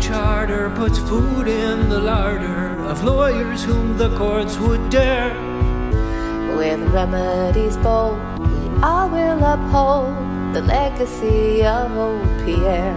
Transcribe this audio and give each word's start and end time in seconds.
charter 0.00 0.70
puts 0.70 0.98
food 0.98 1.48
in 1.48 1.88
the 1.88 1.98
larder 1.98 2.78
of 2.84 3.04
lawyers 3.04 3.64
whom 3.64 3.96
the 3.96 4.14
courts 4.16 4.56
would 4.58 4.90
dare. 4.90 5.34
With 6.56 6.80
remedies 6.92 7.76
bold, 7.78 8.18
we 8.38 8.82
all 8.82 9.08
will 9.08 9.44
uphold 9.44 10.14
the 10.54 10.62
legacy 10.62 11.64
of 11.64 11.96
old 11.96 12.26
Pierre. 12.44 12.96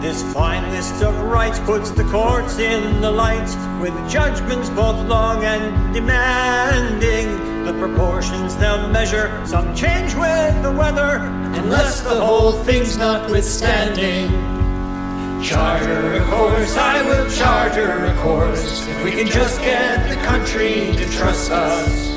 This 0.00 0.22
fine 0.32 0.68
list 0.72 1.02
of 1.02 1.16
rights 1.22 1.60
puts 1.60 1.90
the 1.90 2.04
courts 2.04 2.58
in 2.58 3.00
the 3.00 3.10
light 3.10 3.48
with 3.80 3.94
judgments 4.10 4.68
both 4.70 4.98
long 5.06 5.44
and 5.44 5.94
demanding. 5.94 7.64
The 7.64 7.72
proportions 7.74 8.56
they'll 8.56 8.88
measure, 8.88 9.30
some 9.46 9.74
change 9.76 10.14
with 10.14 10.62
the 10.62 10.72
weather, 10.72 11.18
unless 11.54 12.00
the 12.00 12.20
whole 12.20 12.52
thing's 12.52 12.96
notwithstanding. 12.96 14.61
Charter 15.42 16.12
a 16.14 16.24
course, 16.30 16.76
I 16.76 17.02
will 17.02 17.28
charter 17.28 18.04
a 18.04 18.14
course, 18.18 18.86
if 18.86 19.04
we 19.04 19.10
can 19.10 19.26
just 19.26 19.60
get 19.60 20.08
the 20.08 20.14
country 20.24 20.94
to 20.94 21.04
trust 21.10 21.50
us. 21.50 22.16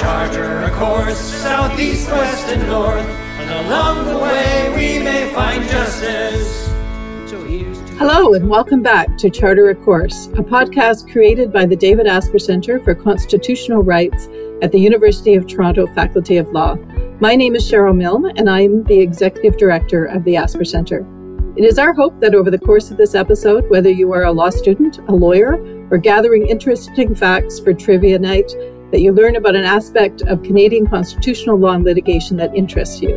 Charter 0.00 0.62
a 0.62 0.70
course, 0.70 1.18
south, 1.18 1.78
east, 1.78 2.08
west, 2.08 2.48
and 2.48 2.66
north, 2.68 3.04
and 3.04 3.66
along 3.66 4.06
the 4.06 4.18
way 4.18 4.70
we 4.70 5.04
may 5.04 5.30
find 5.34 5.62
justice. 5.68 6.70
Hello, 7.98 8.32
and 8.32 8.48
welcome 8.48 8.80
back 8.80 9.18
to 9.18 9.28
Charter 9.28 9.68
a 9.68 9.74
Course, 9.74 10.28
a 10.28 10.42
podcast 10.42 11.12
created 11.12 11.52
by 11.52 11.66
the 11.66 11.76
David 11.76 12.06
Asper 12.06 12.38
Center 12.38 12.80
for 12.80 12.94
Constitutional 12.94 13.82
Rights 13.82 14.30
at 14.62 14.72
the 14.72 14.80
University 14.80 15.34
of 15.34 15.46
Toronto 15.46 15.86
Faculty 15.88 16.38
of 16.38 16.48
Law. 16.48 16.76
My 17.20 17.36
name 17.36 17.54
is 17.54 17.70
Cheryl 17.70 17.94
Milne, 17.94 18.32
and 18.38 18.48
I'm 18.48 18.84
the 18.84 18.98
Executive 18.98 19.58
Director 19.58 20.06
of 20.06 20.24
the 20.24 20.38
Asper 20.38 20.64
Center. 20.64 21.06
It 21.54 21.64
is 21.64 21.78
our 21.78 21.92
hope 21.92 22.18
that 22.20 22.34
over 22.34 22.50
the 22.50 22.58
course 22.58 22.90
of 22.90 22.96
this 22.96 23.14
episode, 23.14 23.68
whether 23.68 23.90
you 23.90 24.10
are 24.12 24.24
a 24.24 24.32
law 24.32 24.48
student, 24.48 25.00
a 25.08 25.12
lawyer, 25.14 25.60
or 25.90 25.98
gathering 25.98 26.46
interesting 26.46 27.14
facts 27.14 27.60
for 27.60 27.74
trivia 27.74 28.18
night, 28.18 28.50
that 28.90 29.02
you 29.02 29.12
learn 29.12 29.36
about 29.36 29.54
an 29.54 29.64
aspect 29.64 30.22
of 30.22 30.42
Canadian 30.42 30.86
constitutional 30.86 31.58
law 31.58 31.72
and 31.72 31.84
litigation 31.84 32.38
that 32.38 32.56
interests 32.56 33.02
you. 33.02 33.16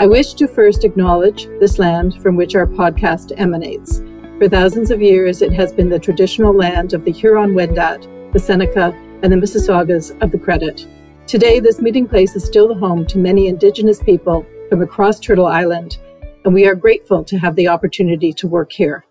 I 0.00 0.06
wish 0.06 0.34
to 0.34 0.48
first 0.48 0.82
acknowledge 0.84 1.46
this 1.60 1.78
land 1.78 2.20
from 2.20 2.34
which 2.34 2.56
our 2.56 2.66
podcast 2.66 3.32
emanates. 3.36 4.02
For 4.38 4.48
thousands 4.48 4.90
of 4.90 5.00
years, 5.00 5.40
it 5.40 5.52
has 5.52 5.72
been 5.72 5.88
the 5.88 6.00
traditional 6.00 6.52
land 6.52 6.94
of 6.94 7.04
the 7.04 7.12
Huron 7.12 7.54
Wendat, 7.54 8.32
the 8.32 8.40
Seneca, 8.40 8.92
and 9.22 9.32
the 9.32 9.36
Mississaugas 9.36 10.20
of 10.20 10.32
the 10.32 10.38
Credit. 10.38 10.84
Today, 11.28 11.60
this 11.60 11.80
meeting 11.80 12.08
place 12.08 12.34
is 12.34 12.44
still 12.44 12.66
the 12.66 12.74
home 12.74 13.06
to 13.06 13.18
many 13.18 13.46
Indigenous 13.46 14.02
people 14.02 14.44
from 14.68 14.82
across 14.82 15.20
Turtle 15.20 15.46
Island 15.46 15.98
and 16.44 16.54
we 16.54 16.66
are 16.66 16.74
grateful 16.74 17.24
to 17.24 17.38
have 17.38 17.56
the 17.56 17.68
opportunity 17.68 18.32
to 18.32 18.48
work 18.48 18.72
here. 18.72 19.04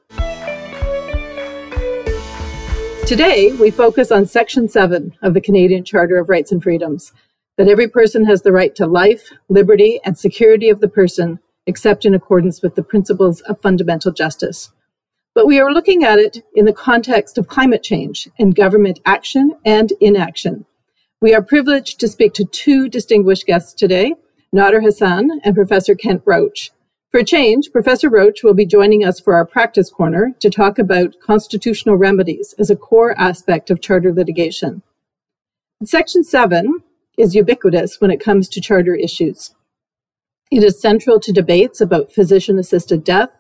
Today, 3.06 3.52
we 3.60 3.72
focus 3.72 4.12
on 4.12 4.26
Section 4.26 4.70
7 4.70 5.18
of 5.22 5.34
the 5.34 5.42
Canadian 5.42 5.84
Charter 5.84 6.18
of 6.18 6.30
Rights 6.30 6.52
and 6.52 6.64
Freedoms 6.64 7.12
that 7.58 7.68
every 7.68 7.88
person 7.88 8.26
has 8.26 8.42
the 8.42 8.52
right 8.52 8.74
to 8.76 8.88
life, 8.88 9.30
liberty, 9.50 10.00
and 10.06 10.18
security 10.18 10.70
of 10.70 10.80
the 10.80 10.88
person, 10.88 11.40
except 11.68 12.06
in 12.06 12.16
accordance 12.16 12.62
with 12.62 12.76
the 12.76 12.84
principles 12.84 13.42
of 13.42 13.62
fundamental 13.62 14.12
justice. 14.12 14.72
But 15.36 15.46
we 15.46 15.60
are 15.60 15.74
looking 15.74 16.04
at 16.04 16.20
it 16.20 16.44
in 16.56 16.66
the 16.66 16.74
context 16.74 17.38
of 17.38 17.48
climate 17.48 17.84
change 17.84 18.30
and 18.40 18.56
government 18.56 19.00
action 19.06 19.56
and 19.66 19.92
inaction. 20.00 20.66
We 21.22 21.34
are 21.34 21.42
privileged 21.42 22.00
to 22.00 22.08
speak 22.08 22.34
to 22.34 22.46
two 22.46 22.90
distinguished 22.90 23.46
guests 23.46 23.74
today, 23.74 24.16
Nader 24.56 24.82
Hassan 24.82 25.40
and 25.44 25.54
Professor 25.54 25.96
Kent 25.96 26.24
Roach. 26.26 26.72
For 27.12 27.24
change, 27.24 27.74
Professor 27.74 28.10
Roach 28.10 28.42
will 28.42 28.54
be 28.54 28.66
joining 28.66 29.04
us 29.04 29.20
for 29.20 29.34
our 29.36 29.46
practice 29.46 29.90
corner 29.90 30.34
to 30.40 30.50
talk 30.50 30.80
about 30.80 31.20
constitutional 31.20 31.98
remedies 31.98 32.56
as 32.58 32.70
a 32.70 32.76
core 32.78 33.14
aspect 33.20 33.70
of 33.70 33.82
charter 33.82 34.14
litigation. 34.14 34.82
Section 35.84 36.24
7 36.24 36.82
is 37.18 37.36
ubiquitous 37.36 38.00
when 38.00 38.12
it 38.12 38.22
comes 38.22 38.48
to 38.48 38.62
charter 38.62 38.96
issues. 38.96 39.54
It 40.52 40.64
is 40.64 40.80
central 40.80 41.20
to 41.20 41.34
debates 41.34 41.82
about 41.82 42.14
physician 42.14 42.58
assisted 42.58 43.04
death, 43.04 43.32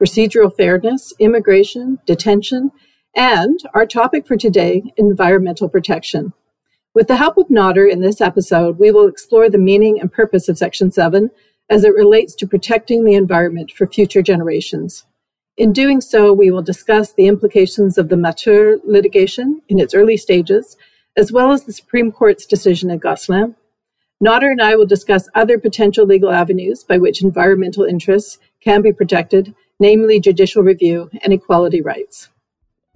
procedural 0.00 0.56
fairness, 0.56 1.12
immigration, 1.18 1.98
detention, 2.06 2.70
and 3.16 3.58
our 3.74 3.86
topic 3.86 4.24
for 4.24 4.36
today, 4.36 4.92
environmental 4.96 5.68
protection. 5.68 6.32
With 6.94 7.08
the 7.08 7.16
help 7.16 7.38
of 7.38 7.48
Nader 7.48 7.90
in 7.90 8.02
this 8.02 8.20
episode, 8.20 8.78
we 8.78 8.92
will 8.92 9.08
explore 9.08 9.50
the 9.50 9.58
meaning 9.58 10.00
and 10.00 10.12
purpose 10.12 10.48
of 10.48 10.58
Section 10.58 10.92
7 10.92 11.32
as 11.68 11.84
it 11.84 11.94
relates 11.94 12.34
to 12.36 12.46
protecting 12.46 13.04
the 13.04 13.14
environment 13.14 13.70
for 13.70 13.86
future 13.86 14.22
generations. 14.22 15.04
In 15.56 15.72
doing 15.72 16.00
so, 16.00 16.32
we 16.32 16.50
will 16.50 16.62
discuss 16.62 17.12
the 17.12 17.26
implications 17.26 17.96
of 17.96 18.08
the 18.08 18.16
Mathur 18.16 18.78
litigation 18.84 19.62
in 19.68 19.78
its 19.78 19.94
early 19.94 20.16
stages, 20.16 20.76
as 21.16 21.32
well 21.32 21.50
as 21.50 21.64
the 21.64 21.72
Supreme 21.72 22.12
Court's 22.12 22.44
decision 22.44 22.90
in 22.90 22.98
Gosselin. 22.98 23.56
Nader 24.22 24.50
and 24.50 24.62
I 24.62 24.76
will 24.76 24.86
discuss 24.86 25.28
other 25.34 25.58
potential 25.58 26.06
legal 26.06 26.30
avenues 26.30 26.84
by 26.84 26.98
which 26.98 27.22
environmental 27.22 27.84
interests 27.84 28.38
can 28.60 28.82
be 28.82 28.92
protected, 28.92 29.54
namely 29.80 30.20
judicial 30.20 30.62
review 30.62 31.10
and 31.22 31.32
equality 31.32 31.80
rights. 31.80 32.28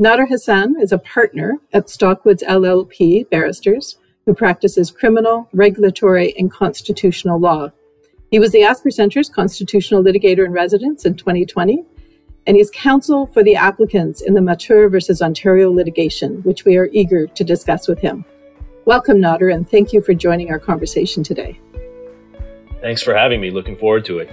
Nader 0.01 0.29
Hassan 0.29 0.81
is 0.81 0.93
a 0.93 0.99
partner 0.99 1.59
at 1.73 1.91
Stockwoods 1.91 2.43
LLP 2.43 3.29
Barristers, 3.29 3.99
who 4.25 4.35
practices 4.35 4.91
criminal, 4.91 5.49
regulatory, 5.53 6.35
and 6.39 6.51
constitutional 6.51 7.39
law. 7.39 7.71
He 8.31 8.39
was 8.39 8.53
the 8.53 8.63
Asper 8.63 8.91
Center's 8.91 9.29
constitutional 9.29 10.05
litigator 10.05 10.47
in 10.47 10.53
residence 10.53 11.05
in 11.05 11.17
2020, 11.17 11.85
and 12.47 12.57
he's 12.57 12.71
counsel 12.71 13.27
for 13.27 13.43
the 13.43 13.57
applicants 13.57 14.21
in 14.21 14.35
the 14.35 14.41
Mathur 14.41 14.89
versus 14.89 15.21
Ontario 15.21 15.69
litigation, 15.69 16.41
which 16.45 16.65
we 16.65 16.77
are 16.77 16.89
eager 16.93 17.27
to 17.27 17.43
discuss 17.43 17.89
with 17.89 17.99
him. 17.99 18.25
Welcome, 18.85 19.19
Nader, 19.19 19.53
and 19.53 19.69
thank 19.69 19.93
you 19.93 20.01
for 20.01 20.15
joining 20.15 20.53
our 20.53 20.61
conversation 20.61 21.25
today. 21.25 21.59
Thanks 22.81 23.03
for 23.03 23.17
having 23.17 23.41
me. 23.41 23.51
Looking 23.51 23.77
forward 23.77 24.05
to 24.05 24.21
it. 24.21 24.31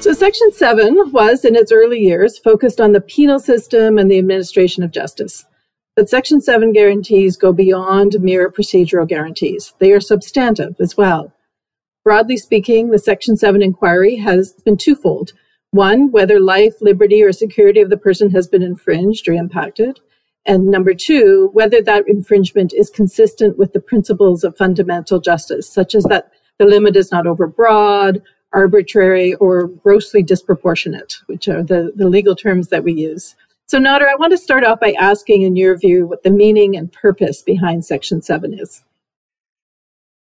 So, 0.00 0.12
Section 0.12 0.52
7 0.52 1.10
was, 1.10 1.46
in 1.46 1.56
its 1.56 1.72
early 1.72 2.00
years, 2.00 2.38
focused 2.38 2.82
on 2.82 2.92
the 2.92 3.00
penal 3.00 3.38
system 3.38 3.96
and 3.96 4.10
the 4.10 4.18
administration 4.18 4.82
of 4.82 4.90
justice. 4.90 5.46
But 5.96 6.08
Section 6.08 6.40
7 6.40 6.72
guarantees 6.72 7.36
go 7.36 7.52
beyond 7.52 8.20
mere 8.20 8.50
procedural 8.50 9.06
guarantees. 9.06 9.74
They 9.78 9.92
are 9.92 10.00
substantive 10.00 10.76
as 10.80 10.96
well. 10.96 11.32
Broadly 12.04 12.36
speaking, 12.36 12.90
the 12.90 12.98
Section 12.98 13.36
7 13.36 13.62
inquiry 13.62 14.16
has 14.16 14.52
been 14.64 14.76
twofold. 14.76 15.32
One, 15.72 16.10
whether 16.10 16.40
life, 16.40 16.74
liberty, 16.80 17.22
or 17.22 17.32
security 17.32 17.80
of 17.80 17.90
the 17.90 17.96
person 17.96 18.30
has 18.30 18.48
been 18.48 18.62
infringed 18.62 19.28
or 19.28 19.32
impacted. 19.32 20.00
And 20.46 20.66
number 20.66 20.94
two, 20.94 21.50
whether 21.52 21.82
that 21.82 22.08
infringement 22.08 22.72
is 22.72 22.90
consistent 22.90 23.58
with 23.58 23.72
the 23.72 23.80
principles 23.80 24.42
of 24.42 24.56
fundamental 24.56 25.20
justice, 25.20 25.70
such 25.70 25.94
as 25.94 26.04
that 26.04 26.32
the 26.58 26.64
limit 26.64 26.96
is 26.96 27.12
not 27.12 27.26
overbroad, 27.26 28.22
arbitrary, 28.52 29.34
or 29.34 29.68
grossly 29.68 30.22
disproportionate, 30.22 31.14
which 31.26 31.46
are 31.46 31.62
the, 31.62 31.92
the 31.94 32.08
legal 32.08 32.34
terms 32.34 32.68
that 32.68 32.84
we 32.84 32.92
use. 32.92 33.36
So, 33.70 33.78
Nader, 33.78 34.08
I 34.08 34.16
want 34.16 34.32
to 34.32 34.36
start 34.36 34.64
off 34.64 34.80
by 34.80 34.94
asking, 34.98 35.42
in 35.42 35.54
your 35.54 35.78
view, 35.78 36.04
what 36.04 36.24
the 36.24 36.30
meaning 36.32 36.76
and 36.76 36.92
purpose 36.92 37.40
behind 37.40 37.84
Section 37.84 38.20
7 38.20 38.52
is. 38.52 38.82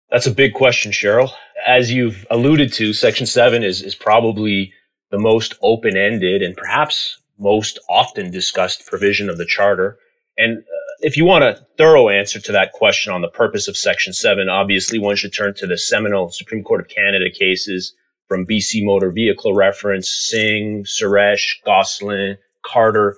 That's 0.10 0.26
a 0.26 0.32
big 0.32 0.54
question, 0.54 0.94
Cheryl. 0.94 1.34
As 1.68 1.92
you've 1.92 2.26
alluded 2.32 2.72
to, 2.72 2.94
Section 2.94 3.26
7 3.26 3.62
is, 3.62 3.82
is 3.82 3.94
probably 3.94 4.72
the 5.12 5.20
most 5.20 5.56
open 5.62 5.98
ended 5.98 6.44
and 6.44 6.56
perhaps 6.56 7.20
most 7.38 7.78
often 7.90 8.32
discussed 8.32 8.86
provision 8.86 9.30
of 9.30 9.38
the 9.38 9.46
Charter. 9.46 9.98
And 10.38 10.60
uh, 10.60 10.62
if 11.02 11.18
you 11.18 11.26
want 11.26 11.44
a 11.44 11.60
thorough 11.78 12.08
answer 12.08 12.40
to 12.40 12.54
that 12.54 12.72
question 12.72 13.12
on 13.12 13.22
the 13.22 13.28
purpose 13.28 13.68
of 13.68 13.76
Section 13.76 14.14
7, 14.14 14.48
obviously 14.48 14.98
one 14.98 15.18
should 15.18 15.34
turn 15.34 15.54
to 15.56 15.68
the 15.68 15.78
seminal 15.78 16.32
Supreme 16.32 16.64
Court 16.64 16.80
of 16.80 16.88
Canada 16.88 17.30
cases 17.30 17.94
from 18.30 18.48
BC 18.48 18.86
Motor 18.86 19.12
Vehicle 19.12 19.54
Reference, 19.54 20.10
Singh, 20.10 20.86
Suresh, 20.86 21.62
Gosselin, 21.66 22.38
Carter, 22.66 23.18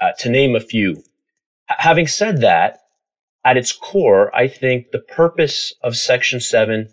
uh, 0.00 0.12
to 0.18 0.28
name 0.28 0.54
a 0.54 0.60
few. 0.60 1.02
Having 1.66 2.08
said 2.08 2.40
that, 2.40 2.78
at 3.44 3.56
its 3.56 3.72
core, 3.72 4.34
I 4.34 4.48
think 4.48 4.90
the 4.90 4.98
purpose 4.98 5.72
of 5.82 5.96
Section 5.96 6.40
7 6.40 6.88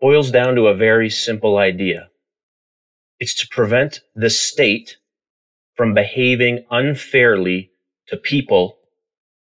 boils 0.00 0.30
down 0.30 0.54
to 0.56 0.66
a 0.66 0.74
very 0.74 1.10
simple 1.10 1.58
idea. 1.58 2.08
It's 3.20 3.34
to 3.34 3.48
prevent 3.48 4.00
the 4.14 4.30
state 4.30 4.96
from 5.76 5.94
behaving 5.94 6.64
unfairly 6.70 7.70
to 8.08 8.16
people 8.16 8.78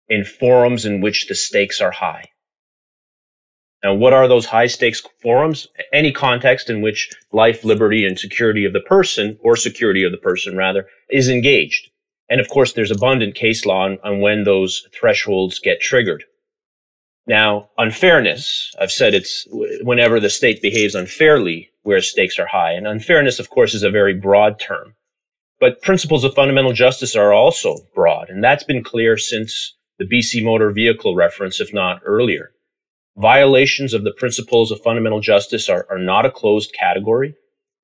in 0.09 0.25
forums 0.25 0.85
in 0.85 1.01
which 1.01 1.27
the 1.27 1.35
stakes 1.35 1.79
are 1.79 1.91
high. 1.91 2.25
Now, 3.83 3.93
what 3.93 4.11
are 4.11 4.27
those 4.27 4.45
high 4.45 4.67
stakes 4.67 5.01
forums? 5.21 5.67
Any 5.93 6.11
context 6.11 6.69
in 6.69 6.81
which 6.81 7.09
life, 7.31 7.63
liberty, 7.63 8.05
and 8.05 8.19
security 8.19 8.65
of 8.65 8.73
the 8.73 8.81
person, 8.81 9.37
or 9.41 9.55
security 9.55 10.03
of 10.03 10.11
the 10.11 10.17
person 10.17 10.57
rather, 10.57 10.87
is 11.09 11.29
engaged. 11.29 11.88
And 12.29 12.39
of 12.39 12.49
course, 12.49 12.73
there's 12.73 12.91
abundant 12.91 13.35
case 13.35 13.65
law 13.65 13.85
on, 13.85 13.97
on 14.03 14.21
when 14.21 14.43
those 14.43 14.87
thresholds 14.93 15.59
get 15.59 15.81
triggered. 15.81 16.23
Now, 17.25 17.69
unfairness, 17.77 18.73
I've 18.79 18.91
said 18.91 19.13
it's 19.13 19.47
whenever 19.51 20.19
the 20.19 20.29
state 20.29 20.61
behaves 20.61 20.95
unfairly 20.95 21.69
where 21.83 22.01
stakes 22.01 22.39
are 22.39 22.47
high. 22.47 22.71
And 22.71 22.87
unfairness, 22.87 23.39
of 23.39 23.49
course, 23.49 23.73
is 23.73 23.83
a 23.83 23.91
very 23.91 24.13
broad 24.13 24.59
term. 24.59 24.95
But 25.59 25.81
principles 25.81 26.23
of 26.23 26.33
fundamental 26.33 26.73
justice 26.73 27.15
are 27.15 27.33
also 27.33 27.77
broad. 27.93 28.29
And 28.29 28.43
that's 28.43 28.63
been 28.63 28.83
clear 28.83 29.17
since 29.17 29.75
the 29.97 30.05
BC 30.05 30.43
motor 30.43 30.71
vehicle 30.71 31.15
reference, 31.15 31.59
if 31.59 31.73
not 31.73 32.01
earlier. 32.05 32.51
Violations 33.17 33.93
of 33.93 34.03
the 34.03 34.13
principles 34.13 34.71
of 34.71 34.81
fundamental 34.81 35.19
justice 35.19 35.67
are, 35.67 35.85
are 35.89 35.97
not 35.97 36.25
a 36.25 36.31
closed 36.31 36.73
category. 36.73 37.35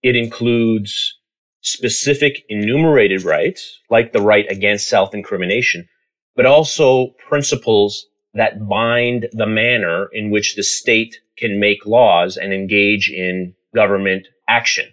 It 0.01 0.15
includes 0.15 1.19
specific 1.65 2.45
enumerated 2.47 3.23
rights, 3.23 3.81
like 3.89 4.13
the 4.13 4.21
right 4.21 4.45
against 4.51 4.87
self-incrimination, 4.87 5.89
but 6.35 6.45
also 6.45 7.07
principles 7.27 8.05
that 8.35 8.67
bind 8.67 9.27
the 9.31 9.47
manner 9.47 10.07
in 10.13 10.29
which 10.29 10.55
the 10.55 10.61
state 10.61 11.17
can 11.37 11.59
make 11.59 11.83
laws 11.87 12.37
and 12.37 12.53
engage 12.53 13.09
in 13.09 13.55
government 13.73 14.27
action. 14.47 14.85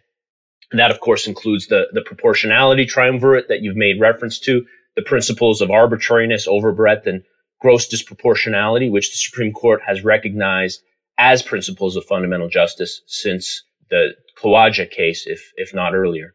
And 0.71 0.81
that, 0.81 0.91
of 0.91 1.01
course, 1.01 1.27
includes 1.27 1.67
the, 1.67 1.89
the 1.93 2.01
proportionality 2.01 2.87
triumvirate 2.87 3.49
that 3.49 3.61
you've 3.61 3.77
made 3.77 4.01
reference 4.01 4.39
to, 4.41 4.65
the 4.97 5.03
principles 5.03 5.61
of 5.61 5.71
arbitrariness, 5.71 6.49
overbreadth, 6.49 7.07
and 7.07 7.23
gross 7.61 7.87
disproportionality, 7.87 8.91
which 8.91 9.11
the 9.11 9.19
Supreme 9.19 9.53
Court 9.53 9.83
has 9.87 10.05
recognized 10.05 10.81
as 11.19 11.43
principles 11.43 11.97
of 11.97 12.07
fundamental 12.07 12.49
justice 12.49 13.03
since 13.07 13.63
the 13.91 14.15
Khawaja 14.39 14.91
case, 14.91 15.27
if, 15.27 15.53
if 15.57 15.75
not 15.75 15.95
earlier. 15.95 16.33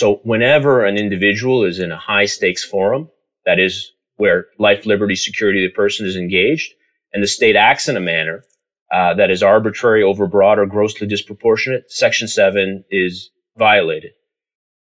So 0.00 0.22
whenever 0.24 0.86
an 0.86 0.96
individual 0.96 1.62
is 1.62 1.78
in 1.78 1.92
a 1.92 1.98
high 1.98 2.24
stakes 2.24 2.64
forum, 2.64 3.10
that 3.44 3.58
is 3.58 3.92
where 4.16 4.46
life, 4.58 4.86
liberty, 4.86 5.14
security 5.14 5.62
of 5.62 5.70
the 5.70 5.76
person 5.76 6.06
is 6.06 6.16
engaged, 6.16 6.72
and 7.12 7.22
the 7.22 7.28
state 7.28 7.54
acts 7.54 7.86
in 7.86 7.98
a 7.98 8.00
manner 8.00 8.42
uh, 8.90 9.12
that 9.12 9.30
is 9.30 9.42
arbitrary, 9.42 10.02
overbroad, 10.02 10.56
or 10.56 10.64
grossly 10.64 11.06
disproportionate, 11.06 11.92
Section 11.92 12.28
7 12.28 12.82
is 12.90 13.28
violated. 13.58 14.12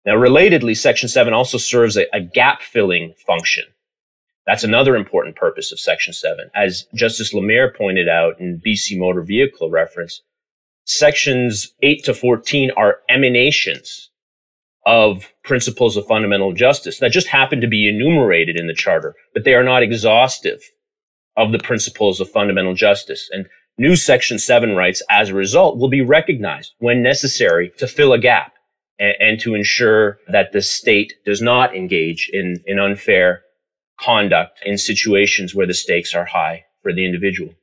Now, 0.06 0.14
relatedly, 0.14 0.78
Section 0.78 1.10
7 1.10 1.34
also 1.34 1.58
serves 1.58 1.98
a, 1.98 2.06
a 2.14 2.22
gap 2.22 2.62
filling 2.62 3.16
function. 3.26 3.64
That's 4.46 4.64
another 4.64 4.96
important 4.96 5.36
purpose 5.36 5.72
of 5.72 5.80
Section 5.80 6.14
7. 6.14 6.52
As 6.54 6.86
Justice 6.94 7.34
Lamer 7.34 7.74
pointed 7.76 8.08
out 8.08 8.40
in 8.40 8.62
BC 8.64 9.00
Motor 9.00 9.24
Vehicle 9.24 9.72
reference, 9.72 10.22
Sections 10.86 11.74
8 11.82 12.04
to 12.04 12.14
14 12.14 12.70
are 12.78 13.00
emanations 13.10 14.09
of 14.86 15.32
principles 15.44 15.98
of 15.98 16.06
fundamental 16.08 16.54
justice 16.54 17.00
that 17.00 17.12
just 17.12 17.28
happen 17.28 17.62
to 17.62 17.68
be 17.68 17.88
enumerated 17.88 18.60
in 18.60 18.68
the 18.68 18.74
charter, 18.74 19.16
but 19.34 19.44
they 19.44 19.54
are 19.54 19.64
not 19.64 19.84
exhaustive 19.84 20.62
of 21.38 21.52
the 21.52 21.60
principles 21.60 22.20
of 22.20 22.30
fundamental 22.30 22.74
justice. 22.74 23.30
And 23.32 23.48
new 23.78 23.96
section 23.96 24.40
seven 24.40 24.76
rights 24.76 25.02
as 25.10 25.30
a 25.30 25.36
result 25.36 25.78
will 25.78 25.90
be 25.90 26.02
recognized 26.02 26.74
when 26.80 27.02
necessary 27.02 27.72
to 27.78 27.88
fill 27.88 28.14
a 28.14 28.20
gap 28.20 28.54
and, 29.00 29.14
and 29.20 29.40
to 29.42 29.56
ensure 29.56 30.20
that 30.28 30.52
the 30.52 30.62
state 30.62 31.14
does 31.26 31.42
not 31.42 31.76
engage 31.76 32.30
in, 32.34 32.58
in 32.66 32.80
unfair 32.80 33.42
conduct 34.00 34.60
in 34.66 34.78
situations 34.78 35.54
where 35.54 35.68
the 35.68 35.74
stakes 35.74 36.14
are 36.14 36.26
high 36.26 36.66
for 36.82 36.94
the 36.94 37.06
individual. 37.06 37.54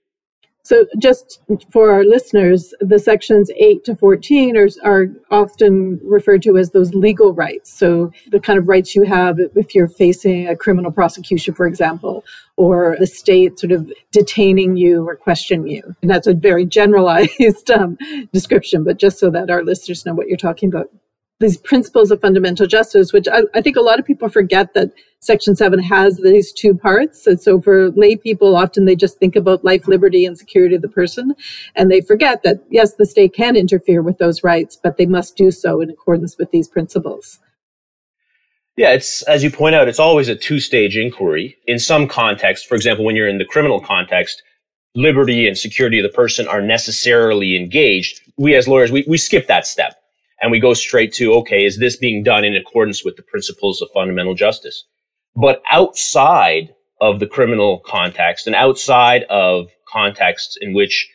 So, 0.66 0.84
just 0.98 1.40
for 1.70 1.92
our 1.92 2.02
listeners, 2.02 2.74
the 2.80 2.98
sections 2.98 3.52
8 3.56 3.84
to 3.84 3.94
14 3.94 4.56
are, 4.56 4.68
are 4.82 5.06
often 5.30 6.00
referred 6.02 6.42
to 6.42 6.56
as 6.58 6.72
those 6.72 6.92
legal 6.92 7.32
rights. 7.32 7.72
So, 7.72 8.10
the 8.32 8.40
kind 8.40 8.58
of 8.58 8.66
rights 8.66 8.96
you 8.96 9.04
have 9.04 9.38
if 9.38 9.76
you're 9.76 9.86
facing 9.86 10.48
a 10.48 10.56
criminal 10.56 10.90
prosecution, 10.90 11.54
for 11.54 11.68
example, 11.68 12.24
or 12.56 12.96
the 12.98 13.06
state 13.06 13.60
sort 13.60 13.70
of 13.70 13.92
detaining 14.10 14.76
you 14.76 15.06
or 15.08 15.14
questioning 15.14 15.68
you. 15.68 15.94
And 16.02 16.10
that's 16.10 16.26
a 16.26 16.34
very 16.34 16.64
generalized 16.66 17.70
um, 17.70 17.96
description, 18.32 18.82
but 18.82 18.98
just 18.98 19.20
so 19.20 19.30
that 19.30 19.50
our 19.50 19.62
listeners 19.62 20.04
know 20.04 20.14
what 20.14 20.26
you're 20.26 20.36
talking 20.36 20.68
about 20.68 20.90
these 21.38 21.58
principles 21.58 22.10
of 22.10 22.20
fundamental 22.20 22.66
justice, 22.66 23.12
which 23.12 23.28
I, 23.28 23.42
I, 23.54 23.60
think 23.60 23.76
a 23.76 23.82
lot 23.82 23.98
of 23.98 24.06
people 24.06 24.28
forget 24.28 24.72
that 24.72 24.90
Section 25.20 25.54
7 25.54 25.78
has 25.80 26.16
these 26.18 26.50
two 26.52 26.74
parts. 26.74 27.26
And 27.26 27.38
so 27.40 27.60
for 27.60 27.90
lay 27.90 28.16
people, 28.16 28.56
often 28.56 28.86
they 28.86 28.96
just 28.96 29.18
think 29.18 29.36
about 29.36 29.64
life, 29.64 29.86
liberty, 29.86 30.24
and 30.24 30.38
security 30.38 30.76
of 30.76 30.82
the 30.82 30.88
person. 30.88 31.34
And 31.74 31.90
they 31.90 32.00
forget 32.00 32.42
that, 32.42 32.64
yes, 32.70 32.94
the 32.94 33.04
state 33.04 33.34
can 33.34 33.54
interfere 33.54 34.02
with 34.02 34.16
those 34.16 34.42
rights, 34.42 34.78
but 34.82 34.96
they 34.96 35.04
must 35.04 35.36
do 35.36 35.50
so 35.50 35.80
in 35.80 35.90
accordance 35.90 36.38
with 36.38 36.50
these 36.52 36.68
principles. 36.68 37.38
Yeah, 38.78 38.92
it's, 38.92 39.22
as 39.22 39.42
you 39.42 39.50
point 39.50 39.74
out, 39.74 39.88
it's 39.88 39.98
always 39.98 40.28
a 40.28 40.36
two 40.36 40.60
stage 40.60 40.96
inquiry. 40.96 41.56
In 41.66 41.78
some 41.78 42.08
context, 42.08 42.66
for 42.66 42.74
example, 42.76 43.04
when 43.04 43.16
you're 43.16 43.28
in 43.28 43.38
the 43.38 43.44
criminal 43.44 43.80
context, 43.80 44.42
liberty 44.94 45.46
and 45.46 45.56
security 45.56 45.98
of 45.98 46.02
the 46.02 46.14
person 46.16 46.48
are 46.48 46.62
necessarily 46.62 47.56
engaged. 47.56 48.20
We 48.38 48.54
as 48.54 48.66
lawyers, 48.66 48.90
we, 48.90 49.04
we 49.06 49.18
skip 49.18 49.46
that 49.48 49.66
step 49.66 49.96
and 50.40 50.50
we 50.50 50.60
go 50.60 50.74
straight 50.74 51.12
to, 51.14 51.34
okay, 51.34 51.64
is 51.64 51.78
this 51.78 51.96
being 51.96 52.22
done 52.22 52.44
in 52.44 52.56
accordance 52.56 53.04
with 53.04 53.16
the 53.16 53.22
principles 53.22 53.80
of 53.80 53.88
fundamental 53.92 54.34
justice? 54.34 54.84
But 55.34 55.62
outside 55.70 56.74
of 57.00 57.20
the 57.20 57.26
criminal 57.26 57.80
context 57.84 58.46
and 58.46 58.56
outside 58.56 59.24
of 59.24 59.68
contexts 59.88 60.56
in 60.60 60.74
which 60.74 61.08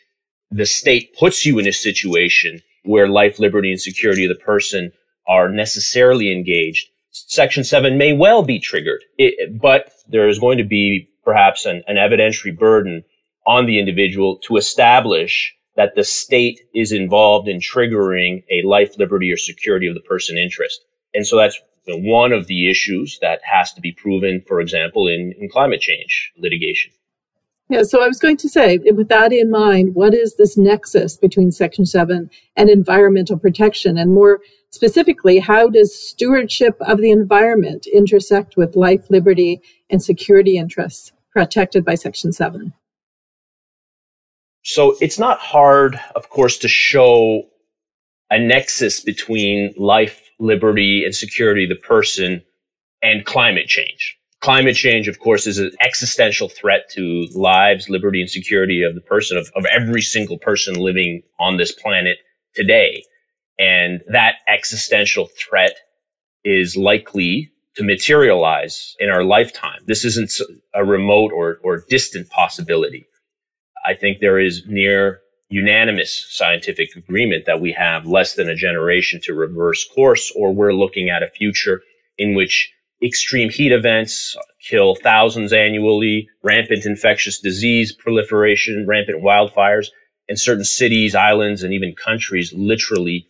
the 0.51 0.65
state 0.65 1.15
puts 1.17 1.45
you 1.45 1.59
in 1.59 1.67
a 1.67 1.73
situation 1.73 2.61
where 2.83 3.07
life, 3.07 3.39
liberty, 3.39 3.71
and 3.71 3.79
security 3.79 4.25
of 4.25 4.29
the 4.29 4.43
person 4.43 4.91
are 5.27 5.49
necessarily 5.49 6.31
engaged, 6.31 6.87
Section 7.11 7.63
7 7.63 7.97
may 7.97 8.13
well 8.13 8.43
be 8.43 8.59
triggered. 8.59 9.03
It, 9.17 9.59
but 9.59 9.91
there 10.07 10.29
is 10.29 10.39
going 10.39 10.57
to 10.57 10.63
be 10.63 11.09
perhaps 11.23 11.65
an, 11.65 11.83
an 11.87 11.97
evidentiary 11.97 12.57
burden 12.57 13.03
on 13.45 13.65
the 13.65 13.79
individual 13.79 14.37
to 14.43 14.57
establish 14.57 15.53
that 15.81 15.95
the 15.95 16.03
state 16.03 16.61
is 16.75 16.91
involved 16.91 17.47
in 17.47 17.59
triggering 17.59 18.43
a 18.51 18.61
life, 18.61 18.99
liberty, 18.99 19.31
or 19.31 19.37
security 19.37 19.87
of 19.87 19.95
the 19.95 20.01
person 20.01 20.37
interest. 20.37 20.79
And 21.15 21.25
so 21.25 21.37
that's 21.37 21.59
one 21.87 22.31
of 22.31 22.45
the 22.45 22.69
issues 22.69 23.17
that 23.23 23.41
has 23.43 23.73
to 23.73 23.81
be 23.81 23.91
proven, 23.91 24.43
for 24.47 24.61
example, 24.61 25.07
in, 25.07 25.33
in 25.39 25.49
climate 25.49 25.81
change 25.81 26.33
litigation. 26.37 26.91
Yeah, 27.67 27.81
so 27.81 28.03
I 28.03 28.07
was 28.07 28.19
going 28.19 28.37
to 28.37 28.49
say, 28.49 28.77
with 28.77 29.07
that 29.07 29.33
in 29.33 29.49
mind, 29.49 29.95
what 29.95 30.13
is 30.13 30.35
this 30.35 30.55
nexus 30.55 31.17
between 31.17 31.51
Section 31.51 31.87
7 31.87 32.29
and 32.55 32.69
environmental 32.69 33.39
protection? 33.39 33.97
And 33.97 34.13
more 34.13 34.39
specifically, 34.69 35.39
how 35.39 35.67
does 35.67 35.97
stewardship 35.97 36.75
of 36.81 36.99
the 36.99 37.09
environment 37.09 37.87
intersect 37.87 38.55
with 38.55 38.75
life, 38.75 39.09
liberty, 39.09 39.61
and 39.89 40.03
security 40.03 40.57
interests 40.57 41.11
protected 41.33 41.83
by 41.83 41.95
Section 41.95 42.31
7? 42.31 42.71
So 44.63 44.95
it's 45.01 45.17
not 45.17 45.39
hard, 45.39 45.99
of 46.15 46.29
course, 46.29 46.57
to 46.59 46.67
show 46.67 47.43
a 48.29 48.39
nexus 48.39 48.99
between 49.01 49.73
life, 49.77 50.21
liberty, 50.39 51.03
and 51.03 51.13
security 51.15 51.65
the 51.65 51.75
person 51.75 52.41
and 53.01 53.25
climate 53.25 53.67
change. 53.67 54.17
Climate 54.39 54.75
change, 54.75 55.07
of 55.07 55.19
course, 55.19 55.45
is 55.45 55.59
an 55.59 55.71
existential 55.81 56.49
threat 56.49 56.89
to 56.91 57.27
lives, 57.35 57.89
liberty, 57.89 58.21
and 58.21 58.29
security 58.29 58.81
of 58.83 58.95
the 58.95 59.01
person, 59.01 59.37
of, 59.37 59.51
of 59.55 59.65
every 59.65 60.01
single 60.01 60.37
person 60.37 60.75
living 60.75 61.21
on 61.39 61.57
this 61.57 61.71
planet 61.71 62.17
today. 62.55 63.03
And 63.59 64.01
that 64.07 64.35
existential 64.47 65.29
threat 65.37 65.75
is 66.43 66.75
likely 66.75 67.51
to 67.75 67.83
materialize 67.83 68.95
in 68.99 69.09
our 69.09 69.23
lifetime. 69.23 69.79
This 69.85 70.03
isn't 70.05 70.31
a 70.73 70.83
remote 70.83 71.31
or, 71.31 71.59
or 71.63 71.85
distant 71.87 72.29
possibility. 72.29 73.05
I 73.85 73.93
think 73.93 74.19
there 74.19 74.39
is 74.39 74.63
near 74.67 75.21
unanimous 75.49 76.27
scientific 76.29 76.95
agreement 76.95 77.45
that 77.45 77.59
we 77.59 77.73
have 77.73 78.05
less 78.05 78.35
than 78.35 78.49
a 78.49 78.55
generation 78.55 79.19
to 79.23 79.33
reverse 79.33 79.87
course, 79.93 80.31
or 80.35 80.53
we're 80.53 80.73
looking 80.73 81.09
at 81.09 81.23
a 81.23 81.29
future 81.29 81.81
in 82.17 82.35
which 82.35 82.71
extreme 83.03 83.49
heat 83.49 83.71
events 83.71 84.35
kill 84.65 84.95
thousands 84.95 85.51
annually, 85.51 86.29
rampant 86.43 86.85
infectious 86.85 87.39
disease 87.39 87.91
proliferation, 87.91 88.85
rampant 88.87 89.23
wildfires, 89.23 89.87
and 90.29 90.39
certain 90.39 90.63
cities, 90.63 91.15
islands, 91.15 91.63
and 91.63 91.73
even 91.73 91.93
countries 91.95 92.53
literally 92.53 93.27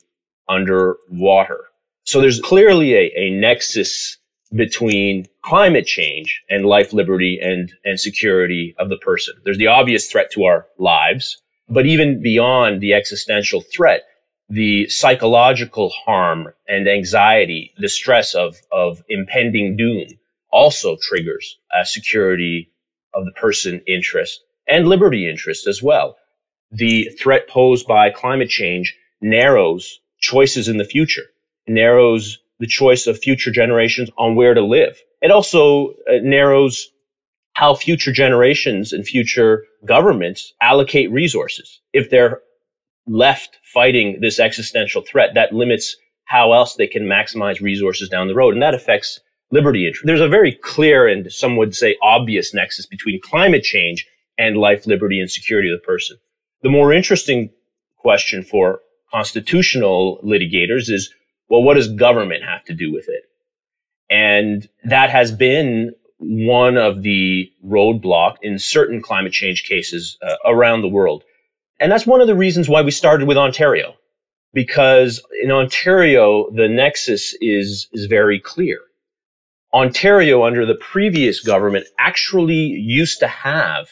underwater. 0.48 1.66
So 2.04 2.20
there's 2.20 2.42
clearly 2.42 2.94
a, 2.94 3.12
a 3.16 3.30
nexus 3.32 4.18
between 4.54 5.26
climate 5.44 5.86
change 5.86 6.42
and 6.50 6.66
life, 6.66 6.94
liberty, 6.94 7.40
and, 7.42 7.72
and 7.86 8.00
security 8.00 8.76
of 8.78 8.90
the 8.90 8.98
person. 8.98 9.34
There's 9.44 9.58
the 9.58 9.68
obvious 9.68 10.12
threat 10.12 10.32
to 10.34 10.44
our 10.44 10.68
lives, 10.78 11.42
but 11.70 11.86
even 11.86 12.22
beyond 12.22 12.82
the 12.82 12.94
existential 12.94 13.62
threat, 13.74 14.04
the 14.50 14.90
psychological 14.90 15.90
harm 15.90 16.50
and 16.68 16.88
anxiety, 16.88 17.74
the 17.78 17.88
stress 17.88 18.36
of, 18.36 18.58
of 18.72 19.02
impending 19.08 19.78
doom 19.78 20.08
also 20.52 20.98
triggers 21.02 21.58
a 21.74 21.86
security 21.86 22.70
of 23.14 23.24
the 23.24 23.32
person 23.32 23.82
interest 23.88 24.42
and 24.68 24.88
liberty 24.88 25.30
interest 25.30 25.68
as 25.68 25.82
well. 25.82 26.18
The 26.72 27.10
threat 27.20 27.48
posed 27.48 27.88
by 27.88 28.10
climate 28.10 28.50
change 28.50 28.96
narrows 29.22 30.00
choices 30.20 30.68
in 30.68 30.78
the 30.78 30.86
future, 30.86 31.28
narrows 31.68 32.40
the 32.62 32.68
choice 32.68 33.08
of 33.08 33.20
future 33.20 33.52
generations 33.52 34.10
on 34.18 34.36
where 34.36 34.54
to 34.54 34.62
live. 34.62 34.98
It 35.22 35.32
also 35.32 35.90
uh, 36.08 36.20
narrows 36.22 36.90
how 37.54 37.74
future 37.74 38.14
generations 38.14 38.94
and 38.94 39.06
future 39.06 39.66
governments 39.84 40.54
allocate 40.62 41.12
resources. 41.12 41.82
If 41.92 42.10
they're 42.10 42.40
left 43.08 43.58
fighting 43.74 44.20
this 44.22 44.40
existential 44.40 45.02
threat, 45.02 45.32
that 45.34 45.54
limits 45.54 45.98
how 46.26 46.54
else 46.54 46.76
they 46.76 46.88
can 46.88 47.04
maximize 47.04 47.60
resources 47.62 48.08
down 48.08 48.28
the 48.28 48.36
road. 48.36 48.54
And 48.54 48.62
that 48.64 48.76
affects 48.76 49.20
liberty. 49.52 49.92
There's 50.04 50.22
a 50.22 50.30
very 50.30 50.54
clear 50.54 51.08
and 51.08 51.32
some 51.32 51.58
would 51.58 51.76
say 51.76 51.98
obvious 52.02 52.54
nexus 52.54 52.86
between 52.86 53.20
climate 53.22 53.64
change 53.64 54.08
and 54.38 54.56
life, 54.56 54.86
liberty, 54.86 55.20
and 55.20 55.30
security 55.30 55.70
of 55.72 55.80
the 55.80 55.86
person. 55.86 56.16
The 56.62 56.70
more 56.70 56.94
interesting 56.94 57.50
question 57.98 58.44
for 58.44 58.82
constitutional 59.12 60.20
litigators 60.24 60.90
is, 60.90 61.14
well, 61.52 61.62
what 61.62 61.74
does 61.74 61.90
government 61.90 62.46
have 62.46 62.64
to 62.64 62.74
do 62.74 62.94
with 62.94 63.10
it? 63.10 63.26
And 64.10 64.70
that 64.86 65.10
has 65.10 65.34
been 65.34 65.92
one 66.18 66.78
of 66.78 67.02
the 67.02 67.52
roadblock 67.66 68.38
in 68.42 68.58
certain 68.58 69.02
climate 69.02 69.34
change 69.34 69.66
cases 69.66 70.18
uh, 70.26 70.36
around 70.46 70.82
the 70.82 70.88
world. 70.88 71.26
And 71.78 71.92
that's 71.92 72.08
one 72.08 72.22
of 72.22 72.28
the 72.28 72.38
reasons 72.38 72.70
why 72.70 72.82
we 72.82 72.92
started 72.92 73.28
with 73.28 73.38
Ontario, 73.38 73.96
because 74.54 75.22
in 75.44 75.52
Ontario, 75.52 76.50
the 76.52 76.70
nexus 76.70 77.36
is, 77.42 77.90
is 77.92 78.06
very 78.06 78.40
clear. 78.40 78.80
Ontario, 79.74 80.46
under 80.46 80.66
the 80.66 80.76
previous 80.76 81.42
government, 81.42 81.86
actually 82.00 82.54
used 82.56 83.20
to 83.20 83.28
have 83.28 83.90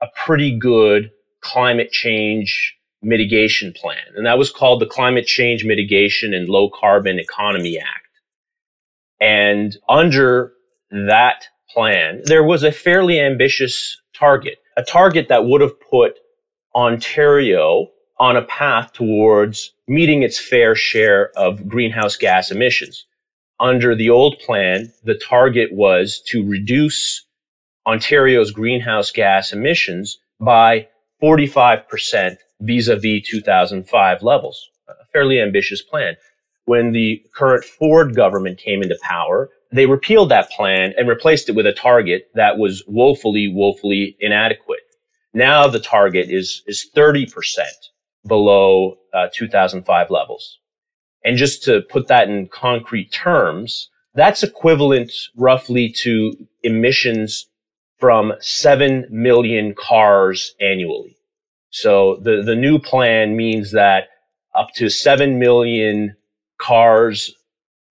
a 0.00 0.06
pretty 0.24 0.56
good 0.56 1.10
climate 1.40 1.90
change 1.90 2.76
mitigation 3.04 3.72
plan. 3.72 3.98
And 4.16 4.26
that 4.26 4.38
was 4.38 4.50
called 4.50 4.80
the 4.80 4.86
Climate 4.86 5.26
Change 5.26 5.64
Mitigation 5.64 6.34
and 6.34 6.48
Low 6.48 6.70
Carbon 6.70 7.18
Economy 7.18 7.78
Act. 7.78 8.08
And 9.20 9.76
under 9.88 10.52
that 10.90 11.46
plan, 11.70 12.22
there 12.24 12.44
was 12.44 12.62
a 12.62 12.72
fairly 12.72 13.20
ambitious 13.20 14.00
target, 14.14 14.58
a 14.76 14.82
target 14.82 15.28
that 15.28 15.46
would 15.46 15.60
have 15.60 15.80
put 15.80 16.18
Ontario 16.74 17.88
on 18.18 18.36
a 18.36 18.42
path 18.42 18.92
towards 18.92 19.72
meeting 19.88 20.22
its 20.22 20.38
fair 20.38 20.74
share 20.74 21.30
of 21.36 21.66
greenhouse 21.68 22.16
gas 22.16 22.50
emissions. 22.50 23.06
Under 23.60 23.94
the 23.94 24.10
old 24.10 24.38
plan, 24.38 24.92
the 25.04 25.14
target 25.14 25.72
was 25.72 26.22
to 26.26 26.46
reduce 26.46 27.24
Ontario's 27.86 28.50
greenhouse 28.50 29.10
gas 29.10 29.52
emissions 29.52 30.18
by 30.40 30.88
45% 31.22 32.36
vis-a-vis 32.60 33.28
2005 33.28 34.22
levels. 34.22 34.70
A 34.88 35.04
fairly 35.12 35.40
ambitious 35.40 35.82
plan. 35.82 36.16
When 36.66 36.92
the 36.92 37.22
current 37.34 37.64
Ford 37.64 38.14
government 38.14 38.58
came 38.58 38.82
into 38.82 38.98
power, 39.02 39.50
they 39.72 39.86
repealed 39.86 40.30
that 40.30 40.50
plan 40.50 40.94
and 40.96 41.08
replaced 41.08 41.48
it 41.48 41.54
with 41.54 41.66
a 41.66 41.72
target 41.72 42.30
that 42.34 42.58
was 42.58 42.82
woefully, 42.86 43.52
woefully 43.52 44.16
inadequate. 44.20 44.80
Now 45.34 45.66
the 45.66 45.80
target 45.80 46.30
is, 46.30 46.62
is 46.66 46.88
30% 46.96 47.28
below 48.26 48.96
uh, 49.12 49.28
2005 49.34 50.10
levels. 50.10 50.58
And 51.24 51.36
just 51.36 51.62
to 51.64 51.82
put 51.90 52.08
that 52.08 52.28
in 52.28 52.48
concrete 52.48 53.10
terms, 53.10 53.90
that's 54.14 54.42
equivalent 54.42 55.12
roughly 55.36 55.90
to 56.02 56.32
emissions 56.62 57.46
from 57.98 58.34
7 58.40 59.06
million 59.10 59.74
cars 59.74 60.54
annually. 60.60 61.13
So 61.74 62.20
the, 62.22 62.40
the 62.40 62.54
new 62.54 62.78
plan 62.78 63.36
means 63.36 63.72
that 63.72 64.04
up 64.54 64.68
to 64.76 64.88
7 64.88 65.40
million 65.40 66.14
cars 66.56 67.34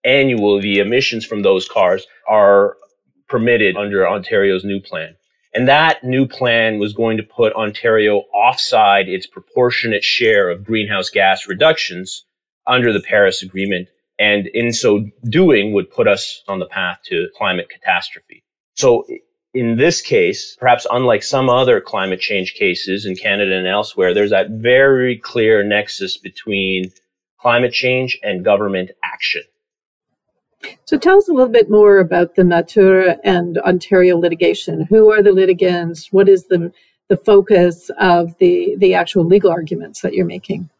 annually, 0.04 0.62
the 0.62 0.78
emissions 0.78 1.26
from 1.26 1.42
those 1.42 1.68
cars 1.68 2.06
are 2.26 2.78
permitted 3.28 3.76
under 3.76 4.08
Ontario's 4.08 4.64
new 4.64 4.80
plan. 4.80 5.14
And 5.52 5.68
that 5.68 6.02
new 6.02 6.26
plan 6.26 6.78
was 6.78 6.94
going 6.94 7.18
to 7.18 7.22
put 7.22 7.52
Ontario 7.52 8.22
offside 8.32 9.06
its 9.06 9.26
proportionate 9.26 10.02
share 10.02 10.48
of 10.48 10.64
greenhouse 10.64 11.10
gas 11.10 11.46
reductions 11.46 12.24
under 12.66 12.90
the 12.90 13.02
Paris 13.02 13.42
Agreement. 13.42 13.88
And 14.18 14.46
in 14.46 14.72
so 14.72 15.04
doing 15.28 15.74
would 15.74 15.90
put 15.90 16.08
us 16.08 16.42
on 16.48 16.58
the 16.58 16.66
path 16.66 17.00
to 17.08 17.28
climate 17.36 17.68
catastrophe. 17.68 18.42
So 18.76 19.04
in 19.54 19.76
this 19.76 20.02
case, 20.02 20.56
perhaps 20.58 20.86
unlike 20.90 21.22
some 21.22 21.48
other 21.48 21.80
climate 21.80 22.20
change 22.20 22.54
cases 22.54 23.06
in 23.06 23.14
Canada 23.14 23.56
and 23.56 23.66
elsewhere, 23.66 24.12
there's 24.12 24.30
that 24.30 24.50
very 24.50 25.16
clear 25.16 25.62
nexus 25.62 26.16
between 26.16 26.92
climate 27.38 27.72
change 27.72 28.18
and 28.22 28.44
government 28.44 28.90
action. 29.04 29.42
So 30.86 30.98
tell 30.98 31.18
us 31.18 31.28
a 31.28 31.32
little 31.32 31.52
bit 31.52 31.70
more 31.70 31.98
about 31.98 32.34
the 32.34 32.42
Mathur 32.42 33.18
and 33.22 33.58
Ontario 33.58 34.18
litigation. 34.18 34.86
Who 34.90 35.12
are 35.12 35.22
the 35.22 35.32
litigants? 35.32 36.12
What 36.12 36.28
is 36.28 36.46
the 36.46 36.72
the 37.08 37.16
focus 37.18 37.90
of 38.00 38.36
the 38.38 38.74
the 38.78 38.94
actual 38.94 39.24
legal 39.24 39.50
arguments 39.50 40.00
that 40.00 40.14
you're 40.14 40.24
making? 40.24 40.70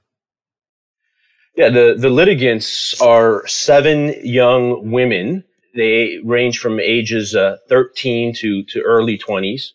Yeah, 1.54 1.68
the, 1.68 1.94
the 1.96 2.08
litigants 2.08 3.00
are 3.00 3.46
seven 3.46 4.14
young 4.24 4.90
women. 4.90 5.44
They 5.74 6.18
range 6.24 6.58
from 6.58 6.78
ages 6.78 7.34
uh, 7.34 7.56
13 7.68 8.34
to, 8.36 8.62
to 8.64 8.80
early 8.82 9.18
20s 9.18 9.70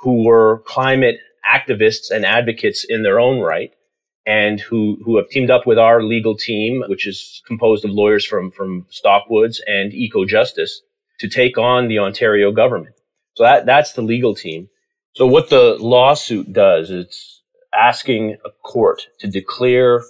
who 0.00 0.24
were 0.24 0.62
climate 0.66 1.18
activists 1.48 2.10
and 2.10 2.26
advocates 2.26 2.84
in 2.84 3.02
their 3.02 3.20
own 3.20 3.40
right 3.40 3.70
and 4.26 4.60
who, 4.60 4.98
who 5.04 5.16
have 5.16 5.28
teamed 5.28 5.50
up 5.50 5.66
with 5.66 5.78
our 5.78 6.02
legal 6.02 6.36
team, 6.36 6.82
which 6.88 7.06
is 7.06 7.42
composed 7.46 7.84
of 7.84 7.90
lawyers 7.90 8.24
from, 8.24 8.50
from 8.50 8.86
Stockwoods 8.90 9.60
and 9.66 9.92
Ecojustice 9.92 10.70
to 11.20 11.28
take 11.28 11.58
on 11.58 11.88
the 11.88 11.98
Ontario 11.98 12.50
government. 12.50 12.94
So 13.36 13.44
that, 13.44 13.66
that's 13.66 13.92
the 13.92 14.02
legal 14.02 14.34
team. 14.34 14.68
So 15.14 15.26
what 15.26 15.50
the 15.50 15.76
lawsuit 15.78 16.52
does, 16.52 16.90
it's 16.90 17.42
asking 17.72 18.38
a 18.44 18.50
court 18.62 19.02
to 19.20 19.28
declare 19.28 20.02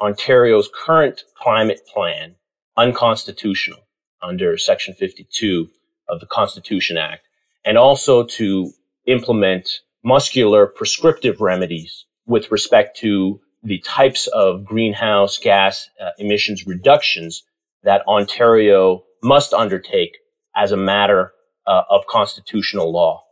Ontario's 0.00 0.70
current 0.72 1.24
climate 1.36 1.80
plan 1.92 2.36
unconstitutional 2.76 3.80
under 4.22 4.56
Section 4.56 4.94
52 4.94 5.68
of 6.08 6.20
the 6.20 6.26
Constitution 6.26 6.96
Act, 6.96 7.26
and 7.64 7.76
also 7.76 8.24
to 8.24 8.72
implement 9.06 9.80
muscular 10.04 10.66
prescriptive 10.66 11.40
remedies 11.40 12.04
with 12.26 12.50
respect 12.50 12.96
to 12.98 13.40
the 13.62 13.78
types 13.80 14.26
of 14.28 14.64
greenhouse 14.64 15.38
gas 15.38 15.88
uh, 16.00 16.10
emissions 16.18 16.66
reductions 16.66 17.42
that 17.82 18.06
Ontario 18.06 19.04
must 19.22 19.52
undertake 19.52 20.18
as 20.56 20.72
a 20.72 20.76
matter 20.76 21.32
uh, 21.66 21.82
of 21.90 22.06
constitutional 22.06 22.92
law. 22.92 23.24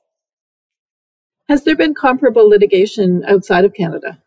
Has 1.49 1.65
there 1.65 1.77
been 1.77 1.95
comparable 1.95 2.49
litigation 2.49 3.25
outside 3.27 3.65
of 3.65 3.73
Canada? 3.73 4.19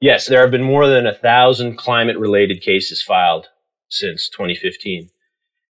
Yes, 0.00 0.26
there 0.26 0.40
have 0.40 0.50
been 0.50 0.62
more 0.62 0.86
than 0.86 1.06
a 1.06 1.14
thousand 1.14 1.76
climate 1.76 2.18
related 2.18 2.62
cases 2.62 3.02
filed 3.02 3.48
since 3.88 4.28
2015. 4.28 5.10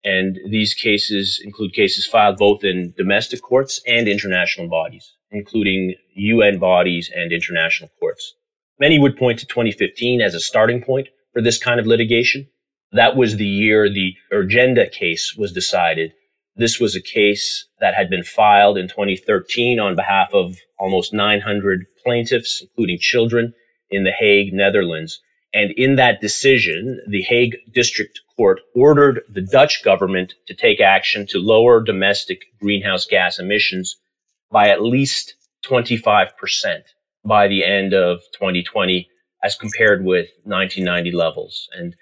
And 0.04 0.40
these 0.50 0.74
cases 0.74 1.42
include 1.44 1.74
cases 1.74 2.06
filed 2.06 2.38
both 2.38 2.64
in 2.64 2.94
domestic 2.98 3.42
courts 3.42 3.82
and 3.88 4.08
international 4.08 4.68
bodies, 4.68 5.14
including 5.32 5.96
UN 6.16 6.60
bodies 6.60 7.10
and 7.16 7.32
international 7.32 7.90
courts. 8.00 8.36
Many 8.80 9.00
would 9.00 9.18
point 9.18 9.40
to 9.40 9.46
2015 9.46 10.22
as 10.22 10.34
a 10.34 10.40
starting 10.40 10.84
point 10.84 11.08
for 11.32 11.42
this 11.42 11.58
kind 11.58 11.80
of 11.80 11.88
litigation. 11.88 12.48
That 12.92 13.16
was 13.16 13.38
the 13.38 13.46
year 13.46 13.90
the 13.90 14.14
Urgenda 14.32 14.92
case 14.92 15.36
was 15.38 15.54
decided. 15.54 16.14
This 16.56 16.80
was 16.80 16.96
a 16.96 17.02
case 17.02 17.68
that 17.80 17.96
had 17.96 18.10
been 18.10 18.24
filed 18.24 18.78
in 18.78 18.88
2013 18.88 19.80
on 19.80 19.96
behalf 19.96 20.34
of 20.34 20.58
almost 20.78 21.14
900 21.14 21.86
plaintiffs, 22.04 22.62
including 22.62 23.00
children, 23.00 23.54
in 23.90 24.04
The 24.04 24.12
Hague, 24.12 24.54
Netherlands. 24.54 25.22
And 25.54 25.72
in 25.78 25.96
that 25.98 26.20
decision, 26.20 27.00
the 27.08 27.22
Hague 27.22 27.58
District 27.72 28.20
Court 28.36 28.62
ordered 28.76 29.22
the 29.30 29.42
Dutch 29.42 29.84
government 29.84 30.34
to 30.48 30.56
take 30.56 30.82
action 30.82 31.28
to 31.28 31.38
lower 31.38 31.82
domestic 31.82 32.42
greenhouse 32.60 33.06
gas 33.06 33.38
emissions 33.38 33.96
by 34.52 34.70
at 34.70 34.82
least 34.82 35.36
25% 35.66 36.30
by 37.24 37.48
the 37.48 37.64
end 37.64 37.94
of 37.94 38.22
2020 38.34 39.08
as 39.44 39.56
compared 39.56 40.04
with 40.04 40.28
1990 40.44 41.12
levels. 41.12 41.70
And 41.74 41.96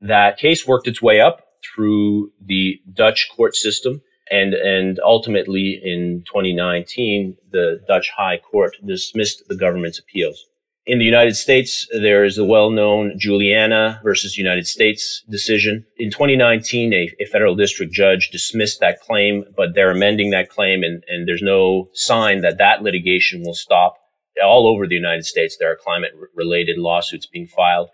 that 0.00 0.38
case 0.38 0.66
worked 0.66 0.86
its 0.86 1.00
way 1.00 1.20
up 1.20 1.44
through 1.64 2.30
the 2.44 2.80
Dutch 2.92 3.28
court 3.34 3.54
system. 3.54 4.02
And, 4.30 4.52
and 4.52 5.00
ultimately 5.02 5.80
in 5.82 6.24
2019, 6.26 7.36
the 7.50 7.80
Dutch 7.88 8.10
High 8.14 8.38
Court 8.38 8.72
dismissed 8.84 9.44
the 9.48 9.56
government's 9.56 9.98
appeals. 9.98 10.44
In 10.88 10.98
the 10.98 11.04
United 11.04 11.36
States, 11.36 11.86
there 11.92 12.24
is 12.24 12.36
the 12.36 12.46
well-known 12.46 13.18
Juliana 13.18 14.00
versus 14.02 14.38
United 14.38 14.66
States 14.66 15.22
decision. 15.28 15.84
In 15.98 16.10
2019, 16.10 16.94
a, 16.94 17.10
a, 17.20 17.26
federal 17.26 17.54
district 17.54 17.92
judge 17.92 18.30
dismissed 18.30 18.80
that 18.80 18.98
claim, 19.00 19.44
but 19.54 19.74
they're 19.74 19.90
amending 19.90 20.30
that 20.30 20.48
claim 20.48 20.82
and, 20.82 21.04
and 21.06 21.28
there's 21.28 21.42
no 21.42 21.90
sign 21.92 22.40
that 22.40 22.56
that 22.56 22.82
litigation 22.82 23.42
will 23.44 23.54
stop 23.54 23.98
all 24.42 24.66
over 24.66 24.86
the 24.86 24.94
United 24.94 25.26
States, 25.26 25.56
there 25.58 25.70
are 25.70 25.76
climate 25.76 26.12
related 26.34 26.78
lawsuits 26.78 27.26
being 27.26 27.46
filed. 27.46 27.90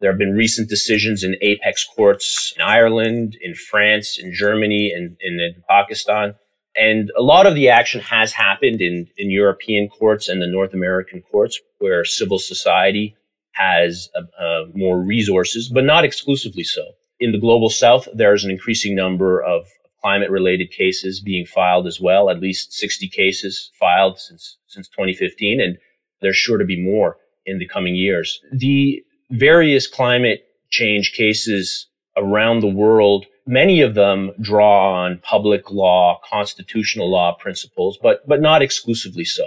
There 0.00 0.10
have 0.10 0.18
been 0.18 0.34
recent 0.34 0.68
decisions 0.68 1.22
in 1.24 1.36
apex 1.40 1.84
courts 1.84 2.52
in 2.56 2.62
Ireland, 2.62 3.36
in 3.40 3.54
France, 3.54 4.18
in 4.18 4.34
Germany, 4.34 4.92
and, 4.94 5.16
and 5.22 5.40
in 5.40 5.62
Pakistan. 5.68 6.34
And 6.76 7.10
a 7.16 7.22
lot 7.22 7.46
of 7.46 7.54
the 7.54 7.68
action 7.68 8.00
has 8.00 8.32
happened 8.32 8.80
in, 8.80 9.06
in 9.16 9.30
European 9.30 9.88
courts 9.88 10.28
and 10.28 10.42
the 10.42 10.46
North 10.46 10.74
American 10.74 11.22
courts 11.22 11.60
where 11.78 12.04
civil 12.04 12.38
society 12.38 13.16
has 13.52 14.08
uh, 14.16 14.42
uh, 14.42 14.64
more 14.74 15.00
resources, 15.00 15.68
but 15.68 15.84
not 15.84 16.04
exclusively 16.04 16.64
so. 16.64 16.82
In 17.20 17.30
the 17.30 17.38
global 17.38 17.70
south, 17.70 18.08
there's 18.12 18.44
an 18.44 18.50
increasing 18.50 18.96
number 18.96 19.40
of 19.40 19.66
climate 20.02 20.30
related 20.30 20.70
cases 20.70 21.20
being 21.20 21.46
filed 21.46 21.86
as 21.86 22.00
well, 22.00 22.28
at 22.28 22.40
least 22.40 22.72
60 22.72 23.08
cases 23.08 23.70
filed 23.78 24.18
since, 24.18 24.58
since 24.66 24.88
2015. 24.88 25.60
And 25.60 25.78
there's 26.20 26.36
sure 26.36 26.58
to 26.58 26.64
be 26.64 26.80
more 26.80 27.16
in 27.46 27.58
the 27.58 27.68
coming 27.68 27.94
years. 27.94 28.40
The 28.52 29.02
various 29.30 29.86
climate 29.86 30.44
change 30.70 31.12
cases 31.12 31.86
around 32.16 32.60
the 32.60 32.68
world, 32.68 33.26
many 33.46 33.80
of 33.80 33.94
them 33.94 34.30
draw 34.40 35.04
on 35.04 35.18
public 35.18 35.70
law, 35.70 36.20
constitutional 36.28 37.10
law 37.10 37.36
principles, 37.38 37.98
but, 38.02 38.26
but 38.26 38.40
not 38.40 38.62
exclusively 38.62 39.24
so. 39.24 39.44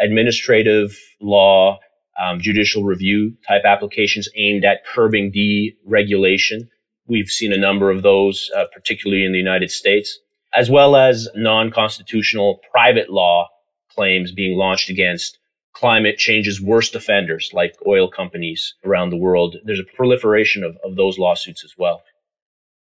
Administrative 0.00 0.98
law, 1.20 1.78
um, 2.20 2.40
judicial 2.40 2.84
review 2.84 3.34
type 3.46 3.62
applications 3.64 4.28
aimed 4.36 4.64
at 4.64 4.84
curbing 4.86 5.32
deregulation. 5.32 6.68
We've 7.06 7.28
seen 7.28 7.52
a 7.52 7.58
number 7.58 7.90
of 7.90 8.02
those, 8.02 8.50
uh, 8.56 8.64
particularly 8.72 9.24
in 9.24 9.32
the 9.32 9.38
United 9.38 9.70
States, 9.70 10.18
as 10.54 10.70
well 10.70 10.96
as 10.96 11.28
non-constitutional 11.34 12.60
private 12.70 13.10
law 13.10 13.48
claims 13.94 14.32
being 14.32 14.56
launched 14.56 14.90
against 14.90 15.38
climate 15.72 16.18
change's 16.18 16.60
worst 16.60 16.94
offenders 16.94 17.50
like 17.52 17.74
oil 17.86 18.08
companies 18.08 18.74
around 18.84 19.10
the 19.10 19.16
world. 19.16 19.56
There's 19.64 19.80
a 19.80 19.96
proliferation 19.96 20.64
of, 20.64 20.76
of 20.84 20.96
those 20.96 21.18
lawsuits 21.18 21.64
as 21.64 21.74
well. 21.78 22.02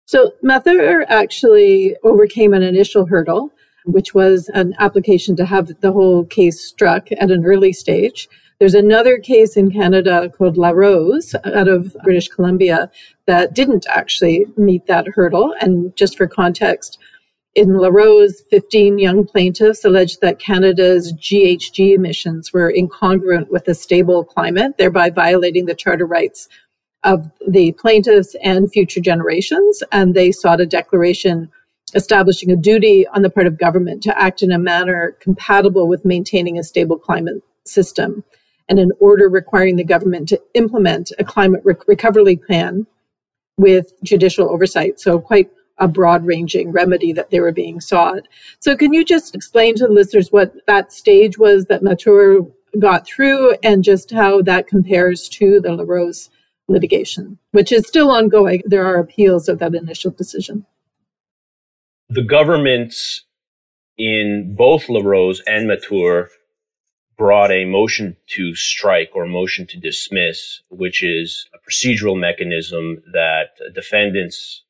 So 0.06 0.34
Mathur 0.44 1.06
actually 1.08 1.96
overcame 2.04 2.54
an 2.54 2.64
initial 2.64 3.06
hurdle, 3.06 3.52
which 3.86 4.14
was 4.14 4.50
an 4.54 4.76
application 4.80 5.36
to 5.38 5.46
have 5.46 5.72
the 5.82 5.92
whole 5.92 6.26
case 6.26 6.60
struck 6.60 7.12
at 7.14 7.32
an 7.32 7.46
early 7.46 7.74
stage. 7.74 8.28
There's 8.60 8.76
another 8.76 9.18
case 9.18 9.58
in 9.58 9.72
Canada 9.72 10.30
called 10.30 10.58
La 10.58 10.70
Rose 10.70 11.34
out 11.46 11.68
of 11.68 11.96
British 12.04 12.28
Columbia 12.28 12.92
that 13.26 13.56
didn't 13.56 13.88
actually 13.90 14.46
meet 14.56 14.86
that 14.86 15.08
hurdle. 15.08 15.56
And 15.62 15.96
just 15.96 16.16
for 16.16 16.28
context, 16.28 17.00
in 17.56 17.78
La 17.78 17.90
Rose, 17.90 18.44
15 18.50 19.00
young 19.00 19.26
plaintiffs 19.26 19.84
alleged 19.84 20.22
that 20.22 20.40
Canada's 20.40 21.12
GHG 21.14 21.96
emissions 21.96 22.54
were 22.54 22.72
incongruent 22.72 23.50
with 23.50 23.68
a 23.68 23.74
stable 23.74 24.24
climate, 24.24 24.78
thereby 24.78 25.10
violating 25.10 25.66
the 25.66 25.76
charter 25.76 26.06
rights 26.06 26.48
of 27.04 27.30
the 27.48 27.72
plaintiffs 27.74 28.36
and 28.44 28.72
future 28.72 29.02
generations. 29.02 29.84
And 29.92 30.14
they 30.14 30.32
sought 30.32 30.62
a 30.62 30.66
declaration 30.66 31.50
establishing 31.94 32.52
a 32.52 32.56
duty 32.56 33.08
on 33.08 33.22
the 33.22 33.30
part 33.30 33.48
of 33.48 33.58
government 33.58 34.02
to 34.04 34.18
act 34.18 34.42
in 34.42 34.52
a 34.52 34.60
manner 34.60 35.18
compatible 35.20 35.88
with 35.88 36.06
maintaining 36.06 36.58
a 36.58 36.64
stable 36.64 36.98
climate 36.98 37.44
system 37.66 38.24
and 38.70 38.80
an 38.80 38.92
order 39.00 39.28
requiring 39.28 39.76
the 39.76 39.84
government 39.84 40.30
to 40.30 40.42
implement 40.54 41.12
a 41.20 41.24
climate 41.24 41.62
rec- 41.66 41.88
recovery 41.88 42.38
plan 42.38 42.88
with 43.58 43.94
judicial 44.04 44.50
oversight. 44.50 45.00
So 45.00 45.20
quite 45.20 45.50
a 45.78 45.88
broad 45.88 46.26
ranging 46.26 46.72
remedy 46.72 47.12
that 47.12 47.32
they 47.32 47.40
were 47.40 47.52
being 47.52 47.82
sought. 47.82 48.28
So 48.60 48.76
can 48.78 48.94
you 48.94 49.04
just 49.04 49.36
explain 49.36 49.76
to 49.76 49.88
the 49.88 49.94
listeners 49.94 50.32
what 50.32 50.54
that 50.68 50.94
stage 50.94 51.38
was 51.38 51.66
that 51.66 51.82
Mathur 51.82 52.50
got 52.80 53.06
through 53.06 53.56
and 53.64 53.84
just 53.84 54.12
how 54.12 54.42
that 54.44 54.68
compares 54.68 55.28
to 55.30 55.60
the 55.60 55.74
La 55.74 55.84
Rose 55.86 56.30
litigation, 56.72 57.38
which 57.52 57.72
is 57.72 57.88
still 57.88 58.10
ongoing. 58.10 58.62
There 58.66 58.86
are 58.86 59.00
appeals 59.00 59.48
of 59.50 59.60
that 59.60 59.76
initial 59.76 60.12
decision. 60.12 60.66
The 62.10 62.24
governments 62.24 63.24
in 63.98 64.56
both 64.58 64.90
La 64.90 65.02
Rose 65.02 65.42
and 65.48 65.70
Mathur 65.70 66.28
brought 67.18 67.52
a 67.52 67.66
motion 67.66 68.18
to 68.30 68.56
strike 68.56 69.12
or 69.14 69.28
motion 69.28 69.68
to 69.68 69.80
dismiss, 69.80 70.62
which 70.70 71.04
is 71.04 71.48
a 71.54 71.60
procedural 71.60 72.20
mechanism 72.20 73.02
that 73.14 73.50
defendants 73.76 74.64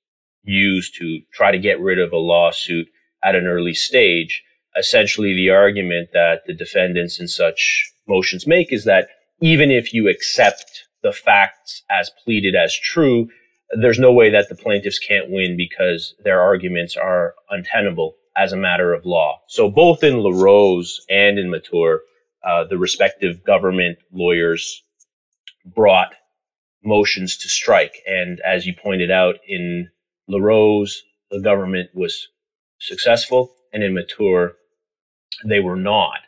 use 0.44 0.92
to 0.92 1.22
try 1.34 1.52
to 1.52 1.58
get 1.58 1.80
rid 1.80 1.98
of 1.98 2.12
a 2.12 2.18
lawsuit 2.18 2.88
at 3.24 3.36
an 3.36 3.48
early 3.48 3.74
stage. 3.74 4.44
Essentially, 4.78 5.34
the 5.34 5.50
argument 5.50 6.10
that 6.14 6.42
the 6.46 6.54
defendants 6.54 7.20
in 7.20 7.28
such 7.28 7.92
motions 8.08 8.46
make 8.46 8.74
is 8.74 8.84
that 8.84 9.08
even 9.40 9.72
if 9.72 9.94
you 9.94 10.10
accept 10.10 10.88
the 11.04 11.12
facts 11.12 11.84
as 11.90 12.12
pleaded 12.24 12.56
as 12.56 12.76
true, 12.76 13.30
there's 13.80 14.00
no 14.00 14.12
way 14.12 14.30
that 14.30 14.50
the 14.50 14.56
plaintiffs 14.56 15.00
can't 15.00 15.30
win 15.30 15.56
because 15.58 16.14
their 16.24 16.42
arguments 16.42 16.98
are 16.98 17.36
untenable 17.50 18.16
as 18.38 18.54
a 18.54 18.58
matter 18.58 18.94
of 18.94 19.06
law. 19.06 19.40
So 19.48 19.70
both 19.70 20.04
in 20.04 20.18
La 20.18 20.32
Rose 20.32 21.02
and 21.10 21.38
in 21.38 21.50
Mathur, 21.50 22.00
uh, 22.44 22.66
the 22.66 22.78
respective 22.78 23.44
government 23.44 24.00
lawyers 24.12 24.84
brought 25.66 26.14
motions 26.84 27.38
to 27.38 27.50
strike. 27.50 27.96
And 28.08 28.40
as 28.42 28.66
you 28.66 28.74
pointed 28.74 29.12
out 29.12 29.36
in 29.48 29.90
La 30.28 30.40
Rose, 30.40 31.04
the 31.30 31.40
government 31.40 31.90
was 31.94 32.28
successful, 32.80 33.54
and 33.72 33.84
in 33.84 33.94
Mathur, 33.94 34.54
they 35.46 35.60
were 35.60 35.76
not. 35.76 36.20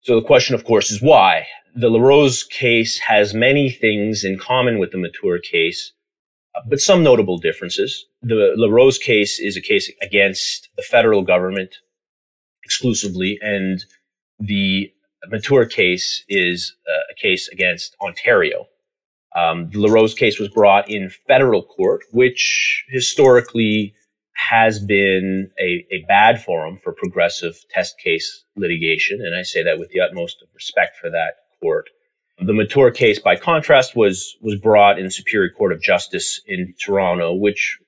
So 0.00 0.20
the 0.20 0.26
question, 0.26 0.54
of 0.54 0.64
course, 0.64 0.90
is 0.90 1.00
why? 1.00 1.46
The 1.76 1.90
LaRose 1.90 2.44
case 2.44 3.00
has 3.00 3.34
many 3.34 3.68
things 3.68 4.22
in 4.22 4.38
common 4.38 4.78
with 4.78 4.92
the 4.92 4.98
Mathur 4.98 5.42
case, 5.42 5.92
uh, 6.54 6.60
but 6.68 6.78
some 6.80 7.02
notable 7.02 7.36
differences. 7.36 8.06
The 8.22 8.54
LaRose 8.56 8.96
case 8.96 9.40
is 9.40 9.56
a 9.56 9.60
case 9.60 9.90
against 10.00 10.68
the 10.76 10.82
federal 10.82 11.22
government 11.22 11.74
exclusively, 12.62 13.40
and 13.42 13.84
the 14.38 14.92
Mathur 15.28 15.68
case 15.68 16.24
is 16.28 16.76
uh, 16.88 17.10
a 17.10 17.14
case 17.20 17.48
against 17.48 17.96
Ontario. 18.00 18.66
Um, 19.34 19.68
the 19.70 19.80
LaRose 19.80 20.14
case 20.14 20.38
was 20.38 20.48
brought 20.50 20.88
in 20.88 21.10
federal 21.26 21.64
court, 21.64 22.02
which 22.12 22.84
historically 22.88 23.94
has 24.36 24.78
been 24.78 25.50
a, 25.58 25.84
a 25.90 26.04
bad 26.06 26.40
forum 26.40 26.78
for 26.84 26.92
progressive 26.92 27.56
test 27.70 27.98
case 27.98 28.44
litigation. 28.54 29.20
And 29.24 29.34
I 29.34 29.42
say 29.42 29.64
that 29.64 29.80
with 29.80 29.90
the 29.90 30.00
utmost 30.00 30.44
respect 30.54 30.96
for 30.96 31.10
that 31.10 31.34
court. 31.60 31.90
The 32.38 32.52
Mathur 32.52 32.94
case, 32.94 33.18
by 33.18 33.36
contrast, 33.36 33.94
was, 33.94 34.36
was 34.40 34.56
brought 34.56 34.98
in 34.98 35.10
Superior 35.10 35.50
Court 35.50 35.72
of 35.72 35.80
Justice 35.80 36.40
in 36.46 36.74
Toronto, 36.80 37.32
which 37.32 37.78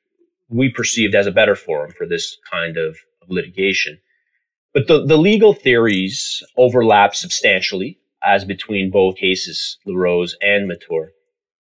we 0.48 0.70
perceived 0.70 1.14
as 1.14 1.26
a 1.26 1.32
better 1.32 1.56
forum 1.56 1.92
for 1.96 2.06
this 2.06 2.36
kind 2.50 2.76
of, 2.76 2.96
litigation. 3.28 3.98
But 4.72 4.86
the, 4.86 5.04
the 5.04 5.16
legal 5.16 5.52
theories 5.52 6.42
overlap 6.56 7.14
substantially 7.14 7.98
as 8.22 8.44
between 8.44 8.90
both 8.90 9.16
cases, 9.16 9.78
La 9.86 9.96
Rose 9.96 10.36
and 10.40 10.68
Mathur. 10.68 11.08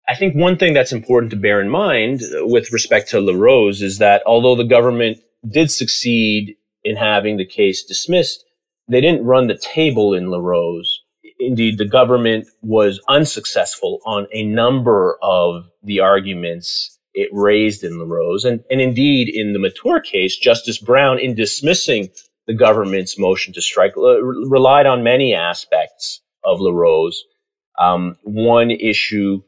I 0.07 0.15
think 0.15 0.35
one 0.35 0.57
thing 0.57 0.73
that's 0.73 0.91
important 0.91 1.29
to 1.31 1.37
bear 1.37 1.61
in 1.61 1.69
mind 1.69 2.21
with 2.41 2.73
respect 2.73 3.09
to 3.09 3.21
La 3.21 3.33
Rose 3.33 3.81
is 3.81 3.99
that 3.99 4.23
although 4.25 4.55
the 4.55 4.63
government 4.63 5.19
did 5.49 5.71
succeed 5.71 6.55
in 6.83 6.95
having 6.95 7.37
the 7.37 7.45
case 7.45 7.83
dismissed, 7.83 8.43
they 8.87 8.99
didn't 8.99 9.25
run 9.25 9.47
the 9.47 9.57
table 9.57 10.13
in 10.13 10.27
La 10.27 10.39
Rose. 10.39 11.02
Indeed, 11.47 11.77
the 11.77 11.85
government 11.85 12.47
was 12.61 12.99
unsuccessful 13.07 13.99
on 14.05 14.27
a 14.33 14.43
number 14.43 15.17
of 15.21 15.65
the 15.83 15.99
arguments 15.99 16.99
it 17.13 17.29
raised 17.31 17.83
in 17.83 17.99
La 17.99 18.05
Rose. 18.05 18.43
And, 18.43 18.63
and 18.71 18.81
indeed, 18.81 19.29
in 19.29 19.53
the 19.53 19.59
Mathur 19.59 20.03
case, 20.03 20.37
Justice 20.37 20.79
Brown, 20.79 21.19
in 21.19 21.35
dismissing 21.35 22.09
the 22.47 22.53
government's 22.53 23.17
motion 23.17 23.53
to 23.53 23.61
strike, 23.61 23.93
relied 23.95 24.85
on 24.85 25.03
many 25.03 25.33
aspects 25.33 26.21
of 26.43 26.59
La 26.59 26.71
Rose. 26.71 27.23
Um, 27.79 28.17
one 28.23 28.71
issue 28.71 29.41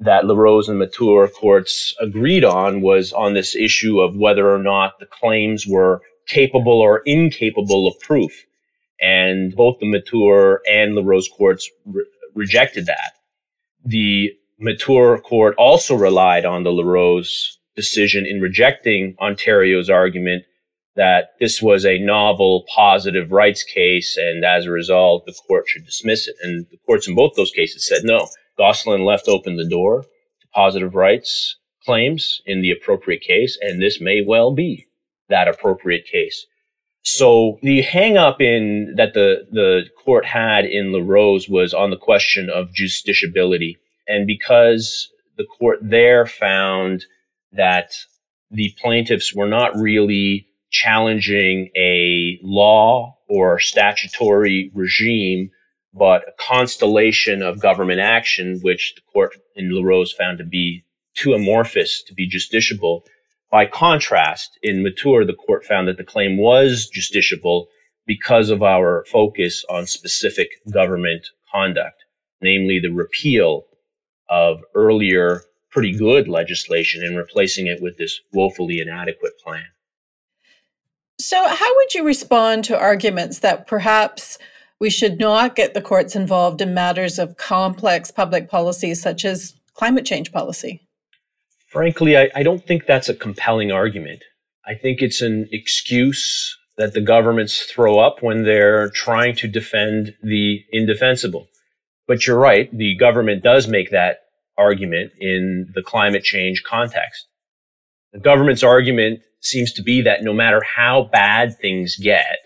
that 0.00 0.24
La 0.24 0.34
Rose 0.34 0.68
and 0.68 0.80
Mathur 0.80 1.28
courts 1.32 1.94
agreed 2.00 2.44
on 2.44 2.80
was 2.80 3.12
on 3.12 3.34
this 3.34 3.54
issue 3.54 4.00
of 4.00 4.16
whether 4.16 4.52
or 4.52 4.58
not 4.58 4.98
the 4.98 5.06
claims 5.06 5.66
were 5.66 6.00
capable 6.26 6.80
or 6.80 7.02
incapable 7.04 7.86
of 7.86 8.00
proof. 8.00 8.46
And 9.00 9.54
both 9.54 9.78
the 9.80 9.86
Mathur 9.86 10.58
and 10.70 10.94
La 10.94 11.02
Rose 11.02 11.28
courts 11.28 11.70
re- 11.86 12.04
rejected 12.34 12.86
that. 12.86 13.12
The 13.84 14.32
Mathur 14.60 15.22
court 15.22 15.54
also 15.56 15.94
relied 15.94 16.44
on 16.44 16.64
the 16.64 16.70
LaRose 16.70 17.58
decision 17.76 18.26
in 18.26 18.40
rejecting 18.40 19.16
Ontario's 19.18 19.88
argument 19.88 20.44
that 20.96 21.30
this 21.38 21.62
was 21.62 21.86
a 21.86 21.98
novel 21.98 22.66
positive 22.74 23.32
rights 23.32 23.62
case 23.62 24.18
and 24.18 24.44
as 24.44 24.66
a 24.66 24.70
result 24.70 25.24
the 25.24 25.32
court 25.32 25.64
should 25.66 25.86
dismiss 25.86 26.28
it. 26.28 26.36
And 26.42 26.66
the 26.70 26.76
courts 26.84 27.08
in 27.08 27.14
both 27.14 27.32
those 27.36 27.52
cases 27.52 27.86
said 27.86 28.02
no 28.04 28.26
Gosselin 28.58 29.04
left 29.04 29.28
open 29.28 29.56
the 29.56 29.66
door 29.66 30.02
to 30.02 30.48
positive 30.52 30.94
rights 30.94 31.56
claims 31.82 32.42
in 32.44 32.60
the 32.60 32.70
appropriate 32.70 33.22
case, 33.22 33.58
and 33.60 33.80
this 33.80 34.00
may 34.00 34.22
well 34.22 34.52
be 34.52 34.86
that 35.30 35.48
appropriate 35.48 36.04
case. 36.04 36.46
So 37.02 37.58
the 37.62 37.82
hangup 37.82 38.40
in 38.40 38.94
that 38.96 39.14
the, 39.14 39.46
the 39.50 39.84
court 40.04 40.24
had 40.26 40.64
in 40.64 40.92
La 40.92 41.00
Rose 41.02 41.48
was 41.48 41.72
on 41.72 41.90
the 41.90 41.96
question 41.96 42.50
of 42.50 42.68
justiciability. 42.70 43.76
And 44.06 44.26
because 44.26 45.08
the 45.38 45.46
court 45.58 45.78
there 45.82 46.26
found 46.26 47.04
that 47.52 47.92
the 48.50 48.74
plaintiffs 48.80 49.34
were 49.34 49.48
not 49.48 49.76
really 49.76 50.46
challenging 50.70 51.70
a 51.76 52.38
law 52.42 53.16
or 53.28 53.58
statutory 53.58 54.70
regime, 54.74 55.50
but 55.94 56.22
a 56.28 56.32
constellation 56.38 57.42
of 57.42 57.60
government 57.60 58.00
action, 58.00 58.60
which 58.62 58.94
the 58.94 59.02
court 59.12 59.34
in 59.56 59.72
LaRose 59.72 60.12
found 60.12 60.38
to 60.38 60.44
be 60.44 60.84
too 61.14 61.32
amorphous 61.32 62.02
to 62.06 62.14
be 62.14 62.30
justiciable. 62.30 63.02
By 63.50 63.66
contrast, 63.66 64.58
in 64.62 64.82
Mathur, 64.84 65.26
the 65.26 65.34
court 65.34 65.64
found 65.64 65.88
that 65.88 65.96
the 65.96 66.04
claim 66.04 66.36
was 66.36 66.88
justiciable 66.94 67.66
because 68.06 68.50
of 68.50 68.62
our 68.62 69.04
focus 69.10 69.64
on 69.68 69.86
specific 69.86 70.50
government 70.70 71.26
conduct, 71.52 72.04
namely 72.40 72.78
the 72.78 72.90
repeal 72.90 73.64
of 74.28 74.60
earlier 74.74 75.42
pretty 75.70 75.92
good 75.92 76.28
legislation 76.28 77.04
and 77.04 77.16
replacing 77.16 77.66
it 77.66 77.80
with 77.80 77.96
this 77.98 78.20
woefully 78.32 78.80
inadequate 78.80 79.38
plan. 79.38 79.66
So, 81.18 81.46
how 81.48 81.76
would 81.76 81.94
you 81.94 82.04
respond 82.04 82.64
to 82.64 82.78
arguments 82.78 83.40
that 83.40 83.66
perhaps 83.66 84.38
we 84.78 84.90
should 84.90 85.18
not 85.18 85.54
get 85.54 85.74
the 85.74 85.82
courts 85.82 86.16
involved 86.16 86.62
in 86.62 86.72
matters 86.72 87.18
of 87.18 87.36
complex 87.36 88.10
public 88.10 88.48
policy, 88.48 88.94
such 88.94 89.24
as 89.24 89.54
climate 89.74 90.06
change 90.06 90.32
policy? 90.32 90.88
Frankly, 91.70 92.18
I, 92.18 92.28
I 92.34 92.42
don't 92.42 92.66
think 92.66 92.86
that's 92.86 93.08
a 93.08 93.14
compelling 93.14 93.70
argument. 93.70 94.24
I 94.66 94.74
think 94.74 95.00
it's 95.00 95.22
an 95.22 95.48
excuse 95.52 96.58
that 96.76 96.94
the 96.94 97.00
governments 97.00 97.62
throw 97.62 98.00
up 98.00 98.22
when 98.22 98.44
they're 98.44 98.90
trying 98.90 99.36
to 99.36 99.46
defend 99.46 100.14
the 100.20 100.64
indefensible. 100.72 101.46
But 102.08 102.26
you're 102.26 102.38
right, 102.38 102.76
the 102.76 102.96
government 102.96 103.44
does 103.44 103.68
make 103.68 103.90
that 103.92 104.18
argument 104.58 105.12
in 105.20 105.70
the 105.72 105.82
climate 105.82 106.24
change 106.24 106.64
context. 106.64 107.28
The 108.12 108.18
government's 108.18 108.64
argument 108.64 109.20
seems 109.40 109.72
to 109.74 109.82
be 109.82 110.02
that 110.02 110.24
no 110.24 110.32
matter 110.32 110.60
how 110.62 111.08
bad 111.12 111.56
things 111.56 111.96
get, 111.96 112.38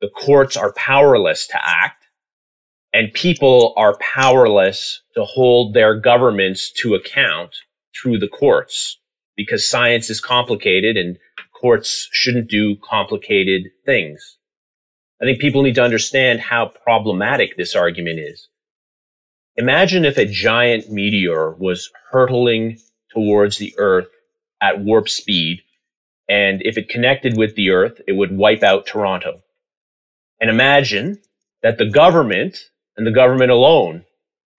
the 0.00 0.08
courts 0.08 0.56
are 0.56 0.72
powerless 0.72 1.46
to 1.46 1.58
act 1.64 2.04
and 2.92 3.12
people 3.12 3.74
are 3.76 3.96
powerless 3.98 5.02
to 5.14 5.24
hold 5.24 5.72
their 5.72 5.98
governments 5.98 6.72
to 6.72 6.94
account 6.96 7.54
through 7.94 8.18
the 8.18 8.28
courts 8.28 8.98
because 9.36 9.68
science 9.68 10.10
is 10.10 10.20
complicated 10.20 10.96
and 10.96 11.18
courts 11.58 12.08
shouldn't 12.12 12.48
do 12.48 12.76
complicated 12.76 13.64
things. 13.84 14.38
I 15.20 15.24
think 15.24 15.40
people 15.40 15.62
need 15.62 15.76
to 15.76 15.84
understand 15.84 16.40
how 16.40 16.72
problematic 16.84 17.56
this 17.56 17.74
argument 17.74 18.18
is. 18.18 18.48
Imagine 19.56 20.04
if 20.04 20.18
a 20.18 20.26
giant 20.26 20.90
meteor 20.90 21.52
was 21.52 21.90
hurtling 22.10 22.78
towards 23.12 23.58
the 23.58 23.74
earth 23.78 24.08
at 24.60 24.80
warp 24.80 25.08
speed 25.08 25.62
and 26.28 26.62
if 26.62 26.78
it 26.78 26.88
connected 26.88 27.36
with 27.36 27.54
the 27.54 27.70
earth, 27.70 28.00
it 28.06 28.12
would 28.12 28.36
wipe 28.36 28.62
out 28.62 28.86
Toronto. 28.86 29.42
And 30.40 30.50
imagine 30.50 31.20
that 31.62 31.78
the 31.78 31.88
government 31.88 32.58
and 32.96 33.06
the 33.06 33.12
government 33.12 33.50
alone 33.50 34.04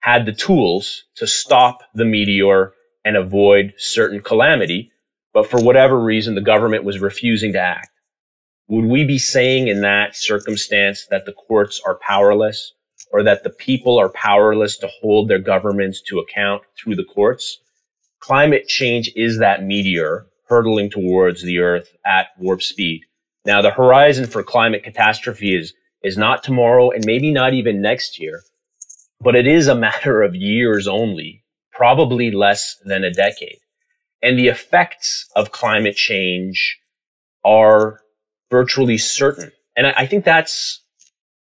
had 0.00 0.26
the 0.26 0.32
tools 0.32 1.04
to 1.16 1.26
stop 1.26 1.82
the 1.94 2.04
meteor 2.04 2.72
and 3.06 3.16
avoid 3.16 3.72
certain 3.78 4.20
calamity. 4.20 4.90
But 5.32 5.48
for 5.48 5.62
whatever 5.62 5.98
reason, 5.98 6.34
the 6.34 6.40
government 6.40 6.84
was 6.84 6.98
refusing 6.98 7.52
to 7.52 7.60
act. 7.60 7.88
Would 8.68 8.86
we 8.86 9.04
be 9.04 9.18
saying 9.18 9.68
in 9.68 9.80
that 9.82 10.16
circumstance 10.16 11.06
that 11.10 11.24
the 11.24 11.32
courts 11.32 11.80
are 11.86 12.00
powerless 12.06 12.74
or 13.12 13.22
that 13.22 13.44
the 13.44 13.50
people 13.50 13.96
are 13.96 14.08
powerless 14.08 14.76
to 14.78 14.88
hold 15.00 15.28
their 15.28 15.38
governments 15.38 16.02
to 16.08 16.18
account 16.18 16.62
through 16.76 16.96
the 16.96 17.04
courts? 17.04 17.60
Climate 18.18 18.66
change 18.66 19.12
is 19.14 19.38
that 19.38 19.62
meteor 19.62 20.26
hurtling 20.48 20.90
towards 20.90 21.42
the 21.42 21.60
Earth 21.60 21.88
at 22.04 22.28
warp 22.38 22.62
speed. 22.62 23.02
Now, 23.44 23.62
the 23.62 23.70
horizon 23.70 24.26
for 24.26 24.42
climate 24.42 24.82
catastrophe 24.82 25.54
is, 25.54 25.72
is 26.02 26.16
not 26.16 26.42
tomorrow 26.42 26.90
and 26.90 27.04
maybe 27.06 27.30
not 27.30 27.54
even 27.54 27.80
next 27.80 28.18
year, 28.18 28.42
but 29.20 29.36
it 29.36 29.46
is 29.46 29.68
a 29.68 29.76
matter 29.76 30.22
of 30.22 30.34
years 30.34 30.88
only, 30.88 31.44
probably 31.76 32.30
less 32.30 32.76
than 32.84 33.04
a 33.04 33.10
decade. 33.12 33.58
And 34.22 34.38
the 34.38 34.48
effects 34.48 35.26
of 35.36 35.52
climate 35.52 35.96
change 35.96 36.78
are 37.44 38.00
virtually 38.50 38.98
certain. 38.98 39.52
And 39.76 39.86
I, 39.88 39.94
I 39.98 40.06
think 40.06 40.24
that's 40.24 40.82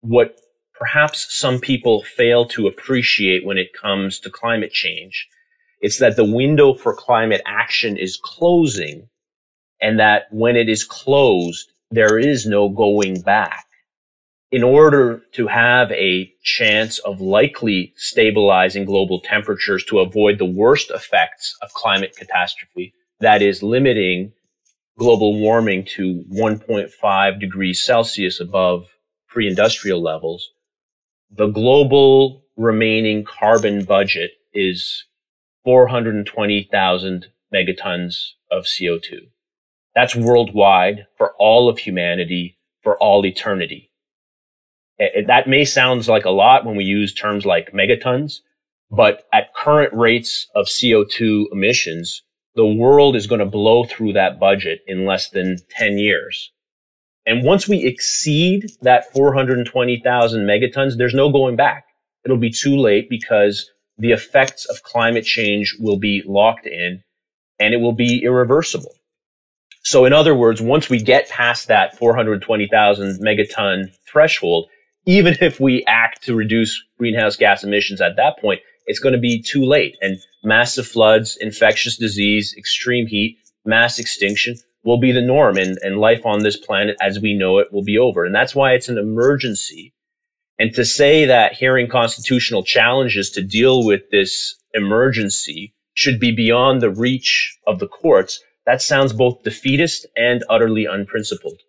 what 0.01 0.37
perhaps 0.79 1.27
some 1.31 1.61
people 1.61 2.03
fail 2.03 2.47
to 2.47 2.67
appreciate 2.67 3.45
when 3.45 3.59
it 3.59 3.69
comes 3.81 4.19
to 4.21 4.31
climate 4.31 4.73
change 4.73 5.29
it's 5.85 5.99
that 5.99 6.17
the 6.17 6.25
window 6.25 6.73
for 6.73 6.95
climate 6.95 7.43
action 7.45 7.99
is 7.99 8.17
closing 8.17 9.07
and 9.83 9.99
that 9.99 10.23
when 10.31 10.57
it 10.57 10.67
is 10.67 10.83
closed, 10.83 11.71
there 11.91 12.19
is 12.19 12.47
no 12.47 12.71
going 12.71 13.21
back. 13.21 13.64
In 14.55 14.63
order 14.63 15.21
to 15.33 15.49
have 15.49 15.91
a 15.91 16.33
chance 16.45 17.01
of 17.01 17.21
likely 17.21 17.93
stabilizing 17.97 18.85
global 18.85 19.19
temperatures 19.19 19.85
to 19.87 19.99
avoid 19.99 20.39
the 20.39 20.45
worst 20.45 20.93
effects 20.93 21.57
of 21.61 21.73
climate 21.73 22.15
catastrophe, 22.17 22.95
that 23.19 23.43
is 23.43 23.65
limiting 23.65 24.33
global 24.97 25.41
warming 25.41 25.85
to 25.97 26.23
1.5 26.33 27.41
degrees 27.41 27.83
Celsius 27.83 28.39
above 28.39 28.87
pre-industrial 29.27 30.01
levels, 30.01 30.51
the 31.33 31.49
global 31.49 32.45
remaining 32.57 33.25
carbon 33.25 33.85
budget 33.85 34.31
is 34.53 35.05
420,000 35.65 37.27
megatons 37.53 38.35
of 38.53 38.67
CO2. 38.67 39.19
That's 39.97 40.15
worldwide 40.15 41.09
for 41.19 41.33
all 41.41 41.69
of 41.69 41.79
humanity 41.79 42.57
for 42.85 42.97
all 42.99 43.27
eternity. 43.27 43.91
It, 44.99 45.27
that 45.27 45.49
may 45.49 45.65
sound 45.65 46.07
like 46.09 46.25
a 46.25 46.31
lot 46.31 46.65
when 46.65 46.77
we 46.77 46.85
use 46.85 47.13
terms 47.13 47.45
like 47.45 47.73
megatons, 47.73 48.41
but 48.91 49.25
at 49.33 49.55
current 49.55 49.93
rates 49.93 50.47
of 50.55 50.67
CO2 50.67 51.47
emissions, 51.53 52.23
the 52.55 52.67
world 52.67 53.17
is 53.17 53.27
going 53.27 53.41
to 53.41 53.47
blow 53.47 53.85
through 53.85 54.13
that 54.13 54.39
budget 54.39 54.81
in 54.87 55.05
less 55.07 55.31
than 55.31 55.57
10 55.71 55.99
years. 55.99 56.53
And 57.27 57.43
once 57.43 57.67
we 57.67 57.85
exceed 57.85 58.71
that 58.83 59.13
420,000 59.13 60.47
megatons, 60.47 60.97
there's 60.97 61.15
no 61.15 61.31
going 61.33 61.57
back. 61.57 61.85
It'll 62.25 62.37
be 62.37 62.51
too 62.51 62.77
late 62.77 63.09
because 63.09 63.71
the 63.99 64.13
effects 64.13 64.67
of 64.67 64.83
climate 64.83 65.25
change 65.25 65.77
will 65.81 65.99
be 65.99 66.23
locked 66.27 66.67
in 66.67 67.03
and 67.59 67.75
it 67.75 67.79
will 67.79 67.93
be 67.93 68.23
irreversible. 68.23 68.93
So 69.83 70.05
in 70.05 70.13
other 70.13 70.35
words, 70.35 70.61
once 70.63 70.89
we 70.89 70.99
get 70.99 71.29
past 71.29 71.69
that 71.69 71.97
420,000 71.99 73.21
megaton 73.21 73.91
threshold, 74.11 74.69
even 75.07 75.37
if 75.41 75.61
we 75.61 75.85
act 75.87 76.23
to 76.25 76.35
reduce 76.35 76.83
greenhouse 76.99 77.37
gas 77.37 77.65
emissions 77.65 78.01
at 78.01 78.17
that 78.17 78.39
point, 78.41 78.61
it's 78.87 78.99
going 78.99 79.15
to 79.15 79.19
be 79.19 79.43
too 79.43 79.65
late. 79.65 79.97
And 80.01 80.19
massive 80.43 80.87
floods, 80.87 81.37
infectious 81.41 81.97
disease, 81.97 82.55
extreme 82.57 83.07
heat, 83.07 83.39
mass 83.65 83.99
extinction 83.99 84.57
will 84.85 84.99
be 84.99 85.13
the 85.13 85.23
norm 85.23 85.57
and, 85.57 85.79
and 85.83 85.99
life 85.99 86.27
on 86.27 86.43
this 86.43 86.57
planet 86.57 86.97
as 87.01 87.19
we 87.19 87.35
know 87.35 87.59
it 87.59 87.73
will 87.73 87.85
be 87.85 87.99
over. 87.99 88.25
And 88.25 88.35
that's 88.35 88.55
why 88.55 88.73
it's 88.73 88.89
an 88.89 88.99
emergency 88.99 89.95
and 90.59 90.73
to 90.75 90.85
say 90.85 91.25
that 91.25 91.55
hearing 91.55 91.89
constitutional 91.89 92.63
challenges 92.63 93.31
to 93.31 93.43
deal 93.43 93.85
with 93.85 94.03
this 94.11 94.55
emergency 94.73 95.75
should 95.95 96.21
be 96.21 96.33
beyond 96.33 96.81
the 96.81 96.91
reach 96.91 97.59
of 97.67 97.79
the 97.79 97.89
courts, 97.89 98.41
that 98.67 98.81
sounds 98.81 99.13
both 99.13 99.43
defeatist 99.43 100.07
and 100.17 100.45
utterly 100.49 100.87
unprincipled. 100.87 101.61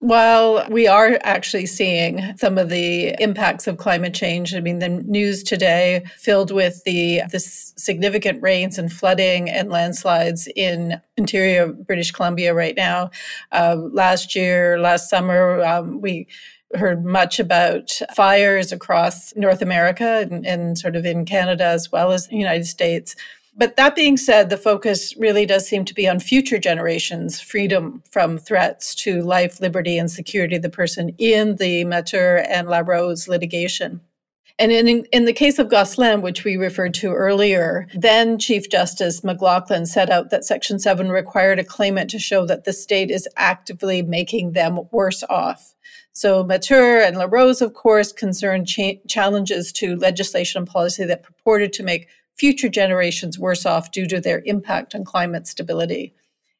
While 0.00 0.64
we 0.70 0.86
are 0.86 1.18
actually 1.22 1.66
seeing 1.66 2.36
some 2.36 2.56
of 2.56 2.68
the 2.68 3.20
impacts 3.20 3.66
of 3.66 3.78
climate 3.78 4.14
change, 4.14 4.54
I 4.54 4.60
mean, 4.60 4.78
the 4.78 4.88
news 4.88 5.42
today 5.42 6.04
filled 6.16 6.52
with 6.52 6.84
the, 6.84 7.22
the 7.32 7.40
significant 7.40 8.40
rains 8.40 8.78
and 8.78 8.92
flooding 8.92 9.50
and 9.50 9.70
landslides 9.70 10.48
in 10.54 11.00
interior 11.16 11.66
British 11.72 12.12
Columbia 12.12 12.54
right 12.54 12.76
now. 12.76 13.10
Uh, 13.50 13.74
last 13.90 14.36
year, 14.36 14.78
last 14.78 15.10
summer, 15.10 15.64
um, 15.64 16.00
we 16.00 16.28
heard 16.74 17.04
much 17.04 17.40
about 17.40 17.90
fires 18.14 18.70
across 18.70 19.34
North 19.34 19.62
America 19.62 20.26
and, 20.30 20.46
and, 20.46 20.78
sort 20.78 20.96
of 20.96 21.06
in 21.06 21.24
Canada 21.24 21.64
as 21.64 21.90
well 21.90 22.12
as 22.12 22.28
the 22.28 22.36
United 22.36 22.66
States. 22.66 23.16
But 23.58 23.74
that 23.74 23.96
being 23.96 24.16
said, 24.16 24.50
the 24.50 24.56
focus 24.56 25.16
really 25.16 25.44
does 25.44 25.66
seem 25.66 25.84
to 25.86 25.94
be 25.94 26.08
on 26.08 26.20
future 26.20 26.58
generations' 26.58 27.40
freedom 27.40 28.04
from 28.08 28.38
threats 28.38 28.94
to 28.96 29.20
life, 29.20 29.60
liberty, 29.60 29.98
and 29.98 30.08
security 30.08 30.54
of 30.54 30.62
the 30.62 30.70
person 30.70 31.12
in 31.18 31.56
the 31.56 31.84
Mathur 31.84 32.46
and 32.48 32.68
LaRose 32.68 33.26
litigation. 33.26 34.00
And 34.60 34.70
in, 34.70 35.04
in 35.12 35.24
the 35.24 35.32
case 35.32 35.58
of 35.58 35.68
Gosselin, 35.68 36.20
which 36.20 36.44
we 36.44 36.56
referred 36.56 36.94
to 36.94 37.12
earlier, 37.12 37.88
then 37.94 38.38
Chief 38.38 38.68
Justice 38.68 39.20
McLachlin 39.22 39.86
set 39.86 40.10
out 40.10 40.30
that 40.30 40.44
Section 40.44 40.78
7 40.78 41.10
required 41.10 41.58
a 41.58 41.64
claimant 41.64 42.10
to 42.10 42.18
show 42.18 42.46
that 42.46 42.64
the 42.64 42.72
state 42.72 43.10
is 43.10 43.28
actively 43.36 44.02
making 44.02 44.52
them 44.52 44.80
worse 44.92 45.24
off. 45.28 45.74
So 46.12 46.42
Mathur 46.42 47.06
and 47.06 47.16
LaRose, 47.16 47.62
of 47.62 47.74
course, 47.74 48.10
concerned 48.10 48.66
cha- 48.66 48.98
challenges 49.06 49.70
to 49.74 49.94
legislation 49.94 50.60
and 50.60 50.68
policy 50.68 51.04
that 51.04 51.22
purported 51.22 51.72
to 51.74 51.84
make 51.84 52.08
future 52.38 52.68
generations 52.68 53.38
worse 53.38 53.66
off 53.66 53.90
due 53.90 54.06
to 54.06 54.20
their 54.20 54.42
impact 54.44 54.94
on 54.94 55.04
climate 55.04 55.46
stability. 55.46 56.14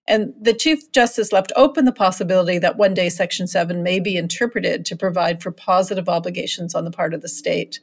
And 0.08 0.32
the 0.40 0.54
Chief 0.54 0.90
Justice 0.92 1.32
left 1.32 1.52
open 1.54 1.84
the 1.84 1.92
possibility 1.92 2.58
that 2.58 2.78
one 2.78 2.94
day 2.94 3.10
Section 3.10 3.46
7 3.46 3.82
may 3.82 4.00
be 4.00 4.16
interpreted 4.16 4.86
to 4.86 4.96
provide 4.96 5.42
for 5.42 5.52
positive 5.52 6.08
obligations 6.08 6.74
on 6.74 6.84
the 6.84 6.90
part 6.90 7.12
of 7.12 7.20
the 7.20 7.28
state. 7.28 7.80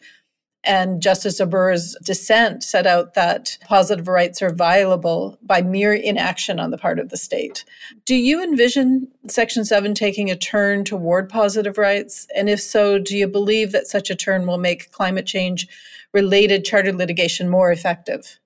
And 0.64 1.00
Justice 1.00 1.40
Arbour's 1.40 1.96
dissent 2.04 2.64
set 2.64 2.88
out 2.88 3.14
that 3.14 3.60
positive 3.66 4.08
rights 4.08 4.42
are 4.42 4.52
violable 4.52 5.38
by 5.44 5.62
mere 5.62 5.94
inaction 5.94 6.60
on 6.60 6.72
the 6.72 6.78
part 6.80 6.98
of 6.98 7.10
the 7.10 7.18
state. 7.18 7.64
Do 8.06 8.16
you 8.16 8.44
envision 8.44 9.08
Section 9.28 9.64
7 9.64 9.94
taking 9.94 10.32
a 10.32 10.36
turn 10.36 10.84
toward 10.84 11.30
positive 11.30 11.78
rights? 11.78 12.26
And 12.36 12.50
if 12.50 12.60
so, 12.60 12.98
do 12.98 13.16
you 13.16 13.28
believe 13.28 13.72
that 13.74 13.86
such 13.86 14.10
a 14.10 14.16
turn 14.16 14.48
will 14.48 14.58
make 14.58 14.92
climate 14.92 15.28
change 15.28 15.68
related 16.16 16.64
charter 16.64 16.94
litigation 16.94 17.50
more 17.50 17.72
effective? 17.72 18.40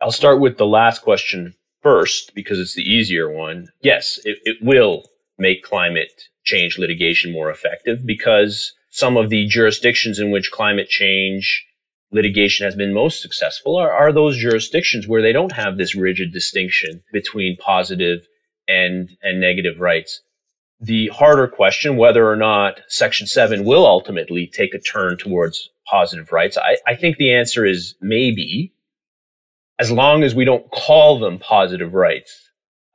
I'll 0.00 0.10
start 0.10 0.40
with 0.40 0.56
the 0.56 0.66
last 0.66 1.02
question 1.02 1.54
first 1.82 2.34
because 2.34 2.58
it's 2.58 2.74
the 2.74 2.82
easier 2.82 3.30
one. 3.30 3.68
Yes, 3.82 4.18
it, 4.24 4.38
it 4.44 4.56
will 4.62 5.04
make 5.38 5.62
climate 5.62 6.24
change 6.44 6.78
litigation 6.78 7.30
more 7.30 7.50
effective 7.50 8.04
because 8.04 8.72
some 8.90 9.16
of 9.16 9.28
the 9.28 9.46
jurisdictions 9.46 10.18
in 10.18 10.30
which 10.30 10.50
climate 10.50 10.88
change 10.88 11.66
litigation 12.10 12.64
has 12.64 12.74
been 12.74 12.94
most 12.94 13.20
successful 13.20 13.76
are, 13.76 13.92
are 13.92 14.12
those 14.12 14.38
jurisdictions 14.38 15.06
where 15.06 15.20
they 15.20 15.32
don't 15.32 15.52
have 15.52 15.76
this 15.76 15.94
rigid 15.94 16.32
distinction 16.32 17.02
between 17.12 17.56
positive 17.56 18.26
and, 18.66 19.10
and 19.22 19.40
negative 19.40 19.78
rights. 19.78 20.22
The 20.80 21.08
harder 21.08 21.48
question, 21.48 21.96
whether 21.96 22.28
or 22.28 22.36
not 22.36 22.80
Section 22.88 23.26
7 23.26 23.64
will 23.64 23.86
ultimately 23.86 24.46
take 24.46 24.74
a 24.74 24.78
turn 24.78 25.18
towards 25.18 25.70
positive 25.90 26.32
rights, 26.32 26.56
I, 26.56 26.76
I 26.86 26.94
think 26.94 27.16
the 27.16 27.32
answer 27.32 27.64
is 27.64 27.94
maybe, 28.00 28.72
as 29.78 29.90
long 29.90 30.22
as 30.22 30.34
we 30.34 30.44
don't 30.44 30.70
call 30.70 31.18
them 31.18 31.38
positive 31.38 31.94
rights. 31.94 32.40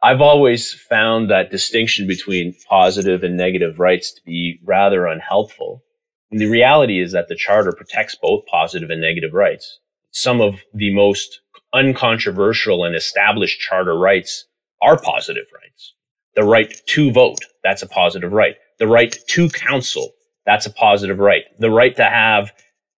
I've 0.01 0.21
always 0.21 0.73
found 0.73 1.29
that 1.29 1.51
distinction 1.51 2.07
between 2.07 2.55
positive 2.69 3.21
and 3.23 3.35
negative 3.35 3.79
rights 3.79 4.13
to 4.13 4.21
be 4.25 4.59
rather 4.63 5.05
unhelpful. 5.05 5.83
And 6.31 6.39
the 6.39 6.49
reality 6.49 7.01
is 7.01 7.11
that 7.11 7.27
the 7.27 7.35
charter 7.35 7.73
protects 7.73 8.15
both 8.15 8.45
positive 8.45 8.89
and 8.89 9.01
negative 9.01 9.33
rights. 9.33 9.79
Some 10.11 10.39
of 10.39 10.55
the 10.73 10.93
most 10.93 11.41
uncontroversial 11.73 12.85
and 12.85 12.95
established 12.95 13.59
charter 13.59 13.97
rights 13.97 14.45
are 14.81 14.97
positive 14.97 15.45
rights. 15.53 15.93
The 16.35 16.43
right 16.43 16.73
to 16.87 17.11
vote, 17.11 17.39
that's 17.63 17.81
a 17.81 17.87
positive 17.87 18.31
right. 18.31 18.55
The 18.79 18.87
right 18.87 19.15
to 19.27 19.49
counsel, 19.49 20.13
that's 20.45 20.65
a 20.65 20.71
positive 20.71 21.19
right. 21.19 21.43
The 21.59 21.69
right 21.69 21.95
to 21.97 22.05
have 22.05 22.53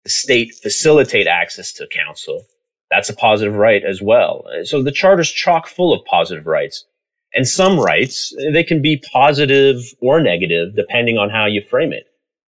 the 0.04 0.10
state 0.10 0.56
facilitate 0.56 1.28
access 1.28 1.74
to 1.74 1.88
counsel, 1.88 2.46
that's 2.90 3.10
a 3.10 3.16
positive 3.16 3.56
right 3.56 3.84
as 3.84 4.02
well. 4.02 4.46
So 4.64 4.82
the 4.82 4.92
charter's 4.92 5.32
chock 5.32 5.68
full 5.68 5.94
of 5.94 6.06
positive 6.06 6.48
rights. 6.48 6.86
And 7.34 7.48
some 7.48 7.80
rights, 7.80 8.34
they 8.52 8.64
can 8.64 8.82
be 8.82 9.04
positive 9.14 9.78
or 10.02 10.20
negative 10.20 10.76
depending 10.76 11.18
on 11.18 11.30
how 11.30 11.46
you 11.46 11.62
frame 11.62 11.94
it. 11.94 12.08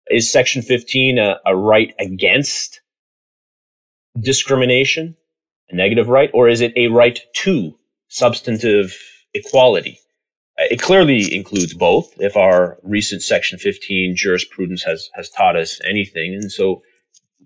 Is 0.09 0.31
Section 0.31 0.61
15 0.61 1.19
a, 1.19 1.35
a 1.45 1.55
right 1.55 1.93
against 1.99 2.81
discrimination, 4.19 5.15
a 5.69 5.75
negative 5.75 6.07
right, 6.07 6.31
or 6.33 6.47
is 6.47 6.61
it 6.61 6.73
a 6.75 6.87
right 6.87 7.19
to 7.35 7.77
substantive 8.07 8.97
equality? 9.33 9.99
Uh, 10.59 10.63
it 10.71 10.81
clearly 10.81 11.33
includes 11.33 11.73
both 11.73 12.11
if 12.19 12.35
our 12.35 12.77
recent 12.81 13.21
Section 13.21 13.59
15 13.59 14.15
jurisprudence 14.15 14.83
has, 14.83 15.09
has 15.13 15.29
taught 15.29 15.55
us 15.55 15.79
anything. 15.83 16.33
And 16.33 16.51
so 16.51 16.81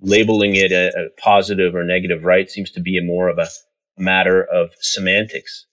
labeling 0.03 0.55
it 0.55 0.71
a, 0.71 0.89
a 0.89 1.09
positive 1.21 1.73
or 1.73 1.83
negative 1.83 2.23
right 2.23 2.51
seems 2.51 2.69
to 2.71 2.81
be 2.81 2.97
a 2.97 3.01
more 3.01 3.29
of 3.29 3.39
a 3.39 3.47
matter 3.97 4.43
of 4.43 4.69
semantics. 4.79 5.65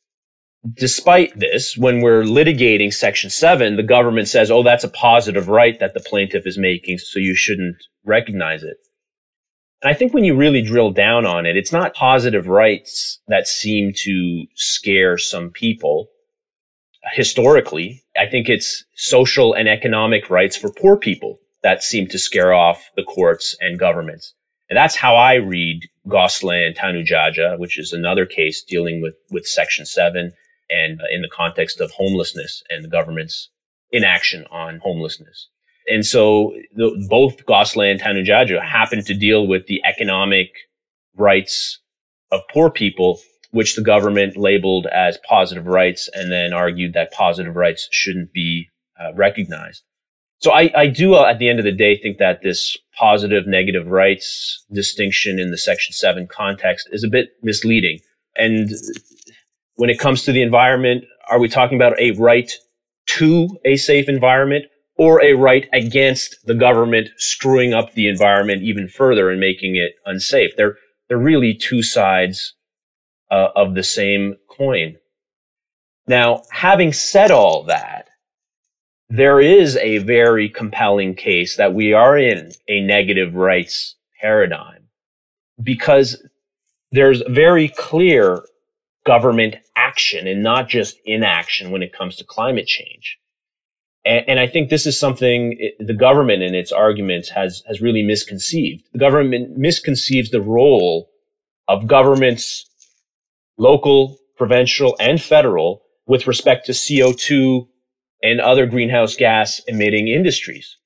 Despite 0.74 1.38
this, 1.38 1.76
when 1.76 2.00
we're 2.00 2.22
litigating 2.22 2.92
Section 2.92 3.30
7, 3.30 3.76
the 3.76 3.82
government 3.82 4.28
says, 4.28 4.50
oh, 4.50 4.62
that's 4.62 4.84
a 4.84 4.88
positive 4.88 5.48
right 5.48 5.78
that 5.80 5.94
the 5.94 6.00
plaintiff 6.00 6.46
is 6.46 6.58
making, 6.58 6.98
so 6.98 7.18
you 7.18 7.34
shouldn't 7.34 7.76
recognize 8.04 8.62
it. 8.62 8.76
And 9.82 9.90
I 9.90 9.94
think 9.94 10.12
when 10.12 10.24
you 10.24 10.36
really 10.36 10.60
drill 10.60 10.90
down 10.90 11.24
on 11.24 11.46
it, 11.46 11.56
it's 11.56 11.72
not 11.72 11.94
positive 11.94 12.46
rights 12.46 13.20
that 13.28 13.48
seem 13.48 13.92
to 14.04 14.44
scare 14.54 15.16
some 15.16 15.50
people. 15.50 16.08
Historically, 17.14 18.04
I 18.18 18.26
think 18.26 18.50
it's 18.50 18.84
social 18.94 19.54
and 19.54 19.66
economic 19.66 20.28
rights 20.28 20.56
for 20.56 20.70
poor 20.70 20.98
people 20.98 21.40
that 21.62 21.82
seem 21.82 22.06
to 22.08 22.18
scare 22.18 22.52
off 22.52 22.90
the 22.96 23.02
courts 23.02 23.56
and 23.60 23.78
governments. 23.78 24.34
And 24.68 24.76
that's 24.76 24.96
how 24.96 25.16
I 25.16 25.34
read 25.34 25.82
Gosselin 26.08 26.74
Tanudjaja, 26.74 27.58
which 27.58 27.78
is 27.78 27.92
another 27.92 28.24
case 28.24 28.62
dealing 28.62 29.02
with, 29.02 29.14
with 29.30 29.46
Section 29.46 29.84
7 29.84 30.32
and 30.70 31.00
uh, 31.00 31.04
in 31.10 31.22
the 31.22 31.28
context 31.28 31.80
of 31.80 31.90
homelessness 31.90 32.62
and 32.70 32.84
the 32.84 32.88
government's 32.88 33.50
inaction 33.90 34.46
on 34.50 34.78
homelessness. 34.78 35.48
And 35.88 36.06
so 36.06 36.54
the, 36.74 37.04
both 37.08 37.44
Gosselin 37.46 37.90
and 37.90 38.00
Tanudjaja 38.00 38.62
happen 38.62 39.02
to 39.04 39.14
deal 39.14 39.46
with 39.46 39.66
the 39.66 39.82
economic 39.84 40.50
rights 41.16 41.80
of 42.30 42.42
poor 42.52 42.70
people, 42.70 43.20
which 43.50 43.74
the 43.74 43.82
government 43.82 44.36
labeled 44.36 44.86
as 44.86 45.18
positive 45.28 45.66
rights 45.66 46.08
and 46.14 46.30
then 46.30 46.52
argued 46.52 46.92
that 46.92 47.10
positive 47.10 47.56
rights 47.56 47.88
shouldn't 47.90 48.32
be 48.32 48.68
uh, 49.00 49.12
recognized. 49.14 49.82
So 50.40 50.52
I, 50.52 50.70
I 50.74 50.86
do, 50.86 51.14
uh, 51.14 51.26
at 51.26 51.38
the 51.38 51.50
end 51.50 51.58
of 51.58 51.66
the 51.66 51.72
day, 51.72 51.98
think 51.98 52.16
that 52.18 52.40
this 52.42 52.76
positive 52.98 53.46
negative 53.46 53.86
rights 53.88 54.64
distinction 54.72 55.38
in 55.38 55.50
the 55.50 55.58
Section 55.58 55.92
7 55.92 56.26
context 56.28 56.88
is 56.92 57.04
a 57.04 57.08
bit 57.08 57.28
misleading. 57.42 58.00
And 58.36 58.70
when 59.74 59.90
it 59.90 59.98
comes 59.98 60.22
to 60.24 60.32
the 60.32 60.40
environment, 60.40 61.04
are 61.30 61.38
we 61.38 61.48
talking 61.48 61.76
about 61.76 61.98
a 62.00 62.12
right 62.12 62.50
to 63.06 63.58
a 63.66 63.76
safe 63.76 64.08
environment 64.08 64.64
or 64.96 65.22
a 65.22 65.34
right 65.34 65.68
against 65.74 66.36
the 66.46 66.54
government 66.54 67.10
screwing 67.18 67.74
up 67.74 67.92
the 67.92 68.08
environment 68.08 68.62
even 68.62 68.88
further 68.88 69.28
and 69.30 69.40
making 69.40 69.76
it 69.76 69.92
unsafe? 70.06 70.52
They're, 70.56 70.76
they're 71.08 71.18
really 71.18 71.52
two 71.52 71.82
sides 71.82 72.54
uh, 73.30 73.48
of 73.54 73.74
the 73.74 73.82
same 73.82 74.36
coin. 74.48 74.96
Now, 76.06 76.44
having 76.50 76.94
said 76.94 77.30
all 77.30 77.64
that, 77.64 78.09
there 79.10 79.40
is 79.40 79.76
a 79.78 79.98
very 79.98 80.48
compelling 80.48 81.16
case 81.16 81.56
that 81.56 81.74
we 81.74 81.92
are 81.92 82.16
in 82.16 82.52
a 82.68 82.80
negative 82.80 83.34
rights 83.34 83.96
paradigm 84.20 84.86
because 85.60 86.24
there's 86.92 87.20
very 87.28 87.68
clear 87.68 88.40
government 89.04 89.56
action 89.76 90.28
and 90.28 90.44
not 90.44 90.68
just 90.68 90.96
inaction 91.04 91.72
when 91.72 91.82
it 91.82 91.92
comes 91.92 92.16
to 92.16 92.24
climate 92.24 92.68
change. 92.68 93.18
And, 94.04 94.24
and 94.28 94.38
I 94.38 94.46
think 94.46 94.70
this 94.70 94.86
is 94.86 94.98
something 94.98 95.58
the 95.80 95.94
government 95.94 96.42
in 96.42 96.54
its 96.54 96.70
arguments 96.70 97.30
has, 97.30 97.64
has 97.66 97.80
really 97.80 98.04
misconceived. 98.04 98.84
The 98.92 99.00
government 99.00 99.58
misconceives 99.58 100.30
the 100.30 100.40
role 100.40 101.10
of 101.66 101.88
governments, 101.88 102.64
local, 103.58 104.18
provincial, 104.36 104.94
and 105.00 105.20
federal 105.20 105.82
with 106.06 106.28
respect 106.28 106.66
to 106.66 106.72
CO2 106.72 107.66
and 108.22 108.40
other 108.40 108.66
greenhouse 108.66 109.16
gas 109.16 109.60
emitting 109.66 110.08
industries 110.08 110.76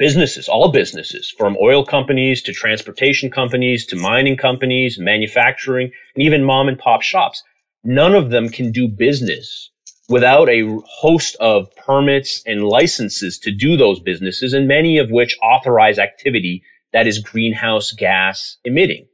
businesses, 0.00 0.48
all 0.48 0.72
businesses, 0.72 1.32
from 1.36 1.58
oil 1.60 1.84
companies 1.84 2.42
to 2.42 2.54
transportation 2.54 3.30
companies 3.30 3.84
to 3.84 3.94
mining 3.94 4.34
companies, 4.34 4.98
manufacturing, 4.98 5.92
and 6.14 6.24
even 6.24 6.42
mom 6.42 6.68
and 6.68 6.78
pop 6.78 7.02
shops. 7.02 7.42
None 7.84 8.14
of 8.14 8.30
them 8.30 8.48
can 8.48 8.72
do 8.72 8.88
business 8.88 9.70
without 10.08 10.48
a 10.48 10.66
host 10.86 11.36
of 11.38 11.68
permits 11.76 12.42
and 12.46 12.64
licenses 12.64 13.38
to 13.40 13.52
do 13.52 13.76
those 13.76 14.00
businesses, 14.00 14.54
and 14.54 14.66
many 14.66 14.96
of 14.96 15.10
which 15.10 15.36
authorize 15.42 15.98
activity 15.98 16.62
that 16.94 17.06
is 17.06 17.18
greenhouse 17.18 17.92
gas 17.92 18.56
emitting. 18.64 19.06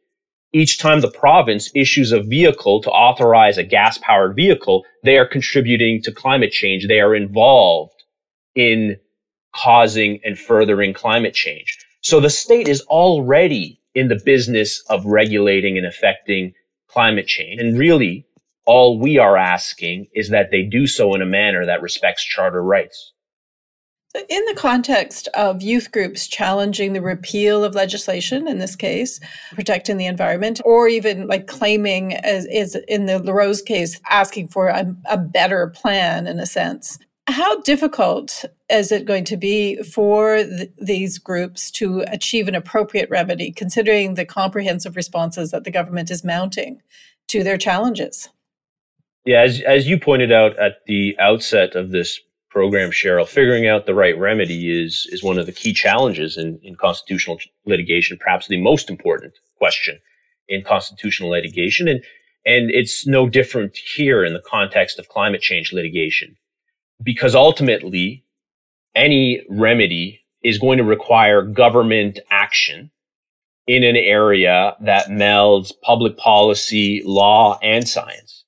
Each 0.52 0.78
time 0.78 1.00
the 1.00 1.10
province 1.10 1.70
issues 1.74 2.12
a 2.12 2.22
vehicle 2.22 2.80
to 2.82 2.90
authorize 2.90 3.58
a 3.58 3.64
gas 3.64 3.98
powered 3.98 4.36
vehicle, 4.36 4.84
they 5.02 5.18
are 5.18 5.26
contributing 5.26 6.00
to 6.02 6.12
climate 6.12 6.52
change. 6.52 6.86
They 6.86 7.00
are 7.00 7.14
involved 7.14 8.04
in 8.54 8.96
causing 9.54 10.20
and 10.24 10.38
furthering 10.38 10.94
climate 10.94 11.34
change. 11.34 11.76
So 12.02 12.20
the 12.20 12.30
state 12.30 12.68
is 12.68 12.80
already 12.82 13.80
in 13.94 14.08
the 14.08 14.20
business 14.24 14.82
of 14.88 15.04
regulating 15.04 15.76
and 15.76 15.86
affecting 15.86 16.52
climate 16.88 17.26
change. 17.26 17.60
And 17.60 17.78
really, 17.78 18.26
all 18.66 18.98
we 18.98 19.18
are 19.18 19.36
asking 19.36 20.06
is 20.14 20.30
that 20.30 20.50
they 20.50 20.62
do 20.62 20.86
so 20.86 21.14
in 21.14 21.22
a 21.22 21.26
manner 21.26 21.66
that 21.66 21.82
respects 21.82 22.24
charter 22.24 22.62
rights. 22.62 23.12
In 24.28 24.44
the 24.46 24.54
context 24.56 25.28
of 25.34 25.60
youth 25.60 25.92
groups 25.92 26.26
challenging 26.26 26.94
the 26.94 27.02
repeal 27.02 27.64
of 27.64 27.74
legislation, 27.74 28.48
in 28.48 28.58
this 28.58 28.74
case, 28.74 29.20
protecting 29.52 29.98
the 29.98 30.06
environment, 30.06 30.60
or 30.64 30.88
even 30.88 31.26
like 31.26 31.46
claiming, 31.46 32.14
as 32.14 32.46
is 32.46 32.76
in 32.88 33.06
the 33.06 33.18
LaRose 33.18 33.60
case, 33.60 34.00
asking 34.08 34.48
for 34.48 34.68
a, 34.68 34.94
a 35.04 35.18
better 35.18 35.68
plan 35.68 36.26
in 36.26 36.40
a 36.40 36.46
sense, 36.46 36.98
how 37.28 37.60
difficult 37.62 38.44
is 38.70 38.92
it 38.92 39.04
going 39.04 39.24
to 39.24 39.36
be 39.36 39.82
for 39.82 40.36
th- 40.44 40.70
these 40.80 41.18
groups 41.18 41.70
to 41.72 42.04
achieve 42.06 42.48
an 42.48 42.54
appropriate 42.54 43.10
remedy, 43.10 43.52
considering 43.52 44.14
the 44.14 44.24
comprehensive 44.24 44.96
responses 44.96 45.50
that 45.50 45.64
the 45.64 45.70
government 45.70 46.10
is 46.10 46.24
mounting 46.24 46.80
to 47.28 47.42
their 47.42 47.58
challenges? 47.58 48.28
Yeah, 49.24 49.42
as, 49.42 49.60
as 49.62 49.88
you 49.88 49.98
pointed 49.98 50.30
out 50.30 50.56
at 50.58 50.84
the 50.86 51.16
outset 51.18 51.74
of 51.74 51.90
this 51.90 52.20
program, 52.56 52.90
Cheryl, 52.90 53.28
figuring 53.28 53.66
out 53.66 53.84
the 53.84 53.94
right 53.94 54.18
remedy 54.18 54.82
is, 54.82 55.06
is 55.12 55.22
one 55.22 55.38
of 55.38 55.44
the 55.44 55.52
key 55.52 55.74
challenges 55.74 56.38
in, 56.38 56.58
in 56.62 56.74
constitutional 56.74 57.36
litigation, 57.66 58.16
perhaps 58.16 58.48
the 58.48 58.56
most 58.56 58.88
important 58.88 59.34
question 59.58 59.98
in 60.48 60.62
constitutional 60.62 61.28
litigation. 61.28 61.86
And, 61.86 62.02
and 62.46 62.70
it's 62.70 63.06
no 63.06 63.28
different 63.28 63.76
here 63.76 64.24
in 64.24 64.32
the 64.32 64.40
context 64.40 64.98
of 64.98 65.10
climate 65.10 65.42
change 65.42 65.70
litigation, 65.70 66.34
because 67.02 67.34
ultimately 67.34 68.24
any 68.94 69.44
remedy 69.50 70.22
is 70.42 70.56
going 70.56 70.78
to 70.78 70.84
require 70.84 71.42
government 71.42 72.20
action 72.30 72.90
in 73.66 73.84
an 73.84 73.96
area 73.96 74.76
that 74.80 75.08
melds 75.08 75.74
public 75.82 76.16
policy, 76.16 77.02
law, 77.04 77.58
and 77.62 77.86
science. 77.86 78.45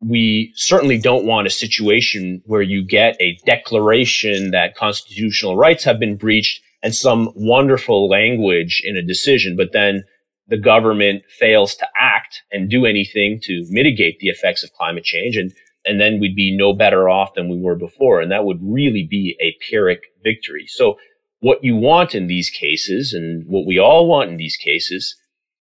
We 0.00 0.52
certainly 0.54 0.98
don't 0.98 1.26
want 1.26 1.46
a 1.46 1.50
situation 1.50 2.42
where 2.46 2.62
you 2.62 2.84
get 2.84 3.16
a 3.20 3.38
declaration 3.44 4.50
that 4.52 4.74
constitutional 4.74 5.56
rights 5.56 5.84
have 5.84 5.98
been 5.98 6.16
breached 6.16 6.62
and 6.82 6.94
some 6.94 7.30
wonderful 7.34 8.08
language 8.08 8.80
in 8.84 8.96
a 8.96 9.02
decision, 9.02 9.56
but 9.56 9.72
then 9.72 10.04
the 10.48 10.56
government 10.56 11.22
fails 11.28 11.74
to 11.76 11.86
act 12.00 12.42
and 12.50 12.70
do 12.70 12.86
anything 12.86 13.40
to 13.42 13.64
mitigate 13.68 14.18
the 14.18 14.28
effects 14.28 14.64
of 14.64 14.72
climate 14.72 15.04
change. 15.04 15.36
And, 15.36 15.52
and 15.84 16.00
then 16.00 16.18
we'd 16.18 16.34
be 16.34 16.56
no 16.56 16.72
better 16.72 17.08
off 17.08 17.34
than 17.34 17.48
we 17.48 17.60
were 17.60 17.76
before. 17.76 18.20
And 18.20 18.32
that 18.32 18.44
would 18.44 18.58
really 18.62 19.06
be 19.08 19.36
a 19.40 19.54
Pyrrhic 19.68 20.02
victory. 20.24 20.66
So 20.66 20.98
what 21.40 21.62
you 21.62 21.76
want 21.76 22.14
in 22.14 22.26
these 22.26 22.50
cases 22.50 23.12
and 23.12 23.44
what 23.46 23.66
we 23.66 23.78
all 23.78 24.06
want 24.06 24.30
in 24.30 24.36
these 24.38 24.56
cases 24.56 25.14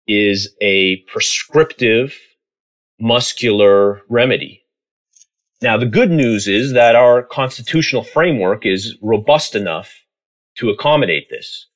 is 0.07 0.55
a 0.61 0.97
prescriptive 1.07 2.15
muscular 2.99 4.01
remedy. 4.09 4.63
Now, 5.61 5.77
the 5.77 5.85
good 5.85 6.11
news 6.11 6.47
is 6.47 6.73
that 6.73 6.95
our 6.95 7.23
constitutional 7.23 8.03
framework 8.03 8.65
is 8.65 8.97
robust 9.01 9.55
enough 9.55 9.93
to 10.57 10.69
accommodate 10.69 11.29
this. 11.29 11.67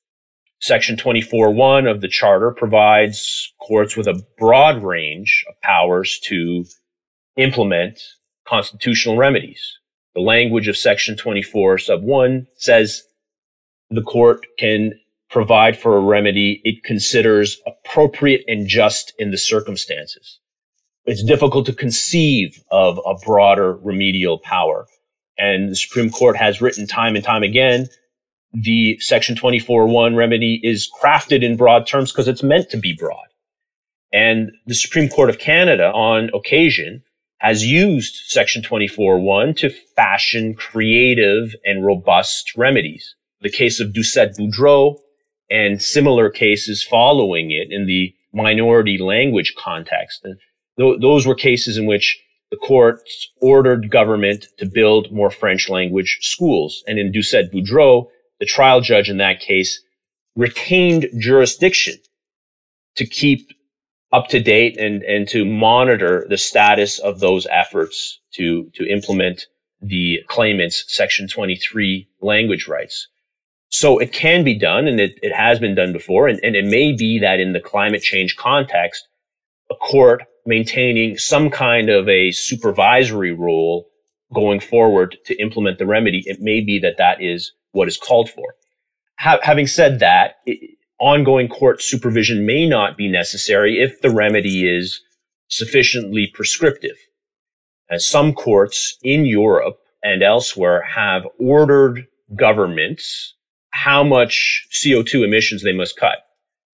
Section 0.60 0.96
24.1 0.96 1.90
of 1.90 2.00
the 2.00 2.08
Charter 2.08 2.50
provides 2.50 3.52
courts 3.60 3.96
with 3.96 4.06
a 4.06 4.22
broad 4.38 4.82
range 4.82 5.44
of 5.48 5.60
powers 5.60 6.18
to 6.24 6.64
implement 7.36 8.00
constitutional 8.46 9.16
remedies. 9.16 9.78
The 10.14 10.22
language 10.22 10.68
of 10.68 10.76
Section 10.76 11.16
24 11.16 11.78
sub 11.78 12.02
1 12.02 12.46
says 12.56 13.02
the 13.90 14.02
court 14.02 14.46
can 14.58 14.92
provide 15.28 15.76
for 15.76 15.96
a 15.96 16.00
remedy 16.00 16.60
it 16.64 16.84
considers 16.84 17.60
appropriate 17.66 18.44
and 18.46 18.66
just 18.66 19.12
in 19.18 19.30
the 19.30 19.38
circumstances. 19.38 20.38
It's 21.06 21.22
difficult 21.22 21.66
to 21.66 21.72
conceive 21.72 22.62
of 22.70 22.98
a 23.04 23.14
broader 23.24 23.74
remedial 23.76 24.38
power. 24.38 24.86
And 25.36 25.70
the 25.70 25.76
Supreme 25.76 26.10
Court 26.10 26.36
has 26.36 26.62
written 26.62 26.86
time 26.86 27.16
and 27.16 27.24
time 27.24 27.42
again, 27.42 27.88
the 28.52 28.98
Section 29.00 29.34
24.1 29.34 30.16
remedy 30.16 30.60
is 30.62 30.88
crafted 31.02 31.42
in 31.42 31.56
broad 31.56 31.86
terms 31.86 32.12
because 32.12 32.28
it's 32.28 32.42
meant 32.42 32.70
to 32.70 32.76
be 32.76 32.94
broad. 32.94 33.26
And 34.12 34.52
the 34.66 34.74
Supreme 34.74 35.08
Court 35.08 35.28
of 35.28 35.38
Canada 35.40 35.90
on 35.92 36.30
occasion 36.32 37.02
has 37.38 37.66
used 37.66 38.14
Section 38.28 38.62
24.1 38.62 39.56
to 39.58 39.70
fashion 39.96 40.54
creative 40.54 41.54
and 41.64 41.84
robust 41.84 42.52
remedies 42.56 43.16
the 43.44 43.50
case 43.50 43.78
of 43.78 43.92
Doucet 43.92 44.36
Boudreau 44.36 44.96
and 45.50 45.80
similar 45.80 46.30
cases 46.30 46.82
following 46.82 47.50
it 47.50 47.70
in 47.70 47.86
the 47.86 48.14
minority 48.32 48.98
language 48.98 49.54
context. 49.56 50.26
Th- 50.78 51.00
those 51.00 51.26
were 51.26 51.34
cases 51.34 51.76
in 51.76 51.86
which 51.86 52.20
the 52.50 52.56
courts 52.56 53.30
ordered 53.40 53.90
government 53.90 54.46
to 54.58 54.66
build 54.66 55.12
more 55.12 55.30
French 55.30 55.68
language 55.68 56.18
schools. 56.20 56.84
And 56.86 56.98
in 56.98 57.12
Doucet 57.12 57.52
Boudreau, 57.52 58.08
the 58.40 58.46
trial 58.46 58.80
judge 58.80 59.10
in 59.10 59.18
that 59.18 59.40
case 59.40 59.80
retained 60.36 61.08
jurisdiction 61.18 61.96
to 62.96 63.06
keep 63.06 63.50
up 64.12 64.28
to 64.28 64.40
date 64.40 64.78
and, 64.78 65.02
and 65.02 65.28
to 65.28 65.44
monitor 65.44 66.26
the 66.28 66.38
status 66.38 66.98
of 67.00 67.18
those 67.18 67.46
efforts 67.50 68.20
to, 68.34 68.70
to 68.74 68.86
implement 68.86 69.46
the 69.80 70.20
claimant's 70.28 70.84
Section 70.88 71.28
23 71.28 72.08
language 72.20 72.68
rights. 72.68 73.08
So 73.68 73.98
it 73.98 74.12
can 74.12 74.44
be 74.44 74.56
done 74.56 74.86
and 74.86 75.00
it, 75.00 75.18
it 75.20 75.34
has 75.34 75.58
been 75.58 75.74
done 75.74 75.92
before. 75.92 76.28
And, 76.28 76.38
and 76.44 76.54
it 76.54 76.64
may 76.64 76.92
be 76.92 77.18
that 77.18 77.40
in 77.40 77.52
the 77.52 77.60
climate 77.60 78.02
change 78.02 78.36
context, 78.36 79.08
a 79.74 79.84
court 79.84 80.24
maintaining 80.46 81.16
some 81.18 81.50
kind 81.50 81.88
of 81.88 82.08
a 82.08 82.30
supervisory 82.32 83.32
role 83.32 83.88
going 84.32 84.60
forward 84.60 85.16
to 85.26 85.40
implement 85.40 85.78
the 85.78 85.86
remedy, 85.86 86.22
it 86.26 86.40
may 86.40 86.60
be 86.60 86.78
that 86.80 86.98
that 86.98 87.22
is 87.22 87.52
what 87.72 87.88
is 87.88 87.96
called 87.96 88.30
for. 88.30 88.54
Ha- 89.20 89.40
having 89.42 89.66
said 89.66 90.00
that, 90.00 90.36
it, 90.46 90.76
ongoing 91.00 91.48
court 91.48 91.82
supervision 91.82 92.46
may 92.46 92.68
not 92.68 92.96
be 92.96 93.08
necessary 93.08 93.80
if 93.80 94.00
the 94.00 94.10
remedy 94.10 94.68
is 94.68 95.00
sufficiently 95.48 96.30
prescriptive. 96.32 96.96
As 97.90 98.06
some 98.06 98.32
courts 98.32 98.96
in 99.02 99.26
Europe 99.26 99.78
and 100.02 100.22
elsewhere 100.22 100.82
have 100.82 101.22
ordered 101.38 102.06
governments 102.34 103.34
how 103.70 104.02
much 104.04 104.66
CO2 104.72 105.24
emissions 105.24 105.62
they 105.62 105.72
must 105.72 105.98
cut. 105.98 106.18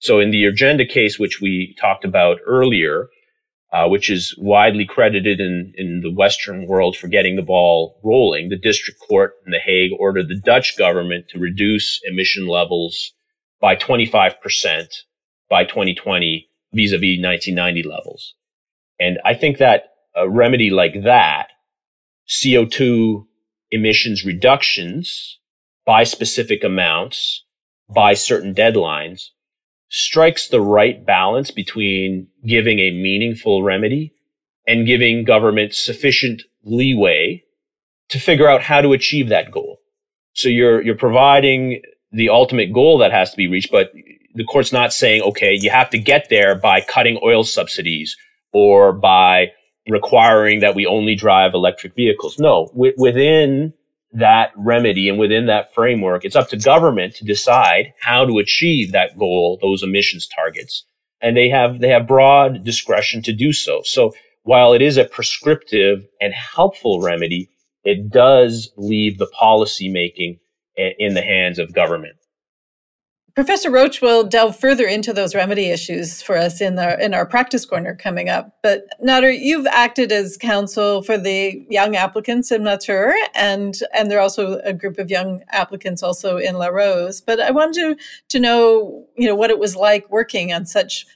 So 0.00 0.18
in 0.18 0.30
the 0.30 0.44
Urgenda 0.44 0.88
case, 0.88 1.18
which 1.18 1.40
we 1.40 1.76
talked 1.78 2.04
about 2.04 2.38
earlier, 2.46 3.08
uh, 3.72 3.86
which 3.86 4.10
is 4.10 4.34
widely 4.38 4.84
credited 4.84 5.40
in, 5.40 5.72
in 5.76 6.00
the 6.00 6.10
Western 6.10 6.66
world 6.66 6.96
for 6.96 7.06
getting 7.06 7.36
the 7.36 7.42
ball 7.42 8.00
rolling, 8.02 8.48
the 8.48 8.56
district 8.56 8.98
court 9.06 9.34
in 9.46 9.52
The 9.52 9.60
Hague 9.60 9.92
ordered 9.98 10.28
the 10.28 10.40
Dutch 10.40 10.76
government 10.76 11.26
to 11.28 11.38
reduce 11.38 12.00
emission 12.04 12.48
levels 12.48 13.12
by 13.60 13.76
25% 13.76 14.34
by 15.50 15.64
2020 15.64 16.48
vis-a-vis 16.72 17.22
1990 17.22 17.82
levels. 17.82 18.34
And 18.98 19.18
I 19.24 19.34
think 19.34 19.58
that 19.58 19.90
a 20.16 20.28
remedy 20.28 20.70
like 20.70 21.02
that, 21.04 21.48
CO2 22.28 23.26
emissions 23.70 24.24
reductions 24.24 25.38
by 25.84 26.04
specific 26.04 26.64
amounts, 26.64 27.44
by 27.94 28.14
certain 28.14 28.54
deadlines, 28.54 29.28
strikes 29.90 30.48
the 30.48 30.60
right 30.60 31.04
balance 31.04 31.50
between 31.50 32.28
giving 32.46 32.78
a 32.78 32.92
meaningful 32.92 33.62
remedy 33.62 34.14
and 34.66 34.86
giving 34.86 35.24
government 35.24 35.74
sufficient 35.74 36.42
leeway 36.64 37.42
to 38.08 38.18
figure 38.18 38.48
out 38.48 38.62
how 38.62 38.80
to 38.80 38.92
achieve 38.92 39.28
that 39.28 39.50
goal. 39.50 39.78
So 40.32 40.48
you're, 40.48 40.80
you're 40.80 40.96
providing 40.96 41.82
the 42.12 42.28
ultimate 42.28 42.72
goal 42.72 42.98
that 42.98 43.12
has 43.12 43.32
to 43.32 43.36
be 43.36 43.48
reached, 43.48 43.72
but 43.72 43.92
the 44.34 44.44
court's 44.44 44.72
not 44.72 44.92
saying, 44.92 45.22
okay, 45.22 45.58
you 45.60 45.70
have 45.70 45.90
to 45.90 45.98
get 45.98 46.28
there 46.30 46.54
by 46.54 46.80
cutting 46.80 47.18
oil 47.24 47.42
subsidies 47.42 48.16
or 48.52 48.92
by 48.92 49.48
requiring 49.88 50.60
that 50.60 50.76
we 50.76 50.86
only 50.86 51.16
drive 51.16 51.52
electric 51.54 51.94
vehicles. 51.96 52.38
No, 52.38 52.68
w- 52.74 52.94
within 52.96 53.72
that 54.12 54.52
remedy 54.56 55.08
and 55.08 55.18
within 55.18 55.46
that 55.46 55.72
framework, 55.74 56.24
it's 56.24 56.36
up 56.36 56.48
to 56.48 56.56
government 56.56 57.14
to 57.16 57.24
decide 57.24 57.92
how 58.00 58.24
to 58.24 58.38
achieve 58.38 58.92
that 58.92 59.18
goal, 59.18 59.58
those 59.62 59.82
emissions 59.82 60.26
targets. 60.26 60.84
And 61.20 61.36
they 61.36 61.48
have, 61.48 61.80
they 61.80 61.88
have 61.88 62.08
broad 62.08 62.64
discretion 62.64 63.22
to 63.22 63.32
do 63.32 63.52
so. 63.52 63.82
So 63.84 64.12
while 64.42 64.72
it 64.72 64.82
is 64.82 64.96
a 64.96 65.04
prescriptive 65.04 66.06
and 66.20 66.32
helpful 66.32 67.00
remedy, 67.00 67.50
it 67.84 68.10
does 68.10 68.70
leave 68.76 69.18
the 69.18 69.26
policy 69.26 69.88
making 69.88 70.38
in 70.76 71.14
the 71.14 71.22
hands 71.22 71.58
of 71.58 71.74
government. 71.74 72.16
Professor 73.34 73.70
Roach 73.70 74.00
will 74.00 74.24
delve 74.24 74.58
further 74.58 74.86
into 74.86 75.12
those 75.12 75.34
remedy 75.34 75.70
issues 75.70 76.22
for 76.22 76.36
us 76.36 76.60
in 76.60 76.78
our 76.78 76.98
in 76.98 77.14
our 77.14 77.26
practice 77.26 77.64
corner 77.64 77.94
coming 77.94 78.28
up. 78.28 78.56
But 78.62 78.86
Nader, 79.04 79.36
you've 79.38 79.66
acted 79.66 80.10
as 80.10 80.36
counsel 80.36 81.02
for 81.02 81.16
the 81.16 81.64
young 81.68 81.96
applicants 81.96 82.50
in 82.50 82.62
Mathur, 82.62 83.12
and 83.34 83.78
and 83.94 84.10
there 84.10 84.18
are 84.18 84.22
also 84.22 84.58
a 84.64 84.72
group 84.72 84.98
of 84.98 85.10
young 85.10 85.42
applicants 85.50 86.02
also 86.02 86.38
in 86.38 86.56
La 86.56 86.68
Rose. 86.68 87.20
But 87.20 87.40
I 87.40 87.50
wanted 87.50 87.74
to 87.74 87.96
to 88.30 88.40
know, 88.40 89.06
you 89.16 89.26
know, 89.28 89.34
what 89.34 89.50
it 89.50 89.58
was 89.58 89.76
like 89.76 90.10
working 90.10 90.52
on 90.52 90.66
such 90.66 91.06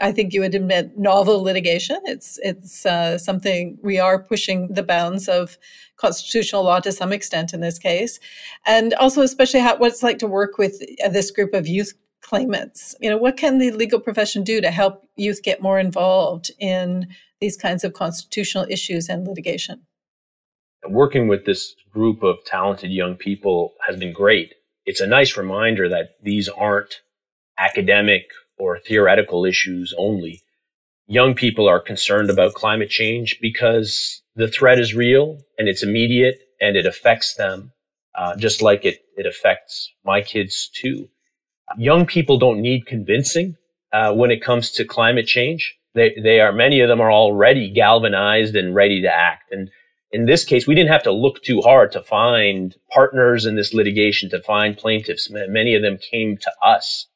I 0.00 0.12
think 0.12 0.32
you 0.32 0.40
would 0.40 0.54
admit 0.54 0.98
novel 0.98 1.42
litigation. 1.42 2.00
It's 2.04 2.38
it's 2.42 2.86
uh, 2.86 3.18
something 3.18 3.78
we 3.82 3.98
are 3.98 4.22
pushing 4.22 4.72
the 4.72 4.82
bounds 4.82 5.28
of 5.28 5.58
constitutional 5.96 6.64
law 6.64 6.80
to 6.80 6.92
some 6.92 7.12
extent 7.12 7.52
in 7.52 7.60
this 7.60 7.78
case, 7.78 8.18
and 8.66 8.94
also 8.94 9.22
especially 9.22 9.60
how, 9.60 9.76
what 9.76 9.92
it's 9.92 10.02
like 10.02 10.18
to 10.18 10.26
work 10.26 10.58
with 10.58 10.82
uh, 11.04 11.08
this 11.08 11.30
group 11.30 11.52
of 11.54 11.66
youth 11.66 11.92
claimants. 12.22 12.94
You 13.00 13.10
know, 13.10 13.18
what 13.18 13.36
can 13.36 13.58
the 13.58 13.70
legal 13.72 14.00
profession 14.00 14.44
do 14.44 14.60
to 14.60 14.70
help 14.70 15.06
youth 15.16 15.42
get 15.42 15.62
more 15.62 15.78
involved 15.78 16.50
in 16.58 17.08
these 17.40 17.56
kinds 17.56 17.84
of 17.84 17.92
constitutional 17.92 18.66
issues 18.68 19.08
and 19.08 19.26
litigation? 19.26 19.82
Working 20.88 21.28
with 21.28 21.44
this 21.44 21.74
group 21.92 22.22
of 22.22 22.36
talented 22.46 22.90
young 22.90 23.16
people 23.16 23.74
has 23.86 23.96
been 23.96 24.12
great. 24.12 24.54
It's 24.86 25.00
a 25.00 25.06
nice 25.06 25.36
reminder 25.36 25.88
that 25.88 26.16
these 26.22 26.48
aren't 26.48 27.02
academic 27.58 28.30
or 28.60 28.78
theoretical 28.78 29.44
issues 29.44 29.94
only. 29.98 30.42
Young 31.06 31.34
people 31.34 31.68
are 31.68 31.80
concerned 31.80 32.30
about 32.30 32.54
climate 32.54 32.90
change 32.90 33.38
because 33.40 34.22
the 34.36 34.46
threat 34.46 34.78
is 34.78 34.94
real 34.94 35.38
and 35.58 35.68
it's 35.68 35.82
immediate 35.82 36.38
and 36.60 36.76
it 36.76 36.86
affects 36.86 37.34
them, 37.34 37.72
uh, 38.16 38.36
just 38.36 38.62
like 38.62 38.84
it, 38.84 39.00
it 39.16 39.26
affects 39.26 39.92
my 40.04 40.20
kids 40.20 40.70
too. 40.72 41.08
Young 41.76 42.06
people 42.06 42.38
don't 42.38 42.60
need 42.60 42.86
convincing 42.86 43.56
uh, 43.92 44.12
when 44.12 44.30
it 44.30 44.42
comes 44.42 44.70
to 44.72 44.84
climate 44.84 45.26
change. 45.26 45.76
They, 45.94 46.14
they 46.22 46.40
are, 46.40 46.52
many 46.52 46.80
of 46.80 46.88
them 46.88 47.00
are 47.00 47.10
already 47.10 47.70
galvanized 47.70 48.54
and 48.54 48.74
ready 48.74 49.02
to 49.02 49.08
act. 49.08 49.50
And 49.50 49.70
in 50.12 50.26
this 50.26 50.44
case, 50.44 50.66
we 50.66 50.74
didn't 50.74 50.92
have 50.92 51.02
to 51.04 51.12
look 51.12 51.42
too 51.42 51.60
hard 51.60 51.92
to 51.92 52.02
find 52.02 52.76
partners 52.92 53.46
in 53.46 53.56
this 53.56 53.74
litigation, 53.74 54.30
to 54.30 54.42
find 54.42 54.76
plaintiffs. 54.76 55.28
Many 55.30 55.74
of 55.74 55.82
them 55.82 55.98
came 55.98 56.36
to 56.36 56.52
us. 56.64 57.06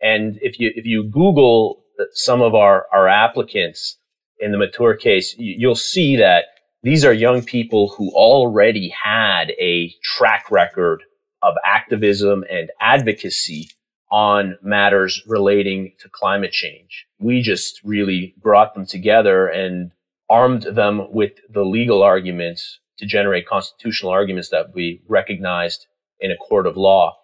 And 0.00 0.38
if 0.42 0.58
you, 0.60 0.70
if 0.74 0.84
you 0.84 1.04
Google 1.04 1.84
some 2.12 2.42
of 2.42 2.54
our, 2.54 2.86
our 2.92 3.08
applicants 3.08 3.98
in 4.40 4.52
the 4.52 4.58
Mathur 4.58 4.98
case, 4.98 5.34
you'll 5.38 5.74
see 5.74 6.16
that 6.16 6.44
these 6.82 7.04
are 7.04 7.12
young 7.12 7.42
people 7.42 7.94
who 7.96 8.10
already 8.10 8.90
had 8.90 9.52
a 9.52 9.94
track 10.02 10.50
record 10.50 11.02
of 11.42 11.54
activism 11.64 12.44
and 12.50 12.70
advocacy 12.80 13.68
on 14.10 14.56
matters 14.62 15.22
relating 15.26 15.92
to 15.98 16.08
climate 16.08 16.52
change. 16.52 17.06
We 17.18 17.42
just 17.42 17.80
really 17.84 18.34
brought 18.40 18.74
them 18.74 18.86
together 18.86 19.48
and 19.48 19.92
armed 20.28 20.62
them 20.62 21.12
with 21.12 21.32
the 21.52 21.64
legal 21.64 22.02
arguments 22.02 22.80
to 22.98 23.06
generate 23.06 23.46
constitutional 23.46 24.12
arguments 24.12 24.50
that 24.50 24.74
we 24.74 25.02
recognized 25.08 25.86
in 26.20 26.30
a 26.30 26.36
court 26.36 26.66
of 26.66 26.76
law. 26.76 27.16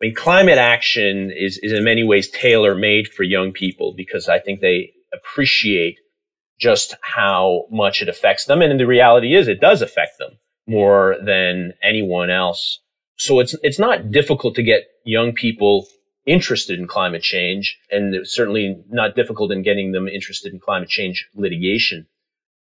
I 0.00 0.06
mean, 0.06 0.14
climate 0.14 0.56
action 0.56 1.30
is, 1.30 1.58
is 1.62 1.72
in 1.72 1.84
many 1.84 2.04
ways 2.04 2.30
tailor 2.30 2.74
made 2.74 3.08
for 3.08 3.22
young 3.22 3.52
people 3.52 3.92
because 3.94 4.28
I 4.28 4.38
think 4.38 4.60
they 4.60 4.92
appreciate 5.12 5.98
just 6.58 6.94
how 7.02 7.66
much 7.70 8.00
it 8.00 8.08
affects 8.08 8.46
them. 8.46 8.62
And 8.62 8.80
the 8.80 8.86
reality 8.86 9.34
is 9.34 9.46
it 9.46 9.60
does 9.60 9.82
affect 9.82 10.18
them 10.18 10.38
more 10.66 11.16
than 11.22 11.74
anyone 11.82 12.30
else. 12.30 12.80
So 13.16 13.40
it's, 13.40 13.54
it's 13.62 13.78
not 13.78 14.10
difficult 14.10 14.54
to 14.54 14.62
get 14.62 14.84
young 15.04 15.32
people 15.32 15.86
interested 16.26 16.78
in 16.78 16.86
climate 16.86 17.22
change 17.22 17.78
and 17.90 18.14
it's 18.14 18.34
certainly 18.34 18.82
not 18.88 19.16
difficult 19.16 19.52
in 19.52 19.62
getting 19.62 19.92
them 19.92 20.08
interested 20.08 20.52
in 20.52 20.60
climate 20.60 20.88
change 20.88 21.28
litigation. 21.34 22.06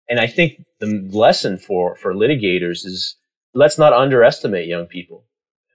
And 0.09 0.19
I 0.19 0.27
think 0.27 0.65
the 0.81 1.09
lesson 1.13 1.59
for, 1.59 1.95
for 1.97 2.15
litigators 2.15 2.85
is 2.85 3.17
let's 3.55 3.79
not 3.79 3.93
underestimate 3.93 4.67
young 4.67 4.87
people. 4.87 5.25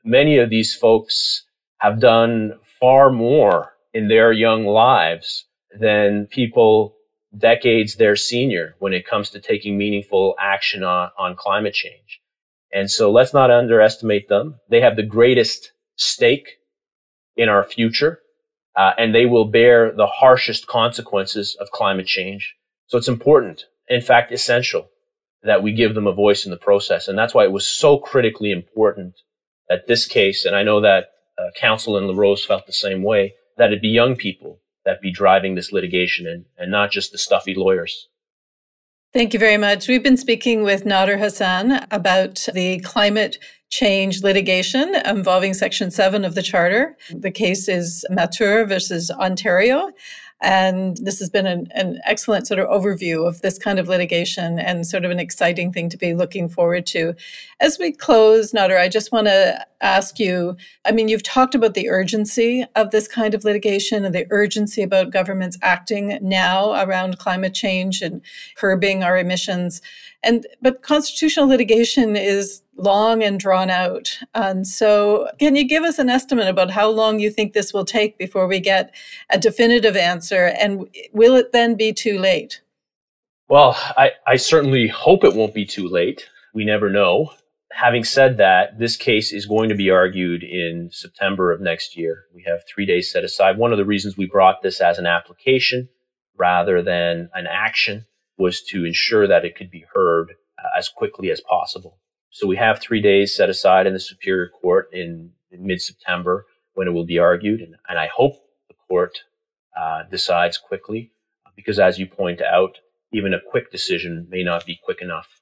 Many 0.03 0.37
of 0.37 0.49
these 0.49 0.75
folks 0.75 1.43
have 1.83 1.99
done 1.99 2.53
far 2.79 3.11
more 3.11 3.73
in 3.93 4.07
their 4.07 4.31
young 4.31 4.65
lives 4.65 5.45
than 5.77 6.25
people 6.27 6.95
decades 7.37 7.95
their 7.95 8.15
senior 8.15 8.75
when 8.79 8.93
it 8.93 9.05
comes 9.05 9.29
to 9.29 9.39
taking 9.41 9.77
meaningful 9.77 10.33
action 10.39 10.81
on, 10.81 11.09
on 11.17 11.35
climate 11.35 11.73
change. 11.73 12.21
And 12.71 12.89
so 12.89 13.11
let's 13.11 13.33
not 13.33 13.51
underestimate 13.51 14.29
them. 14.29 14.55
They 14.69 14.79
have 14.79 14.95
the 14.95 15.03
greatest 15.03 15.73
stake 15.97 16.47
in 17.35 17.49
our 17.49 17.65
future, 17.65 18.19
uh, 18.77 18.93
and 18.97 19.13
they 19.13 19.25
will 19.25 19.45
bear 19.45 19.91
the 19.91 20.07
harshest 20.07 20.67
consequences 20.67 21.57
of 21.59 21.71
climate 21.71 22.07
change. 22.07 22.55
So 22.87 22.97
it's 22.97 23.09
important, 23.09 23.65
in 23.89 24.01
fact, 24.01 24.31
essential 24.31 24.87
that 25.43 25.61
we 25.61 25.73
give 25.73 25.95
them 25.95 26.07
a 26.07 26.13
voice 26.13 26.45
in 26.45 26.51
the 26.51 26.57
process. 26.57 27.09
And 27.09 27.17
that's 27.17 27.33
why 27.33 27.43
it 27.43 27.51
was 27.51 27.67
so 27.67 27.97
critically 27.97 28.51
important 28.51 29.15
that 29.67 29.87
this 29.87 30.05
case, 30.05 30.45
and 30.45 30.55
I 30.55 30.63
know 30.63 30.79
that 30.79 31.07
uh, 31.37 31.51
counsel 31.55 31.97
in 31.97 32.07
LaRose 32.07 32.45
felt 32.45 32.65
the 32.65 32.73
same 32.73 33.03
way, 33.03 33.33
that 33.57 33.67
it'd 33.67 33.81
be 33.81 33.89
young 33.89 34.15
people 34.15 34.59
that 34.85 35.01
be 35.01 35.11
driving 35.11 35.55
this 35.55 35.71
litigation 35.71 36.27
and, 36.27 36.45
and 36.57 36.71
not 36.71 36.91
just 36.91 37.11
the 37.11 37.17
stuffy 37.17 37.53
lawyers. 37.55 38.09
Thank 39.13 39.33
you 39.33 39.39
very 39.39 39.57
much. 39.57 39.87
We've 39.87 40.01
been 40.01 40.17
speaking 40.17 40.63
with 40.63 40.85
Nader 40.85 41.19
Hassan 41.19 41.85
about 41.91 42.47
the 42.53 42.79
climate 42.79 43.37
change 43.69 44.23
litigation 44.23 44.95
involving 45.05 45.53
Section 45.53 45.91
7 45.91 46.25
of 46.25 46.33
the 46.33 46.41
Charter. 46.41 46.97
The 47.11 47.29
case 47.29 47.67
is 47.67 48.03
Mathur 48.09 48.67
versus 48.67 49.11
Ontario. 49.11 49.91
And 50.43 50.97
this 50.97 51.19
has 51.19 51.29
been 51.29 51.45
an, 51.45 51.69
an, 51.73 52.01
excellent 52.05 52.47
sort 52.47 52.59
of 52.59 52.67
overview 52.67 53.25
of 53.25 53.39
this 53.41 53.57
kind 53.57 53.79
of 53.79 53.87
litigation 53.87 54.59
and 54.59 54.85
sort 54.85 55.05
of 55.05 55.11
an 55.11 55.17
exciting 55.17 55.71
thing 55.71 55.87
to 55.87 55.97
be 55.97 56.13
looking 56.13 56.49
forward 56.49 56.85
to. 56.87 57.15
As 57.61 57.79
we 57.79 57.93
close, 57.93 58.51
Nader, 58.51 58.77
I 58.77 58.89
just 58.89 59.13
want 59.13 59.27
to 59.27 59.65
ask 59.79 60.19
you 60.19 60.57
I 60.85 60.91
mean, 60.91 61.07
you've 61.07 61.23
talked 61.23 61.55
about 61.55 61.75
the 61.75 61.89
urgency 61.89 62.65
of 62.75 62.91
this 62.91 63.07
kind 63.07 63.33
of 63.33 63.45
litigation 63.45 64.03
and 64.03 64.13
the 64.13 64.27
urgency 64.31 64.81
about 64.81 65.11
governments 65.11 65.57
acting 65.61 66.19
now 66.21 66.73
around 66.83 67.19
climate 67.19 67.53
change 67.53 68.01
and 68.01 68.21
curbing 68.57 69.01
our 69.01 69.17
emissions. 69.17 69.81
And 70.23 70.45
but 70.61 70.81
constitutional 70.81 71.47
litigation 71.47 72.17
is 72.17 72.62
long 72.75 73.23
and 73.23 73.39
drawn 73.39 73.69
out. 73.69 74.17
And 74.33 74.67
so, 74.67 75.29
can 75.39 75.55
you 75.55 75.67
give 75.67 75.83
us 75.83 75.99
an 75.99 76.09
estimate 76.09 76.47
about 76.47 76.71
how 76.71 76.89
long 76.89 77.19
you 77.19 77.29
think 77.29 77.53
this 77.53 77.73
will 77.73 77.85
take 77.85 78.17
before 78.17 78.47
we 78.47 78.59
get 78.59 78.93
a 79.29 79.37
definitive 79.37 79.95
answer? 79.95 80.47
And 80.59 80.87
will 81.13 81.35
it 81.35 81.51
then 81.51 81.75
be 81.75 81.93
too 81.93 82.17
late? 82.19 82.61
Well, 83.49 83.77
I, 83.97 84.11
I 84.25 84.37
certainly 84.37 84.87
hope 84.87 85.23
it 85.23 85.35
won't 85.35 85.53
be 85.53 85.65
too 85.65 85.87
late. 85.87 86.29
We 86.53 86.65
never 86.65 86.89
know. 86.89 87.33
Having 87.71 88.03
said 88.03 88.37
that, 88.37 88.77
this 88.79 88.95
case 88.95 89.33
is 89.33 89.45
going 89.45 89.69
to 89.69 89.75
be 89.75 89.89
argued 89.89 90.43
in 90.43 90.89
September 90.91 91.51
of 91.51 91.59
next 91.59 91.97
year. 91.97 92.25
We 92.33 92.43
have 92.47 92.61
three 92.67 92.85
days 92.85 93.11
set 93.11 93.23
aside. 93.23 93.57
One 93.57 93.71
of 93.71 93.77
the 93.77 93.85
reasons 93.85 94.15
we 94.15 94.27
brought 94.27 94.61
this 94.61 94.79
as 94.79 94.99
an 94.99 95.07
application 95.07 95.89
rather 96.37 96.81
than 96.81 97.29
an 97.33 97.47
action 97.47 98.05
was 98.37 98.61
to 98.61 98.85
ensure 98.85 99.27
that 99.27 99.45
it 99.45 99.55
could 99.55 99.71
be 99.71 99.85
heard 99.93 100.33
uh, 100.57 100.67
as 100.77 100.89
quickly 100.89 101.31
as 101.31 101.41
possible. 101.41 101.97
So 102.33 102.47
we 102.47 102.57
have 102.57 102.79
three 102.79 102.99
days 102.99 103.35
set 103.35 103.51
aside 103.51 103.85
in 103.85 103.93
the 103.93 103.99
Superior 103.99 104.49
Court 104.49 104.89
in, 104.91 105.31
in 105.51 105.67
mid 105.67 105.81
September 105.81 106.47
when 106.73 106.87
it 106.87 106.91
will 106.91 107.05
be 107.05 107.19
argued. 107.19 107.61
And, 107.61 107.75
and 107.87 107.99
I 107.99 108.07
hope 108.07 108.33
the 108.67 108.73
court 108.87 109.19
uh, 109.79 110.03
decides 110.09 110.57
quickly 110.57 111.11
because, 111.55 111.77
as 111.77 111.99
you 111.99 112.07
point 112.07 112.41
out, 112.41 112.79
even 113.11 113.35
a 113.35 113.39
quick 113.51 113.71
decision 113.71 114.25
may 114.31 114.41
not 114.41 114.65
be 114.65 114.79
quick 114.83 114.99
enough. 114.99 115.41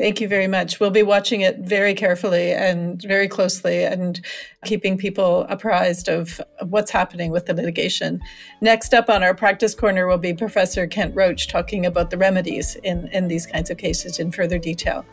Thank 0.00 0.20
you 0.20 0.26
very 0.26 0.48
much. 0.48 0.80
We'll 0.80 0.90
be 0.90 1.04
watching 1.04 1.42
it 1.42 1.60
very 1.60 1.94
carefully 1.94 2.50
and 2.50 3.00
very 3.02 3.28
closely 3.28 3.84
and 3.84 4.20
keeping 4.64 4.98
people 4.98 5.46
apprised 5.48 6.08
of 6.08 6.40
what's 6.60 6.90
happening 6.90 7.30
with 7.30 7.46
the 7.46 7.54
litigation. 7.54 8.20
Next 8.60 8.94
up 8.94 9.08
on 9.08 9.22
our 9.22 9.34
practice 9.34 9.76
corner 9.76 10.08
will 10.08 10.18
be 10.18 10.34
Professor 10.34 10.88
Kent 10.88 11.14
Roach 11.14 11.46
talking 11.46 11.86
about 11.86 12.10
the 12.10 12.18
remedies 12.18 12.74
in, 12.82 13.06
in 13.12 13.28
these 13.28 13.46
kinds 13.46 13.70
of 13.70 13.78
cases 13.78 14.18
in 14.18 14.32
further 14.32 14.58
detail. 14.58 15.04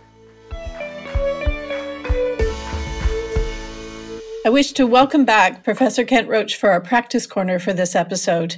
I 4.46 4.50
wish 4.50 4.72
to 4.74 4.88
welcome 4.88 5.26
back 5.26 5.66
Professor 5.66 6.06
Kent 6.06 6.30
Roach 6.30 6.56
for 6.56 6.70
our 6.70 6.80
practice 6.80 7.28
corner 7.28 7.60
for 7.60 7.74
this 7.74 7.94
episode. 7.94 8.56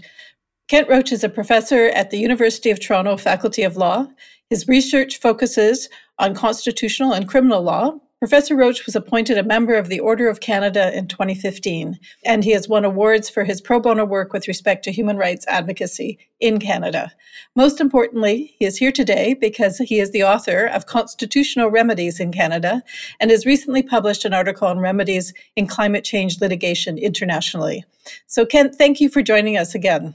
Kent 0.67 0.87
Roach 0.87 1.11
is 1.11 1.23
a 1.23 1.29
professor 1.29 1.87
at 1.87 2.11
the 2.11 2.19
University 2.19 2.69
of 2.69 2.79
Toronto 2.79 3.17
Faculty 3.17 3.63
of 3.63 3.77
Law. 3.77 4.05
His 4.51 4.67
research 4.67 5.17
focuses 5.17 5.89
on 6.19 6.35
constitutional 6.35 7.13
and 7.13 7.27
criminal 7.27 7.63
law. 7.63 7.97
Professor 8.21 8.55
Roach 8.55 8.85
was 8.85 8.95
appointed 8.95 9.39
a 9.39 9.43
member 9.43 9.73
of 9.73 9.87
the 9.87 9.99
Order 9.99 10.29
of 10.29 10.41
Canada 10.41 10.95
in 10.95 11.07
2015, 11.07 11.97
and 12.23 12.43
he 12.43 12.51
has 12.51 12.69
won 12.69 12.85
awards 12.85 13.31
for 13.31 13.43
his 13.43 13.59
pro 13.59 13.79
bono 13.79 14.05
work 14.05 14.31
with 14.31 14.47
respect 14.47 14.83
to 14.83 14.91
human 14.91 15.17
rights 15.17 15.43
advocacy 15.47 16.19
in 16.39 16.59
Canada. 16.59 17.11
Most 17.55 17.81
importantly, 17.81 18.55
he 18.59 18.65
is 18.65 18.77
here 18.77 18.91
today 18.91 19.33
because 19.33 19.79
he 19.79 19.99
is 19.99 20.11
the 20.11 20.23
author 20.23 20.67
of 20.67 20.85
Constitutional 20.85 21.71
Remedies 21.71 22.19
in 22.19 22.31
Canada 22.31 22.83
and 23.19 23.31
has 23.31 23.47
recently 23.47 23.81
published 23.81 24.23
an 24.23 24.35
article 24.35 24.67
on 24.67 24.77
remedies 24.77 25.33
in 25.55 25.65
climate 25.65 26.03
change 26.03 26.41
litigation 26.41 26.99
internationally. 26.99 27.83
So, 28.27 28.45
Kent, 28.45 28.75
thank 28.75 29.01
you 29.01 29.09
for 29.09 29.23
joining 29.23 29.57
us 29.57 29.73
again. 29.73 30.13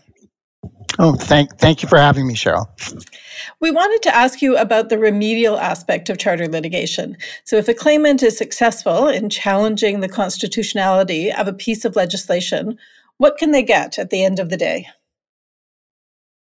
Oh, 0.98 1.14
thank 1.14 1.58
thank 1.58 1.82
you 1.82 1.88
for 1.88 1.98
having 1.98 2.26
me, 2.26 2.34
Cheryl. 2.34 2.66
We 3.60 3.70
wanted 3.70 4.02
to 4.02 4.14
ask 4.14 4.40
you 4.40 4.56
about 4.56 4.88
the 4.88 4.98
remedial 4.98 5.58
aspect 5.58 6.08
of 6.08 6.18
charter 6.18 6.48
litigation. 6.48 7.16
So, 7.44 7.56
if 7.56 7.68
a 7.68 7.74
claimant 7.74 8.22
is 8.22 8.38
successful 8.38 9.08
in 9.08 9.28
challenging 9.28 10.00
the 10.00 10.08
constitutionality 10.08 11.30
of 11.30 11.48
a 11.48 11.52
piece 11.52 11.84
of 11.84 11.96
legislation, 11.96 12.78
what 13.18 13.36
can 13.36 13.50
they 13.50 13.62
get 13.62 13.98
at 13.98 14.10
the 14.10 14.24
end 14.24 14.38
of 14.38 14.48
the 14.48 14.56
day? 14.56 14.88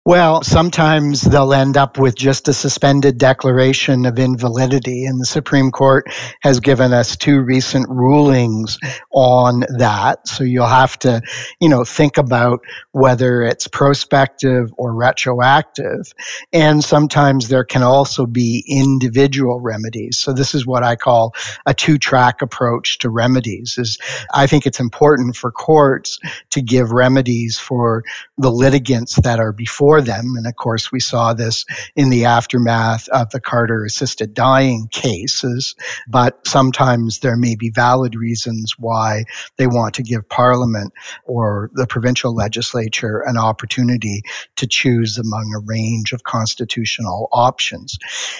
Well, 0.07 0.41
sometimes 0.41 1.21
they'll 1.21 1.53
end 1.53 1.75
up 1.75 1.97
with 1.99 2.15
just 2.15 2.47
a 2.47 2.53
suspended 2.53 3.17
declaration 3.17 4.05
of 4.05 4.17
invalidity, 4.19 5.03
and 5.03 5.19
the 5.19 5.25
Supreme 5.25 5.69
Court 5.69 6.05
has 6.39 6.61
given 6.61 6.93
us 6.93 7.17
two 7.17 7.41
recent 7.41 7.89
rulings 7.89 8.77
on 9.11 9.65
that. 9.79 10.25
So 10.25 10.45
you'll 10.45 10.65
have 10.65 10.97
to, 10.99 11.21
you 11.59 11.67
know, 11.67 11.83
think 11.83 12.17
about 12.17 12.61
whether 12.93 13.41
it's 13.41 13.67
prospective 13.67 14.73
or 14.77 14.93
retroactive. 14.95 16.13
And 16.53 16.81
sometimes 16.81 17.49
there 17.49 17.65
can 17.65 17.83
also 17.83 18.25
be 18.25 18.63
individual 18.65 19.59
remedies. 19.59 20.19
So 20.19 20.31
this 20.31 20.55
is 20.55 20.65
what 20.65 20.83
I 20.83 20.95
call 20.95 21.35
a 21.65 21.73
two-track 21.73 22.41
approach 22.41 22.99
to 22.99 23.09
remedies. 23.09 23.77
Is 23.77 23.97
I 24.33 24.47
think 24.47 24.67
it's 24.67 24.79
important 24.79 25.35
for 25.35 25.51
courts 25.51 26.19
to 26.51 26.61
give 26.61 26.93
remedies 26.93 27.59
for 27.59 28.05
the 28.37 28.49
litigants 28.49 29.17
that 29.17 29.41
are 29.41 29.51
before 29.51 29.96
for 29.97 30.03
them. 30.03 30.35
And 30.37 30.45
of 30.45 30.55
course, 30.55 30.91
we 30.91 30.99
saw 30.99 31.33
this 31.33 31.65
in 31.95 32.11
the 32.11 32.25
aftermath 32.25 33.09
of 33.09 33.31
the 33.31 33.39
Carter 33.39 33.83
assisted 33.83 34.35
dying 34.35 34.89
cases. 34.91 35.73
But 36.07 36.45
sometimes 36.45 37.17
there 37.19 37.35
may 37.35 37.55
be 37.55 37.71
valid 37.71 38.13
reasons 38.13 38.75
why 38.77 39.23
they 39.57 39.65
want 39.65 39.95
to 39.95 40.03
give 40.03 40.29
Parliament 40.29 40.93
or 41.25 41.71
the 41.73 41.87
provincial 41.87 42.35
legislature 42.35 43.23
an 43.25 43.37
opportunity 43.37 44.21
to 44.57 44.67
choose 44.67 45.17
among 45.17 45.51
a 45.55 45.65
range 45.65 46.13
of 46.13 46.21
constitutional 46.21 47.27
options. 47.31 47.97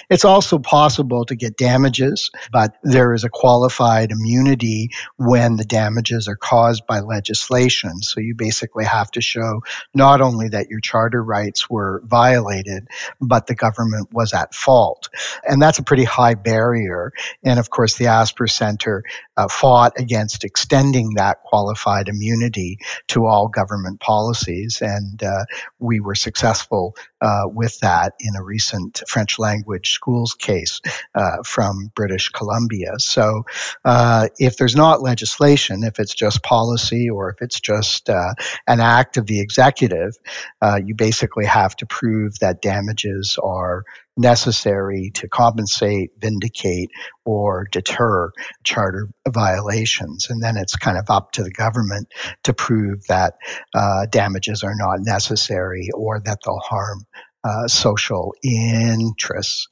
It's 0.08 0.24
also 0.24 0.60
possible 0.60 1.24
to 1.24 1.34
get 1.34 1.56
damages, 1.56 2.30
but 2.52 2.76
there 2.84 3.14
is 3.14 3.24
a 3.24 3.30
qualified 3.30 4.12
immunity 4.12 4.90
when 5.16 5.56
the 5.56 5.64
damages 5.64 6.28
are 6.28 6.36
caused 6.36 6.86
by 6.86 7.00
legislation. 7.00 8.00
So 8.00 8.20
you 8.20 8.36
basically 8.36 8.84
have 8.84 9.10
to 9.12 9.20
show 9.20 9.62
not 9.92 10.20
only 10.20 10.50
that 10.50 10.68
your 10.68 10.80
charter 10.80 11.22
rights 11.48 11.70
were 11.70 12.02
violated, 12.04 12.88
but 13.20 13.46
the 13.46 13.54
government 13.54 14.12
was 14.12 14.34
at 14.34 14.54
fault. 14.54 15.08
And 15.42 15.60
that's 15.60 15.78
a 15.78 15.82
pretty 15.82 16.04
high 16.04 16.34
barrier. 16.34 17.12
And 17.42 17.58
of 17.58 17.70
course, 17.70 17.96
the 17.96 18.08
Asper 18.08 18.46
Center 18.46 19.04
uh, 19.38 19.46
fought 19.46 19.92
against 19.96 20.44
extending 20.44 21.14
that 21.14 21.42
qualified 21.44 22.08
immunity 22.08 22.78
to 23.06 23.24
all 23.24 23.46
government 23.48 24.00
policies. 24.00 24.82
And 24.82 25.22
uh, 25.22 25.44
we 25.78 26.00
were 26.00 26.16
successful 26.16 26.96
uh, 27.20 27.44
with 27.46 27.78
that 27.80 28.14
in 28.18 28.34
a 28.36 28.42
recent 28.42 29.00
French 29.08 29.38
language 29.38 29.92
schools 29.92 30.34
case 30.34 30.80
uh, 31.14 31.42
from 31.44 31.92
British 31.94 32.30
Columbia. 32.30 32.98
So 32.98 33.44
uh, 33.84 34.28
if 34.38 34.56
there's 34.56 34.76
not 34.76 35.02
legislation, 35.02 35.84
if 35.84 36.00
it's 36.00 36.14
just 36.14 36.42
policy 36.42 37.08
or 37.08 37.30
if 37.30 37.40
it's 37.40 37.60
just 37.60 38.10
uh, 38.10 38.34
an 38.66 38.80
act 38.80 39.16
of 39.16 39.26
the 39.26 39.40
executive, 39.40 40.16
uh, 40.60 40.80
you 40.84 40.96
basically 40.96 41.46
have 41.46 41.76
to 41.76 41.86
prove 41.86 42.40
that 42.40 42.60
damages 42.60 43.38
are 43.40 43.84
necessary 44.18 45.10
to 45.14 45.28
compensate, 45.28 46.10
vindicate, 46.18 46.90
or 47.24 47.66
deter 47.70 48.30
charter 48.64 49.08
violations. 49.26 50.26
And 50.28 50.42
then 50.42 50.56
it's 50.56 50.76
kind 50.76 50.98
of 50.98 51.08
up 51.08 51.32
to 51.32 51.42
the 51.42 51.50
government 51.50 52.08
to 52.44 52.52
prove 52.52 53.06
that 53.08 53.34
uh, 53.74 54.06
damages 54.10 54.62
are 54.62 54.74
not 54.74 55.00
necessary 55.00 55.88
or 55.94 56.20
that 56.24 56.38
they'll 56.44 56.58
harm 56.58 57.04
uh, 57.44 57.68
social 57.68 58.34
interests. 58.42 59.68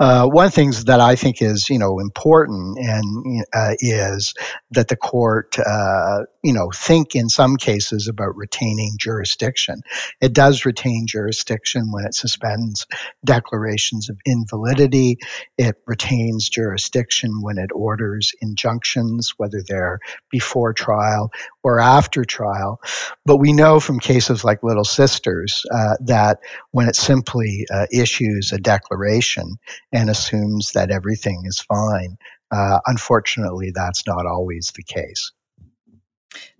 Uh, 0.00 0.26
one 0.26 0.46
of 0.46 0.52
the 0.52 0.56
things 0.56 0.86
that 0.86 0.98
I 0.98 1.14
think 1.14 1.42
is, 1.42 1.68
you 1.68 1.78
know, 1.78 1.98
important 2.00 2.78
and 2.78 3.44
uh, 3.54 3.74
is 3.80 4.32
that 4.70 4.88
the 4.88 4.96
court, 4.96 5.58
uh, 5.58 6.20
you 6.42 6.54
know, 6.54 6.70
think 6.74 7.14
in 7.14 7.28
some 7.28 7.56
cases 7.56 8.08
about 8.08 8.34
retaining 8.34 8.92
jurisdiction. 8.98 9.82
It 10.22 10.32
does 10.32 10.64
retain 10.64 11.06
jurisdiction 11.06 11.92
when 11.92 12.06
it 12.06 12.14
suspends 12.14 12.86
declarations 13.24 14.08
of 14.08 14.16
invalidity. 14.24 15.18
It 15.58 15.76
retains 15.86 16.48
jurisdiction 16.48 17.42
when 17.42 17.58
it 17.58 17.70
orders 17.74 18.32
injunctions, 18.40 19.34
whether 19.36 19.62
they're 19.66 19.98
before 20.30 20.72
trial 20.72 21.30
or 21.62 21.78
after 21.78 22.24
trial. 22.24 22.80
But 23.26 23.36
we 23.36 23.52
know 23.52 23.80
from 23.80 24.00
cases 24.00 24.44
like 24.44 24.62
Little 24.62 24.84
Sisters 24.84 25.62
uh, 25.70 25.96
that 26.06 26.38
when 26.70 26.88
it 26.88 26.96
simply 26.96 27.66
uh, 27.70 27.86
issues 27.92 28.52
a 28.52 28.58
declaration, 28.58 29.58
and 29.92 30.10
assumes 30.10 30.72
that 30.72 30.90
everything 30.90 31.42
is 31.44 31.60
fine. 31.60 32.16
Uh, 32.50 32.80
unfortunately, 32.86 33.72
that's 33.74 34.06
not 34.06 34.26
always 34.26 34.72
the 34.74 34.82
case. 34.82 35.32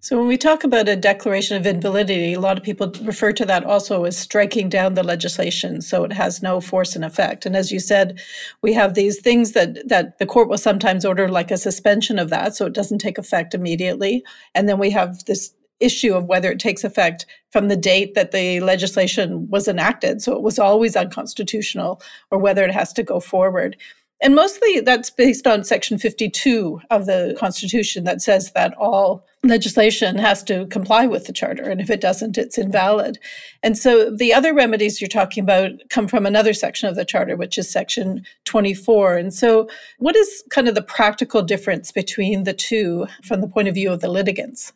So, 0.00 0.18
when 0.18 0.26
we 0.26 0.36
talk 0.36 0.64
about 0.64 0.88
a 0.88 0.96
declaration 0.96 1.56
of 1.56 1.66
invalidity, 1.66 2.32
a 2.32 2.40
lot 2.40 2.58
of 2.58 2.64
people 2.64 2.92
refer 3.02 3.32
to 3.32 3.44
that 3.44 3.64
also 3.64 4.04
as 4.04 4.16
striking 4.16 4.68
down 4.68 4.94
the 4.94 5.04
legislation 5.04 5.80
so 5.80 6.02
it 6.02 6.12
has 6.12 6.42
no 6.42 6.60
force 6.60 6.96
and 6.96 7.04
effect. 7.04 7.46
And 7.46 7.54
as 7.54 7.70
you 7.70 7.78
said, 7.78 8.18
we 8.62 8.72
have 8.72 8.94
these 8.94 9.20
things 9.20 9.52
that, 9.52 9.86
that 9.88 10.18
the 10.18 10.26
court 10.26 10.48
will 10.48 10.58
sometimes 10.58 11.04
order, 11.04 11.28
like 11.28 11.52
a 11.52 11.58
suspension 11.58 12.18
of 12.18 12.30
that, 12.30 12.56
so 12.56 12.66
it 12.66 12.72
doesn't 12.72 12.98
take 12.98 13.18
effect 13.18 13.54
immediately. 13.54 14.24
And 14.54 14.68
then 14.68 14.78
we 14.78 14.90
have 14.90 15.24
this 15.26 15.52
issue 15.80 16.14
of 16.14 16.24
whether 16.24 16.50
it 16.50 16.58
takes 16.58 16.84
effect 16.84 17.26
from 17.50 17.68
the 17.68 17.76
date 17.76 18.14
that 18.14 18.32
the 18.32 18.60
legislation 18.60 19.48
was 19.50 19.66
enacted. 19.66 20.22
So 20.22 20.34
it 20.34 20.42
was 20.42 20.58
always 20.58 20.96
unconstitutional, 20.96 22.00
or 22.30 22.38
whether 22.38 22.64
it 22.64 22.72
has 22.72 22.92
to 22.94 23.02
go 23.02 23.20
forward. 23.20 23.76
And 24.22 24.34
mostly 24.34 24.80
that's 24.80 25.08
based 25.08 25.46
on 25.46 25.64
Section 25.64 25.98
52 25.98 26.82
of 26.90 27.06
the 27.06 27.34
Constitution 27.38 28.04
that 28.04 28.20
says 28.20 28.52
that 28.52 28.74
all 28.74 29.24
legislation 29.42 30.18
has 30.18 30.42
to 30.44 30.66
comply 30.66 31.06
with 31.06 31.26
the 31.26 31.32
Charter. 31.32 31.62
And 31.62 31.80
if 31.80 31.88
it 31.88 32.02
doesn't, 32.02 32.36
it's 32.36 32.58
invalid. 32.58 33.18
And 33.62 33.78
so 33.78 34.14
the 34.14 34.34
other 34.34 34.52
remedies 34.52 35.00
you're 35.00 35.08
talking 35.08 35.42
about 35.42 35.70
come 35.88 36.06
from 36.06 36.26
another 36.26 36.52
section 36.52 36.90
of 36.90 36.96
the 36.96 37.06
Charter, 37.06 37.36
which 37.36 37.56
is 37.56 37.70
Section 37.70 38.22
24. 38.44 39.16
And 39.16 39.32
so, 39.32 39.68
what 39.98 40.16
is 40.16 40.44
kind 40.50 40.68
of 40.68 40.74
the 40.74 40.82
practical 40.82 41.40
difference 41.40 41.90
between 41.90 42.44
the 42.44 42.52
two 42.52 43.06
from 43.24 43.40
the 43.40 43.48
point 43.48 43.68
of 43.68 43.74
view 43.74 43.90
of 43.90 44.00
the 44.00 44.10
litigants? 44.10 44.74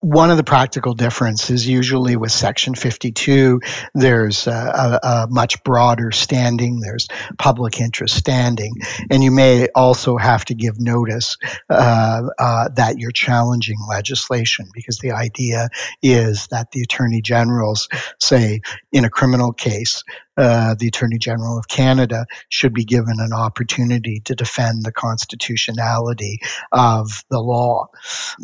One 0.00 0.30
of 0.30 0.36
the 0.36 0.44
practical 0.44 0.94
differences 0.94 1.66
usually 1.66 2.16
with 2.16 2.30
section 2.30 2.74
52 2.74 3.60
there's 3.94 4.46
a, 4.46 4.50
a, 4.52 5.06
a, 5.06 5.26
much 5.28 5.62
broader 5.64 6.12
standing 6.12 6.80
there's 6.80 7.08
public 7.38 7.80
interest 7.80 8.14
standing. 8.14 8.72
And 9.10 9.22
you 9.22 9.30
may 9.30 9.68
also 9.74 10.16
have 10.16 10.44
to 10.46 10.54
give 10.54 10.78
notice 10.78 11.36
uh, 11.68 12.22
uh, 12.38 12.68
that 12.74 12.98
you're 12.98 13.10
challenging 13.10 13.76
legislation 13.88 14.68
because 14.72 14.98
the 14.98 15.12
idea 15.12 15.68
is 16.02 16.46
that 16.48 16.70
the 16.70 16.82
attorney 16.82 17.20
generals 17.20 17.88
say 18.20 18.60
in 18.92 19.04
a 19.04 19.10
criminal 19.10 19.52
case 19.52 20.02
uh, 20.38 20.76
the 20.78 20.86
Attorney 20.86 21.18
General 21.18 21.58
of 21.58 21.66
Canada 21.66 22.26
should 22.48 22.72
be 22.72 22.84
given 22.84 23.16
an 23.18 23.32
opportunity 23.32 24.20
to 24.20 24.36
defend 24.36 24.84
the 24.84 24.92
constitutionality 24.92 26.38
of 26.70 27.24
the 27.28 27.40
law. 27.40 27.88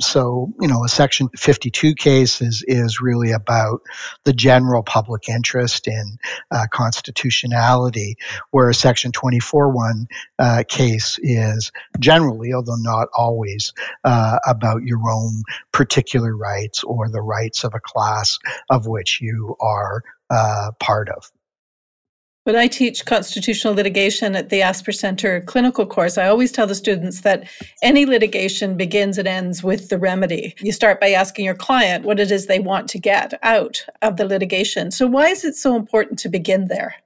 So, 0.00 0.52
you 0.60 0.66
know, 0.66 0.84
a 0.84 0.88
Section 0.88 1.28
52 1.36 1.94
case 1.94 2.42
is, 2.42 2.64
is 2.66 3.00
really 3.00 3.30
about 3.30 3.82
the 4.24 4.32
general 4.32 4.82
public 4.82 5.28
interest 5.28 5.86
in 5.86 6.18
uh, 6.50 6.66
constitutionality, 6.72 8.16
where 8.50 8.68
a 8.68 8.74
Section 8.74 9.12
24 9.12 9.70
1 9.70 10.06
uh, 10.40 10.64
case 10.66 11.20
is 11.22 11.70
generally, 12.00 12.52
although 12.52 12.74
not 12.76 13.08
always, 13.16 13.72
uh, 14.02 14.38
about 14.46 14.82
your 14.82 15.10
own 15.10 15.44
particular 15.70 16.36
rights 16.36 16.82
or 16.82 17.08
the 17.08 17.22
rights 17.22 17.62
of 17.62 17.74
a 17.74 17.80
class 17.80 18.38
of 18.68 18.86
which 18.88 19.20
you 19.20 19.56
are 19.60 20.02
uh, 20.30 20.72
part 20.80 21.08
of. 21.08 21.30
When 22.44 22.56
I 22.56 22.66
teach 22.66 23.06
constitutional 23.06 23.72
litigation 23.72 24.36
at 24.36 24.50
the 24.50 24.60
Asper 24.60 24.92
Center 24.92 25.40
clinical 25.40 25.86
course, 25.86 26.18
I 26.18 26.28
always 26.28 26.52
tell 26.52 26.66
the 26.66 26.74
students 26.74 27.22
that 27.22 27.48
any 27.82 28.04
litigation 28.04 28.76
begins 28.76 29.16
and 29.16 29.26
ends 29.26 29.62
with 29.62 29.88
the 29.88 29.96
remedy. 29.96 30.54
You 30.60 30.70
start 30.70 31.00
by 31.00 31.12
asking 31.12 31.46
your 31.46 31.54
client 31.54 32.04
what 32.04 32.20
it 32.20 32.30
is 32.30 32.44
they 32.44 32.58
want 32.58 32.90
to 32.90 32.98
get 32.98 33.32
out 33.42 33.86
of 34.02 34.18
the 34.18 34.26
litigation. 34.26 34.90
So, 34.90 35.06
why 35.06 35.28
is 35.28 35.42
it 35.42 35.56
so 35.56 35.74
important 35.74 36.18
to 36.18 36.28
begin 36.28 36.68
there? 36.68 36.96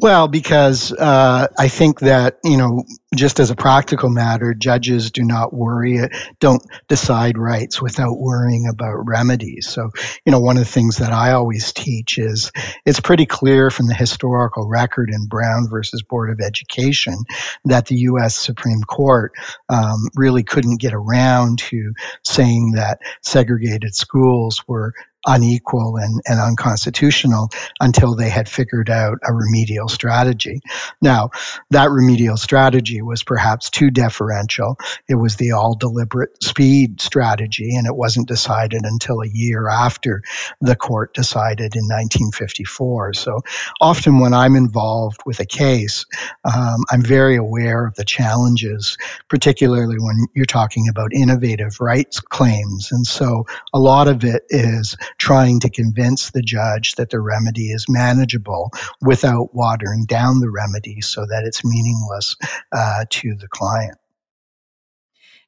Well, 0.00 0.28
because 0.28 0.92
uh, 0.92 1.48
I 1.58 1.68
think 1.68 2.00
that, 2.00 2.38
you 2.42 2.56
know, 2.56 2.84
just 3.14 3.38
as 3.38 3.50
a 3.50 3.56
practical 3.56 4.08
matter, 4.08 4.54
judges 4.54 5.10
do 5.10 5.22
not 5.22 5.52
worry, 5.52 5.98
don't 6.38 6.62
decide 6.88 7.36
rights 7.36 7.82
without 7.82 8.18
worrying 8.18 8.66
about 8.66 9.06
remedies. 9.06 9.68
So, 9.68 9.90
you 10.24 10.32
know, 10.32 10.40
one 10.40 10.56
of 10.56 10.64
the 10.64 10.70
things 10.70 10.98
that 10.98 11.12
I 11.12 11.32
always 11.32 11.74
teach 11.74 12.18
is 12.18 12.50
it's 12.86 13.00
pretty 13.00 13.26
clear 13.26 13.68
from 13.68 13.88
the 13.88 13.94
historical 13.94 14.66
record 14.66 15.10
in 15.10 15.26
Brown 15.26 15.68
versus 15.68 16.02
Board 16.02 16.30
of 16.30 16.40
Education 16.40 17.18
that 17.66 17.84
the 17.84 17.96
U.S. 17.96 18.36
Supreme 18.36 18.82
Court 18.82 19.32
um, 19.68 20.08
really 20.14 20.44
couldn't 20.44 20.80
get 20.80 20.94
around 20.94 21.58
to 21.58 21.92
saying 22.24 22.72
that 22.76 23.00
segregated 23.20 23.94
schools 23.94 24.66
were 24.66 24.94
unequal 25.26 25.96
and, 25.96 26.20
and 26.26 26.40
unconstitutional 26.40 27.50
until 27.80 28.14
they 28.14 28.30
had 28.30 28.48
figured 28.48 28.88
out 28.90 29.18
a 29.26 29.32
remedial 29.32 29.88
strategy. 29.88 30.60
Now, 31.00 31.30
that 31.70 31.90
remedial 31.90 32.36
strategy 32.36 33.02
was 33.02 33.22
perhaps 33.22 33.70
too 33.70 33.90
deferential. 33.90 34.78
It 35.08 35.16
was 35.16 35.36
the 35.36 35.52
all 35.52 35.74
deliberate 35.74 36.42
speed 36.42 37.00
strategy, 37.00 37.76
and 37.76 37.86
it 37.86 37.94
wasn't 37.94 38.28
decided 38.28 38.82
until 38.84 39.20
a 39.20 39.28
year 39.28 39.68
after 39.68 40.22
the 40.60 40.76
court 40.76 41.14
decided 41.14 41.76
in 41.76 41.84
1954. 41.84 43.14
So 43.14 43.40
often 43.80 44.20
when 44.20 44.34
I'm 44.34 44.56
involved 44.56 45.20
with 45.26 45.40
a 45.40 45.46
case, 45.46 46.06
um, 46.44 46.84
I'm 46.90 47.02
very 47.02 47.36
aware 47.36 47.86
of 47.86 47.94
the 47.94 48.04
challenges, 48.04 48.96
particularly 49.28 49.96
when 49.98 50.26
you're 50.34 50.46
talking 50.46 50.88
about 50.88 51.12
innovative 51.12 51.80
rights 51.80 52.20
claims. 52.20 52.90
And 52.92 53.06
so 53.06 53.46
a 53.72 53.78
lot 53.78 54.08
of 54.08 54.24
it 54.24 54.44
is 54.48 54.96
trying 55.18 55.60
to 55.60 55.70
convince 55.70 56.30
the 56.30 56.42
judge 56.42 56.94
that 56.96 57.10
the 57.10 57.20
remedy 57.20 57.70
is 57.70 57.86
manageable 57.88 58.70
without 59.00 59.54
watering 59.54 60.06
down 60.06 60.40
the 60.40 60.50
remedy 60.50 61.00
so 61.00 61.22
that 61.22 61.44
it's 61.44 61.64
meaningless 61.64 62.36
uh, 62.72 63.04
to 63.10 63.34
the 63.36 63.48
client. 63.48 63.96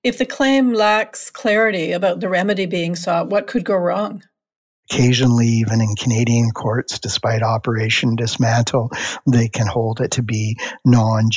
If 0.02 0.18
the 0.18 0.26
claim 0.26 0.72
lacks 0.72 1.30
clarity 1.30 1.92
about 1.92 2.20
the 2.20 2.28
remedy 2.28 2.66
being 2.66 2.96
sought, 2.96 3.28
what 3.28 3.46
could 3.46 3.64
go 3.64 3.76
wrong? 3.76 4.22
occasionally, 4.92 5.46
even 5.46 5.80
in 5.80 5.94
Canadian 5.96 6.50
courts, 6.50 6.98
despite 6.98 7.42
Operation 7.42 8.16
Dismantle, 8.16 8.90
they 9.26 9.48
can 9.48 9.66
hold 9.66 10.00
it 10.00 10.12
to 10.12 10.22
be 10.22 10.58
non 10.84 11.30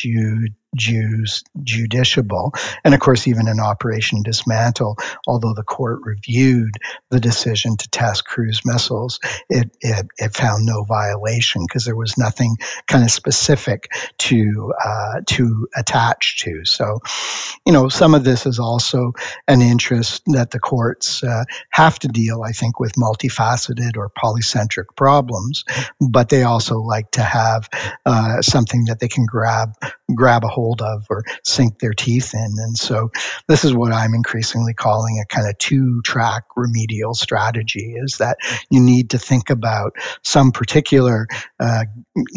Jews 0.75 1.43
justiciable. 1.57 2.51
And 2.83 2.93
of 2.93 2.99
course, 2.99 3.27
even 3.27 3.47
in 3.47 3.59
Operation 3.59 4.23
Dismantle, 4.23 4.97
although 5.27 5.53
the 5.53 5.63
court 5.63 6.01
reviewed 6.03 6.73
the 7.09 7.19
decision 7.19 7.77
to 7.77 7.89
test 7.89 8.25
cruise 8.25 8.61
missiles, 8.65 9.19
it, 9.49 9.75
it, 9.81 10.07
it 10.17 10.35
found 10.35 10.65
no 10.65 10.83
violation 10.83 11.63
because 11.67 11.85
there 11.85 11.95
was 11.95 12.17
nothing 12.17 12.57
kind 12.87 13.03
of 13.03 13.11
specific 13.11 13.89
to 14.17 14.73
uh, 14.83 15.21
to 15.25 15.67
attach 15.75 16.43
to. 16.43 16.65
So, 16.65 16.99
you 17.65 17.73
know, 17.73 17.89
some 17.89 18.15
of 18.15 18.23
this 18.23 18.45
is 18.45 18.59
also 18.59 19.13
an 19.47 19.61
interest 19.61 20.23
that 20.27 20.51
the 20.51 20.59
courts 20.59 21.23
uh, 21.23 21.45
have 21.69 21.99
to 21.99 22.07
deal, 22.07 22.43
I 22.43 22.51
think, 22.51 22.79
with 22.79 22.93
multifaceted 22.93 23.97
or 23.97 24.09
polycentric 24.09 24.95
problems, 24.95 25.63
but 25.99 26.29
they 26.29 26.43
also 26.43 26.79
like 26.79 27.11
to 27.11 27.23
have 27.23 27.69
uh, 28.05 28.41
something 28.41 28.85
that 28.85 28.99
they 28.99 29.07
can 29.07 29.25
grab 29.25 29.73
grab 30.13 30.43
a 30.43 30.47
hold 30.47 30.81
of 30.81 31.05
or 31.09 31.23
sink 31.43 31.79
their 31.79 31.93
teeth 31.93 32.33
in. 32.33 32.53
And 32.57 32.77
so 32.77 33.11
this 33.47 33.65
is 33.65 33.73
what 33.73 33.91
I'm 33.91 34.13
increasingly 34.13 34.73
calling 34.73 35.19
a 35.19 35.25
kind 35.25 35.47
of 35.47 35.57
two 35.57 36.01
track 36.03 36.43
remedial 36.55 37.13
strategy 37.15 37.95
is 37.97 38.17
that 38.19 38.37
you 38.69 38.81
need 38.81 39.11
to 39.11 39.19
think 39.19 39.49
about 39.49 39.93
some 40.23 40.51
particular 40.51 41.27
uh, 41.59 41.85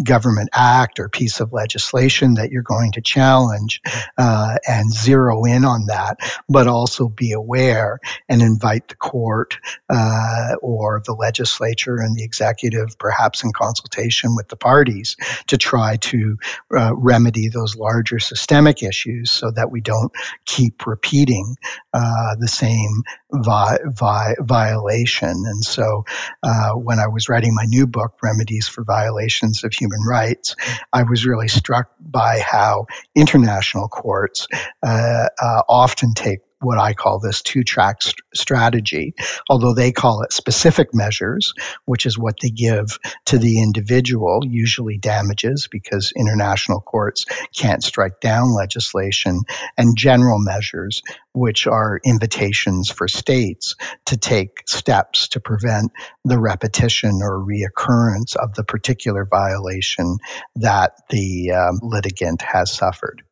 government 0.02 0.48
act 0.52 0.98
or 0.98 1.08
piece 1.08 1.40
of 1.40 1.52
legislation 1.52 2.34
that 2.34 2.50
you're 2.50 2.62
going 2.62 2.92
to 2.92 3.02
challenge 3.02 3.82
uh, 4.16 4.56
and 4.66 4.92
zero 4.92 5.44
in 5.44 5.64
on 5.64 5.86
that, 5.86 6.18
but 6.48 6.66
also 6.66 7.08
be 7.08 7.32
aware 7.32 7.98
and 8.28 8.40
invite 8.40 8.88
the 8.88 8.96
court 8.96 9.58
uh, 9.90 10.54
or 10.62 11.02
the 11.04 11.12
legislature 11.14 11.96
and 11.96 12.16
the 12.16 12.24
executive, 12.24 12.98
perhaps 12.98 13.44
in 13.44 13.52
consultation 13.52 14.34
with 14.36 14.48
the 14.48 14.56
parties, 14.56 15.16
to 15.46 15.58
try 15.58 15.96
to 15.96 16.38
uh, 16.76 16.94
remedy 16.94 17.48
those 17.58 17.76
larger 17.76 18.18
systemic 18.18 18.82
issues 18.82 19.30
so 19.30 19.50
that 19.50 19.70
we 19.70 19.80
don't 19.80 20.12
keep 20.44 20.86
repeating 20.86 21.56
uh, 21.92 22.36
the 22.38 22.48
same 22.48 23.02
vi- 23.32 23.78
vi- 23.84 24.36
violation. 24.40 25.44
And 25.46 25.64
so 25.64 26.04
uh, 26.42 26.72
when 26.72 26.98
I 26.98 27.08
was 27.08 27.28
writing 27.28 27.54
my 27.54 27.64
new 27.64 27.86
book, 27.86 28.14
Remedies 28.22 28.68
for 28.68 28.84
Violations 28.84 29.64
of 29.64 29.72
Human 29.72 30.00
Rights, 30.08 30.54
I 30.92 31.02
was 31.02 31.26
really 31.26 31.48
struck 31.48 31.90
by 32.00 32.40
how 32.40 32.86
international 33.14 33.88
courts 33.88 34.46
uh, 34.82 35.28
uh 35.40 35.62
often 35.68 36.14
take 36.14 36.40
what 36.60 36.78
I 36.78 36.94
call 36.94 37.20
this 37.20 37.42
two 37.42 37.62
track 37.62 38.02
st- 38.02 38.16
strategy, 38.34 39.14
although 39.48 39.74
they 39.74 39.92
call 39.92 40.22
it 40.22 40.32
specific 40.32 40.92
measures, 40.92 41.54
which 41.84 42.06
is 42.06 42.18
what 42.18 42.36
they 42.42 42.50
give 42.50 42.98
to 43.26 43.38
the 43.38 43.62
individual, 43.62 44.40
usually 44.44 44.98
damages 44.98 45.68
because 45.70 46.12
international 46.16 46.80
courts 46.80 47.26
can't 47.56 47.82
strike 47.82 48.20
down 48.20 48.54
legislation, 48.54 49.42
and 49.76 49.96
general 49.96 50.38
measures, 50.38 51.02
which 51.32 51.66
are 51.66 52.00
invitations 52.04 52.90
for 52.90 53.06
states 53.06 53.76
to 54.06 54.16
take 54.16 54.68
steps 54.68 55.28
to 55.28 55.40
prevent 55.40 55.92
the 56.24 56.38
repetition 56.38 57.20
or 57.22 57.38
reoccurrence 57.38 58.36
of 58.36 58.54
the 58.54 58.64
particular 58.64 59.24
violation 59.24 60.18
that 60.56 60.92
the 61.10 61.52
um, 61.52 61.78
litigant 61.82 62.42
has 62.42 62.72
suffered. 62.72 63.22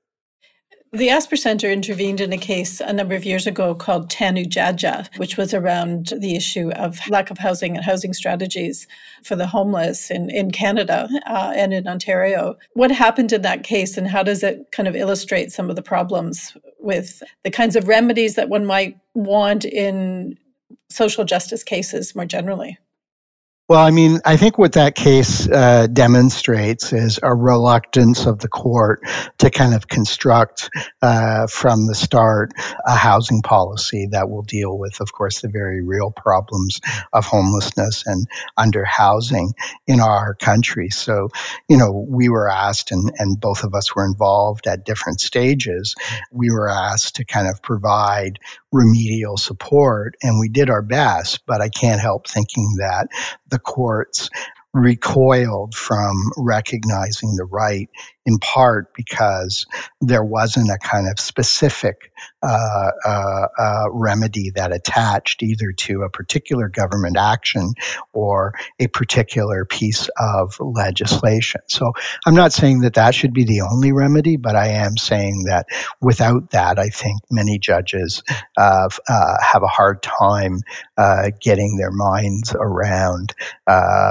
The 0.93 1.11
Asper 1.11 1.37
Center 1.37 1.69
intervened 1.69 2.21
in 2.21 2.33
a 2.33 2.39
case 2.39 2.81
a 2.81 2.93
number 2.93 3.15
of 3.15 3.25
years 3.25 3.47
ago 3.47 3.75
called 3.75 4.09
Tanudjaja, 4.09 5.09
which 5.19 5.37
was 5.37 5.53
around 5.53 6.13
the 6.17 6.37
issue 6.37 6.71
of 6.71 7.01
lack 7.11 7.31
of 7.31 7.39
housing 7.39 7.77
and 7.77 7.85
housing 7.85 8.13
strategies 8.13 8.87
for 9.25 9.35
the 9.35 9.49
homeless 9.49 10.11
in, 10.11 10.31
in 10.31 10.53
Canada 10.53 11.09
uh, 11.27 11.53
and 11.57 11.75
in 11.75 11.89
Ontario. 11.89 12.57
What 12.75 12.93
happened 12.93 13.33
in 13.33 13.43
that 13.43 13.65
case, 13.65 13.97
and 13.97 14.07
how 14.07 14.23
does 14.23 14.45
it 14.45 14.71
kind 14.71 14.89
of 14.89 14.95
illustrate 14.95 15.51
some 15.51 15.69
of 15.69 15.77
the 15.77 15.83
problems 15.83 16.57
with 16.79 17.21
the 17.43 17.51
kinds 17.51 17.75
of 17.75 17.89
remedies 17.89 18.37
that 18.37 18.49
one 18.49 18.65
might 18.65 18.97
want 19.15 19.65
in 19.65 20.39
social 20.89 21.25
justice 21.25 21.65
cases 21.65 22.15
more 22.15 22.27
generally? 22.27 22.79
Well, 23.69 23.85
I 23.85 23.91
mean, 23.91 24.21
I 24.25 24.37
think 24.37 24.59
what 24.59 24.75
that 24.75 24.95
case 24.95 25.49
uh, 25.49 25.89
demonstrates 25.89 26.93
is 26.93 27.19
a 27.21 27.35
reluctance 27.35 28.27
of 28.27 28.39
the 28.39 28.47
court 28.47 29.01
to 29.39 29.51
kind 29.51 29.75
of 29.75 29.89
construct 29.89 30.71
uh, 31.03 31.49
from 31.49 31.89
the 31.89 31.97
start 31.97 32.53
a 32.87 32.95
housing 32.95 33.43
policy 33.43 34.07
that 34.13 34.31
will 34.31 34.43
deal 34.43 34.79
with, 34.79 35.01
of 35.01 35.13
course, 35.13 35.41
the 35.41 35.49
very 35.49 35.83
real 35.83 36.13
problems 36.13 36.81
of 37.13 37.27
homelessness 37.27 38.07
and 38.07 38.29
underhousing 38.57 39.51
in 39.89 39.99
our 39.99 40.35
country. 40.35 40.91
So, 40.91 41.31
you 41.69 41.77
know, 41.77 42.07
we 42.09 42.29
were 42.29 42.49
asked, 42.49 42.93
and, 42.93 43.11
and 43.19 43.41
both 43.41 43.65
of 43.65 43.75
us 43.75 43.97
were 43.97 44.05
involved 44.05 44.69
at 44.69 44.85
different 44.85 45.21
stages, 45.21 45.97
we 46.31 46.53
were 46.53 46.69
asked 46.69 47.17
to 47.17 47.25
kind 47.25 47.49
of 47.49 47.63
provide 47.63 48.39
remedial 48.73 49.37
support, 49.37 50.15
and 50.23 50.39
we 50.41 50.49
did 50.49 50.71
our 50.71 50.83
best, 50.83 51.41
but 51.47 51.61
I 51.61 51.69
can't 51.69 52.01
help 52.01 52.29
thinking 52.29 52.77
that 52.79 53.09
the 53.49 53.59
courts 53.59 54.31
recoiled 54.75 55.75
from 55.75 56.31
recognizing 56.37 57.37
the 57.37 57.47
right 57.47 57.89
in 58.27 58.39
part 58.39 58.93
because 58.95 59.67
there 60.01 60.25
wasn't 60.25 60.69
a 60.69 60.79
kind 60.79 61.09
of 61.09 61.19
specific 61.21 62.13
uh, 62.43 62.91
uh, 63.05 63.47
uh, 63.59 63.85
remedy 63.93 64.51
that 64.55 64.73
attached 64.73 65.43
either 65.43 65.73
to 65.73 66.03
a 66.03 66.11
particular 66.11 66.69
government 66.69 67.17
action 67.17 67.73
or 68.13 68.55
a 68.79 68.89
particular 68.89 69.65
piece 69.65 70.09
of 70.19 70.57
legislation. 70.61 71.61
So 71.69 71.93
I'm 72.27 72.35
not 72.35 72.53
saying 72.53 72.81
that 72.81 72.95
that 72.95 73.15
should 73.15 73.33
be 73.33 73.45
the 73.45 73.63
only 73.63 73.93
remedy, 73.93 74.37
but 74.37 74.57
I 74.57 74.69
am 74.69 74.97
saying 74.97 75.45
that 75.45 75.67
without 76.01 76.51
that, 76.51 76.79
I 76.79 76.89
think 76.89 77.21
many 77.31 77.59
judges 77.59 78.23
uh, 78.57 78.89
uh, 79.09 79.35
have 79.41 79.63
a 79.63 79.69
hard 79.69 80.03
time 80.03 80.61
uh, 80.99 81.31
getting 81.41 81.77
their 81.77 81.93
minds 81.93 82.55
around 82.55 83.35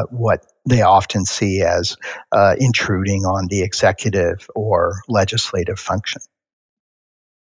what 0.09 0.45
they 0.67 0.81
often 0.81 1.25
see 1.25 1.61
as 1.61 1.97
uh, 2.31 2.55
intruding 2.59 3.25
on 3.25 3.47
the 3.47 3.61
executive 3.61 4.49
or 4.55 5.01
legislative 5.07 5.79
function. 5.79 6.21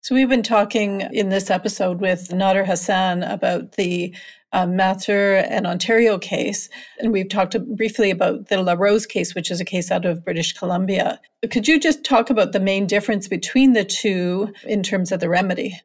So, 0.02 0.14
we've 0.14 0.30
been 0.30 0.42
talking 0.42 1.02
in 1.12 1.28
this 1.28 1.50
episode 1.50 2.00
with 2.00 2.28
Nader 2.28 2.64
Hassan 2.64 3.22
about 3.22 3.72
the 3.72 4.14
uh, 4.52 4.64
Mathur 4.66 5.44
and 5.48 5.66
Ontario 5.66 6.18
case, 6.18 6.70
and 6.98 7.12
we've 7.12 7.28
talked 7.28 7.56
briefly 7.76 8.10
about 8.10 8.48
the 8.48 8.62
LaRose 8.62 9.06
case, 9.06 9.34
which 9.34 9.50
is 9.50 9.60
a 9.60 9.64
case 9.64 9.90
out 9.90 10.06
of 10.06 10.24
British 10.24 10.54
Columbia. 10.54 11.20
Could 11.50 11.68
you 11.68 11.78
just 11.78 12.02
talk 12.02 12.30
about 12.30 12.52
the 12.52 12.60
main 12.60 12.86
difference 12.86 13.28
between 13.28 13.74
the 13.74 13.84
two 13.84 14.52
in 14.64 14.82
terms 14.82 15.12
of 15.12 15.20
the 15.20 15.28
remedy? 15.28 15.78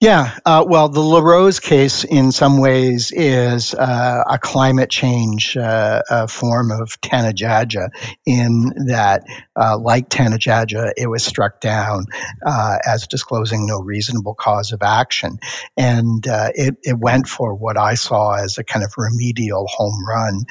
Yeah, 0.00 0.38
uh, 0.46 0.64
well, 0.64 0.88
the 0.88 1.00
LaRose 1.00 1.58
case 1.58 2.04
in 2.04 2.30
some 2.30 2.60
ways 2.60 3.10
is 3.10 3.74
uh, 3.74 4.22
a 4.30 4.38
climate 4.38 4.90
change 4.90 5.56
uh, 5.56 6.02
uh 6.08 6.26
form 6.28 6.70
of 6.70 7.00
Tanudjaja, 7.00 7.88
in 8.24 8.72
that, 8.86 9.24
uh, 9.56 9.76
like 9.76 10.08
Tanudjaja, 10.08 10.92
it 10.96 11.08
was 11.08 11.24
struck 11.24 11.60
down 11.60 12.06
uh, 12.46 12.76
as 12.86 13.08
disclosing 13.08 13.66
no 13.66 13.80
reasonable 13.80 14.34
cause 14.34 14.70
of 14.70 14.82
action. 14.84 15.40
And 15.76 16.24
it, 16.28 16.76
it 16.84 16.96
went 16.96 17.26
for 17.26 17.56
what 17.56 17.76
I 17.76 17.94
saw 17.94 18.34
as 18.34 18.58
a 18.58 18.62
kind 18.62 18.84
of 18.84 18.92
remedial 18.96 19.66
home 19.66 19.98
run, 20.08 20.44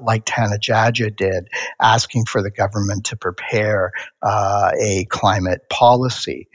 like 0.00 0.24
Tanudjaja 0.24 1.14
did, 1.14 1.48
asking 1.78 2.24
for 2.24 2.42
the 2.42 2.50
government 2.50 3.06
to 3.06 3.16
prepare 3.16 3.92
a 4.24 5.04
climate 5.10 5.68
policy 5.68 6.48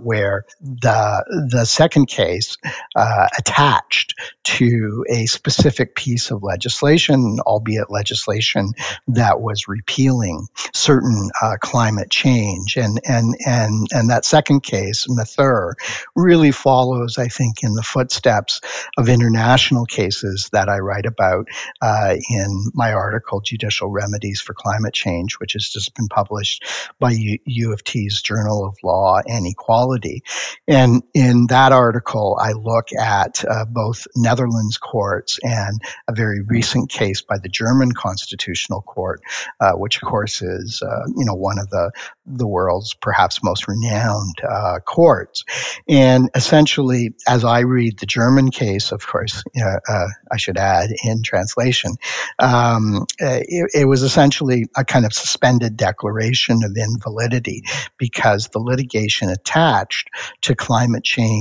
where 0.00 0.46
the, 0.62 1.48
the 1.50 1.57
the 1.58 1.66
second 1.66 2.06
case 2.06 2.56
uh, 2.94 3.26
attached 3.36 4.14
to 4.44 5.04
a 5.10 5.26
specific 5.26 5.94
piece 5.94 6.30
of 6.30 6.42
legislation, 6.42 7.38
albeit 7.40 7.90
legislation 7.90 8.72
that 9.08 9.40
was 9.40 9.68
repealing 9.68 10.46
certain 10.72 11.30
uh, 11.42 11.56
climate 11.60 12.10
change. 12.10 12.76
And, 12.76 13.00
and, 13.04 13.34
and, 13.44 13.88
and 13.92 14.10
that 14.10 14.24
second 14.24 14.62
case, 14.62 15.06
Mathur, 15.08 15.74
really 16.14 16.52
follows, 16.52 17.18
I 17.18 17.28
think, 17.28 17.62
in 17.62 17.74
the 17.74 17.82
footsteps 17.82 18.60
of 18.96 19.08
international 19.08 19.84
cases 19.84 20.48
that 20.52 20.68
I 20.68 20.78
write 20.78 21.06
about 21.06 21.48
uh, 21.82 22.14
in 22.30 22.70
my 22.72 22.92
article, 22.92 23.40
Judicial 23.40 23.90
Remedies 23.90 24.40
for 24.40 24.54
Climate 24.54 24.94
Change, 24.94 25.34
which 25.40 25.54
has 25.54 25.68
just 25.68 25.94
been 25.94 26.08
published 26.08 26.64
by 26.98 27.10
U, 27.10 27.38
U 27.44 27.72
of 27.72 27.82
T's 27.82 28.22
Journal 28.22 28.64
of 28.64 28.76
Law 28.84 29.20
and 29.26 29.46
Equality. 29.46 30.22
And 30.68 31.02
in 31.14 31.47
that 31.48 31.72
article, 31.72 32.38
I 32.40 32.52
look 32.52 32.88
at 32.92 33.44
uh, 33.44 33.64
both 33.64 34.06
Netherlands 34.16 34.78
courts 34.78 35.38
and 35.42 35.80
a 36.08 36.14
very 36.14 36.40
recent 36.40 36.90
case 36.90 37.22
by 37.22 37.38
the 37.38 37.48
German 37.48 37.92
Constitutional 37.92 38.82
Court, 38.82 39.20
uh, 39.60 39.72
which 39.72 39.96
of 39.96 40.08
course 40.08 40.42
is 40.42 40.82
uh, 40.82 41.04
you 41.16 41.24
know 41.24 41.34
one 41.34 41.58
of 41.58 41.68
the 41.70 41.90
the 42.26 42.46
world's 42.46 42.94
perhaps 42.94 43.42
most 43.42 43.68
renowned 43.68 44.36
uh, 44.48 44.80
courts. 44.80 45.44
And 45.88 46.30
essentially, 46.34 47.14
as 47.26 47.44
I 47.44 47.60
read 47.60 47.98
the 47.98 48.06
German 48.06 48.50
case, 48.50 48.92
of 48.92 49.06
course, 49.06 49.42
uh, 49.56 50.08
I 50.30 50.36
should 50.36 50.58
add 50.58 50.90
in 51.04 51.22
translation, 51.22 51.92
um, 52.38 53.06
it, 53.18 53.70
it 53.74 53.84
was 53.86 54.02
essentially 54.02 54.66
a 54.76 54.84
kind 54.84 55.06
of 55.06 55.12
suspended 55.12 55.76
declaration 55.76 56.62
of 56.64 56.76
invalidity 56.76 57.64
because 57.96 58.48
the 58.48 58.58
litigation 58.58 59.30
attached 59.30 60.10
to 60.42 60.54
climate 60.54 61.04
change 61.04 61.37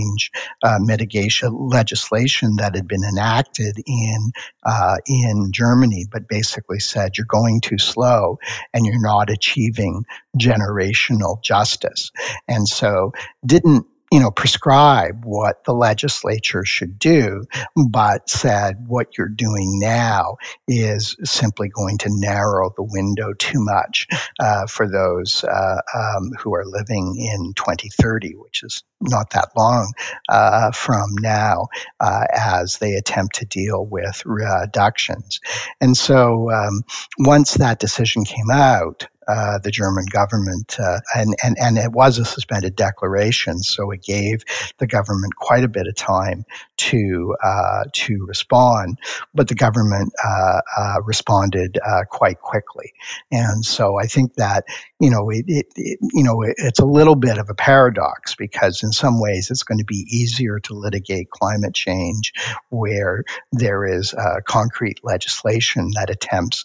uh, 0.64 0.78
mitigation 0.80 1.70
legislation 1.70 2.58
that 2.58 2.76
had 2.76 2.88
been 2.88 3.04
enacted 3.04 3.78
in 3.86 4.32
uh, 4.66 4.98
in 5.06 5.52
Germany, 5.52 6.06
but 6.12 6.28
basically 6.28 6.80
said 6.80 7.18
you're 7.18 7.26
going 7.28 7.62
too 7.62 7.78
slow 7.78 8.40
and 8.74 8.86
you're 8.86 9.02
not 9.02 9.30
achieving 9.30 10.06
generational 10.38 11.42
justice, 11.42 12.12
and 12.48 12.68
so 12.68 13.14
didn't 13.46 13.86
you 14.12 14.22
know, 14.22 14.32
prescribe 14.32 15.26
what 15.26 15.64
the 15.66 15.74
legislature 15.74 16.64
should 16.64 16.98
do, 16.98 17.44
but 17.90 18.30
said 18.30 18.88
what 18.88 19.18
you're 19.18 19.28
doing 19.28 19.80
now 19.80 20.38
is 20.68 21.18
simply 21.24 21.68
going 21.68 21.98
to 21.98 22.10
narrow 22.10 22.72
the 22.76 22.84
window 22.84 23.34
too 23.38 23.64
much 23.64 24.08
uh, 24.40 24.66
for 24.66 24.90
those 24.90 25.44
uh, 25.44 25.82
um, 25.94 26.32
who 26.40 26.56
are 26.56 26.66
living 26.66 27.16
in 27.18 27.54
2030, 27.54 28.36
which 28.36 28.64
is 28.64 28.84
not 29.02 29.32
that 29.32 29.50
long 29.56 29.94
uh, 30.30 30.72
from 30.72 31.12
now, 31.20 31.68
uh, 32.00 32.26
as 32.34 32.78
they 32.78 32.94
attempt 32.94 33.36
to 33.36 33.46
deal 33.46 33.86
with 33.86 34.24
reductions. 34.26 35.40
And 35.80 35.96
so 35.96 36.52
um, 36.52 36.82
once 37.20 37.56
that 37.56 37.80
decision 37.80 38.24
came 38.24 38.50
out, 38.52 39.08
uh, 39.28 39.60
the 39.60 39.72
German 39.72 40.06
government, 40.10 40.80
uh, 40.80 41.00
and, 41.14 41.36
and, 41.44 41.58
and 41.60 41.78
it 41.78 41.92
was 41.92 42.18
a 42.18 42.24
suspended 42.24 42.78
declaration, 42.78 43.60
so 43.60 43.92
it 43.92 44.02
gave 44.02 44.44
the 44.78 44.88
government 44.88 45.36
quite 45.36 45.66
a 45.66 45.68
bit 45.68 45.86
of 45.86 45.96
time 45.96 46.46
to 46.78 47.36
uh, 47.44 47.84
to 47.92 48.26
respond. 48.26 49.00
But 49.34 49.50
the 49.50 49.56
government 49.56 50.14
uh, 50.24 50.62
responded 51.04 51.78
quite 52.10 52.40
quickly, 52.40 52.94
and 53.30 53.66
so 53.66 54.00
I 54.00 54.06
think 54.06 54.36
that 54.36 54.64
you 54.98 55.10
know 55.10 55.30
it, 55.30 55.44
it, 55.48 55.66
it, 55.76 56.00
you 56.14 56.24
know 56.24 56.44
it's 56.44 56.80
a 56.80 56.86
little 56.86 57.16
bit 57.16 57.38
of 57.38 57.50
a 57.50 57.54
paradox 57.54 58.36
because 58.36 58.82
in 58.88 58.92
some 58.94 59.20
ways 59.20 59.52
it's 59.52 59.64
going 59.64 59.80
to 59.80 59.86
be 59.86 60.06
easier 60.10 60.60
to 60.62 60.74
litigate 60.74 61.30
climate 61.30 61.76
change 61.76 62.32
where 62.70 63.24
there 63.52 63.86
is 63.86 64.16
concrete 64.46 65.02
legislation 65.04 65.92
that 65.96 66.10
attempts 66.10 66.64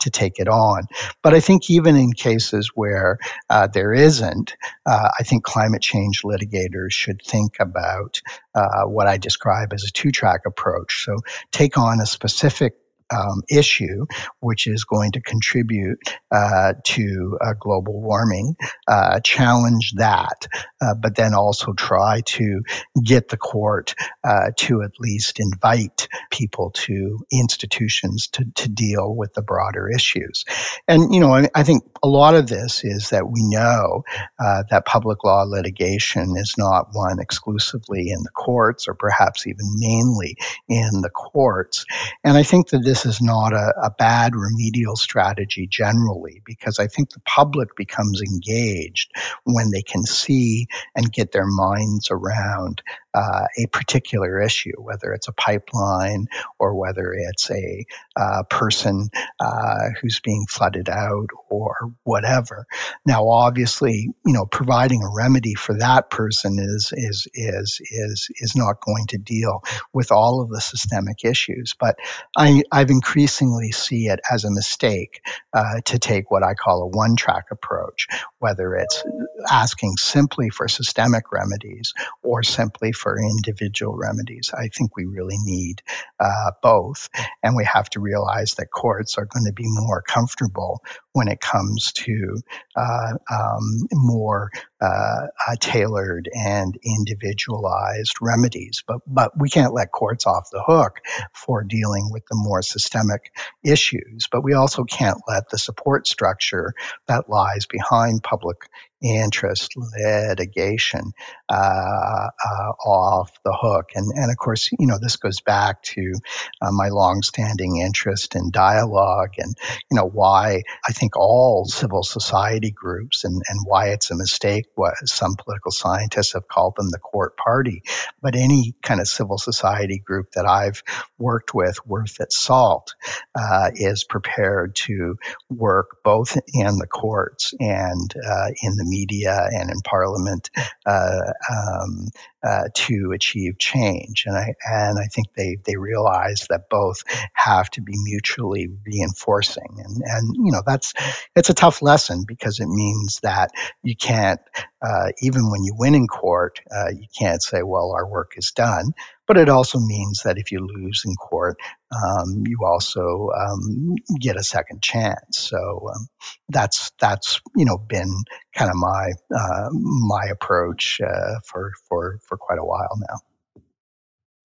to 0.00 0.10
take 0.10 0.38
it 0.38 0.48
on. 0.48 0.84
But 1.22 1.34
I 1.34 1.40
think 1.40 1.68
even 1.68 1.88
even 1.88 2.00
in 2.02 2.12
cases 2.12 2.72
where 2.74 3.18
uh, 3.48 3.66
there 3.66 3.92
isn't, 3.92 4.56
uh, 4.84 5.08
I 5.18 5.22
think 5.22 5.44
climate 5.44 5.82
change 5.82 6.22
litigators 6.22 6.92
should 6.92 7.22
think 7.22 7.56
about 7.60 8.20
uh, 8.54 8.84
what 8.84 9.06
I 9.06 9.16
describe 9.16 9.72
as 9.72 9.84
a 9.84 9.90
two 9.90 10.10
track 10.10 10.42
approach. 10.46 11.04
So 11.04 11.16
take 11.50 11.78
on 11.78 12.00
a 12.00 12.06
specific 12.06 12.74
um, 13.10 13.42
issue, 13.48 14.06
which 14.40 14.66
is 14.66 14.84
going 14.84 15.12
to 15.12 15.20
contribute 15.20 15.98
uh, 16.30 16.74
to 16.84 17.38
uh, 17.40 17.54
global 17.58 18.00
warming, 18.00 18.56
uh, 18.86 19.20
challenge 19.20 19.94
that, 19.96 20.46
uh, 20.80 20.94
but 21.00 21.16
then 21.16 21.34
also 21.34 21.72
try 21.72 22.20
to 22.22 22.62
get 23.02 23.28
the 23.28 23.36
court 23.36 23.94
uh, 24.24 24.50
to 24.56 24.82
at 24.82 24.92
least 24.98 25.40
invite 25.40 26.08
people 26.30 26.70
to 26.72 27.24
institutions 27.32 28.28
to, 28.28 28.44
to 28.54 28.68
deal 28.68 29.14
with 29.14 29.32
the 29.34 29.42
broader 29.42 29.88
issues. 29.88 30.44
And, 30.86 31.14
you 31.14 31.20
know, 31.20 31.34
I, 31.34 31.48
I 31.54 31.62
think 31.62 31.84
a 32.02 32.08
lot 32.08 32.34
of 32.34 32.46
this 32.46 32.84
is 32.84 33.10
that 33.10 33.28
we 33.28 33.42
know 33.42 34.04
uh, 34.38 34.64
that 34.70 34.84
public 34.84 35.24
law 35.24 35.44
litigation 35.46 36.36
is 36.36 36.54
not 36.58 36.88
one 36.92 37.20
exclusively 37.20 38.10
in 38.10 38.22
the 38.22 38.30
courts 38.30 38.88
or 38.88 38.94
perhaps 38.94 39.46
even 39.46 39.74
mainly 39.76 40.36
in 40.68 41.00
the 41.00 41.10
courts. 41.10 41.84
And 42.24 42.36
I 42.36 42.42
think 42.42 42.68
that 42.70 42.84
this 42.84 42.97
this 43.04 43.16
is 43.16 43.22
not 43.22 43.52
a, 43.52 43.74
a 43.84 43.90
bad 43.98 44.34
remedial 44.34 44.96
strategy 44.96 45.68
generally, 45.70 46.42
because 46.44 46.78
I 46.80 46.88
think 46.88 47.10
the 47.12 47.20
public 47.20 47.76
becomes 47.76 48.22
engaged 48.22 49.12
when 49.44 49.70
they 49.70 49.82
can 49.82 50.02
see 50.02 50.66
and 50.96 51.12
get 51.12 51.32
their 51.32 51.46
minds 51.46 52.10
around 52.10 52.82
uh, 53.18 53.46
a 53.58 53.66
particular 53.66 54.40
issue, 54.40 54.74
whether 54.78 55.12
it's 55.12 55.26
a 55.26 55.32
pipeline 55.32 56.26
or 56.60 56.74
whether 56.74 57.12
it's 57.12 57.50
a 57.50 57.84
uh, 58.16 58.44
person 58.44 59.08
uh, 59.40 59.88
who's 60.00 60.20
being 60.20 60.46
flooded 60.48 60.88
out 60.88 61.26
or 61.48 61.92
whatever. 62.04 62.64
Now, 63.04 63.28
obviously, 63.28 64.10
you 64.24 64.32
know, 64.32 64.46
providing 64.46 65.02
a 65.02 65.12
remedy 65.12 65.54
for 65.54 65.76
that 65.78 66.10
person 66.10 66.58
is 66.60 66.92
is 66.92 67.26
is 67.34 67.80
is 67.90 68.28
is 68.36 68.54
not 68.54 68.80
going 68.80 69.06
to 69.08 69.18
deal 69.18 69.62
with 69.92 70.12
all 70.12 70.40
of 70.40 70.50
the 70.50 70.60
systemic 70.60 71.24
issues. 71.24 71.74
But 71.78 71.96
I 72.36 72.62
I've 72.70 72.90
increasingly 72.90 73.72
see 73.72 74.06
it 74.06 74.20
as 74.30 74.44
a 74.44 74.50
mistake 74.50 75.22
uh, 75.52 75.80
to 75.86 75.98
take 75.98 76.30
what 76.30 76.44
I 76.44 76.54
call 76.54 76.82
a 76.82 76.96
one-track 76.96 77.46
approach, 77.50 78.06
whether 78.38 78.74
it's 78.74 79.04
asking 79.50 79.96
simply 79.96 80.50
for 80.50 80.68
systemic 80.68 81.32
remedies 81.32 81.92
or 82.22 82.42
simply 82.42 82.92
for 82.92 83.18
individual 83.18 83.96
remedies. 83.96 84.50
I 84.54 84.68
think 84.68 84.96
we 84.96 85.06
really 85.06 85.36
need 85.38 85.82
uh, 86.20 86.52
both. 86.62 87.08
And 87.42 87.56
we 87.56 87.64
have 87.64 87.88
to 87.90 88.00
realize 88.00 88.54
that 88.54 88.66
courts 88.72 89.18
are 89.18 89.26
going 89.26 89.46
to 89.46 89.52
be 89.52 89.66
more 89.66 90.02
comfortable 90.02 90.82
when 91.12 91.28
it 91.28 91.40
comes 91.40 91.92
to 91.92 92.36
uh, 92.76 93.12
um, 93.30 93.88
more 93.92 94.50
uh, 94.80 95.26
uh, 95.46 95.56
tailored 95.60 96.28
and 96.32 96.78
individualized 96.84 98.16
remedies. 98.20 98.82
But, 98.86 99.00
but 99.06 99.32
we 99.38 99.48
can't 99.48 99.74
let 99.74 99.90
courts 99.90 100.26
off 100.26 100.48
the 100.52 100.62
hook 100.64 101.00
for 101.32 101.64
dealing 101.64 102.10
with 102.12 102.24
the 102.26 102.36
more 102.36 102.62
systemic 102.62 103.32
issues. 103.64 104.28
But 104.30 104.44
we 104.44 104.54
also 104.54 104.84
can't 104.84 105.20
let 105.26 105.50
the 105.50 105.58
support 105.58 106.06
structure 106.06 106.74
that 107.06 107.28
lies 107.28 107.66
behind 107.66 108.22
public 108.22 108.58
interest 109.02 109.74
litigation 109.76 111.12
uh, 111.48 111.54
uh, 111.54 112.70
off 112.84 113.30
the 113.44 113.56
hook. 113.58 113.90
And, 113.94 114.10
and 114.14 114.30
of 114.30 114.36
course, 114.36 114.70
you 114.78 114.86
know, 114.86 114.98
this 115.00 115.16
goes 115.16 115.40
back 115.40 115.82
to 115.82 116.12
uh, 116.60 116.70
my 116.72 116.88
longstanding 116.88 117.78
interest 117.78 118.34
in 118.34 118.50
dialogue 118.50 119.34
and, 119.38 119.56
you 119.90 119.96
know, 119.96 120.08
why 120.08 120.62
I 120.86 120.92
think 120.92 121.16
all 121.16 121.64
civil 121.66 122.02
society 122.02 122.70
groups 122.70 123.24
and, 123.24 123.40
and 123.48 123.60
why 123.64 123.88
it's 123.88 124.10
a 124.10 124.16
mistake 124.16 124.66
what 124.74 124.94
some 125.04 125.36
political 125.36 125.70
scientists 125.70 126.34
have 126.34 126.48
called 126.48 126.74
them 126.76 126.90
the 126.90 126.98
court 126.98 127.36
party. 127.36 127.82
But 128.20 128.34
any 128.34 128.74
kind 128.82 129.00
of 129.00 129.08
civil 129.08 129.38
society 129.38 129.98
group 129.98 130.32
that 130.32 130.46
I've 130.46 130.82
worked 131.18 131.54
with 131.54 131.86
worth 131.86 132.20
its 132.20 132.38
salt 132.38 132.94
uh, 133.34 133.70
is 133.74 134.04
prepared 134.04 134.74
to 134.76 135.16
work 135.48 135.98
both 136.04 136.36
in 136.52 136.78
the 136.78 136.86
courts 136.86 137.54
and 137.58 138.14
uh, 138.16 138.48
in 138.62 138.76
the 138.76 138.87
media 138.88 139.48
and 139.50 139.70
in 139.70 139.80
parliament 139.80 140.50
uh, 140.86 141.32
um, 141.50 142.08
uh, 142.46 142.64
to 142.74 143.12
achieve 143.14 143.58
change. 143.58 144.24
And 144.26 144.36
I 144.36 144.54
and 144.64 144.98
I 144.98 145.06
think 145.06 145.28
they 145.36 145.58
they 145.64 145.76
realize 145.76 146.46
that 146.50 146.68
both 146.70 147.02
have 147.32 147.70
to 147.70 147.82
be 147.82 147.94
mutually 147.96 148.68
reinforcing. 148.86 149.76
And 149.78 150.02
and 150.04 150.34
you 150.34 150.52
know 150.52 150.62
that's 150.66 150.94
it's 151.36 151.50
a 151.50 151.54
tough 151.54 151.82
lesson 151.82 152.24
because 152.26 152.60
it 152.60 152.68
means 152.68 153.20
that 153.22 153.50
you 153.82 153.96
can't 153.96 154.40
uh, 154.80 155.08
even 155.20 155.50
when 155.50 155.64
you 155.64 155.74
win 155.76 155.94
in 155.94 156.06
court, 156.06 156.60
uh, 156.70 156.90
you 156.90 157.06
can't 157.18 157.42
say, 157.42 157.62
well, 157.62 157.92
our 157.92 158.08
work 158.08 158.32
is 158.36 158.52
done. 158.54 158.92
But 159.28 159.36
it 159.36 159.50
also 159.50 159.78
means 159.78 160.22
that 160.24 160.38
if 160.38 160.50
you 160.50 160.66
lose 160.66 161.02
in 161.04 161.14
court, 161.14 161.58
um, 161.92 162.44
you 162.46 162.60
also 162.64 163.28
um, 163.38 163.94
get 164.18 164.36
a 164.36 164.42
second 164.42 164.82
chance. 164.82 165.38
So 165.38 165.90
um, 165.94 166.08
that's 166.48 166.90
that's 166.98 167.40
you 167.54 167.66
know 167.66 167.76
been 167.76 168.22
kind 168.54 168.70
of 168.70 168.76
my 168.76 169.12
uh, 169.32 169.68
my 169.70 170.24
approach 170.32 170.98
uh, 171.06 171.40
for 171.44 171.72
for 171.88 172.18
for 172.26 172.38
quite 172.38 172.58
a 172.58 172.64
while 172.64 172.98
now. 172.98 173.18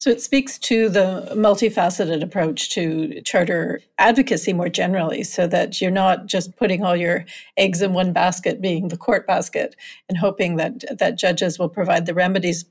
So 0.04 0.10
it 0.10 0.22
speaks 0.22 0.60
to 0.60 0.90
the 0.90 1.30
multifaceted 1.32 2.22
approach 2.22 2.72
to 2.72 3.22
charter 3.22 3.80
advocacy 3.98 4.52
more 4.52 4.68
generally, 4.68 5.24
so 5.24 5.48
that 5.48 5.80
you're 5.80 5.92
not 5.92 6.26
just 6.26 6.58
putting 6.58 6.84
all 6.84 6.98
your 6.98 7.24
eggs 7.56 7.82
in 7.82 7.94
one 7.94 8.12
basket, 8.12 8.60
being 8.60 8.90
the 8.90 8.98
court 8.98 9.26
basket, 9.26 9.78
and 10.10 10.18
hoping 10.18 10.58
that 10.58 10.84
that 11.00 11.18
judges 11.18 11.58
will 11.58 11.70
provide 11.70 12.06
the 12.06 12.14
remedies. 12.14 12.66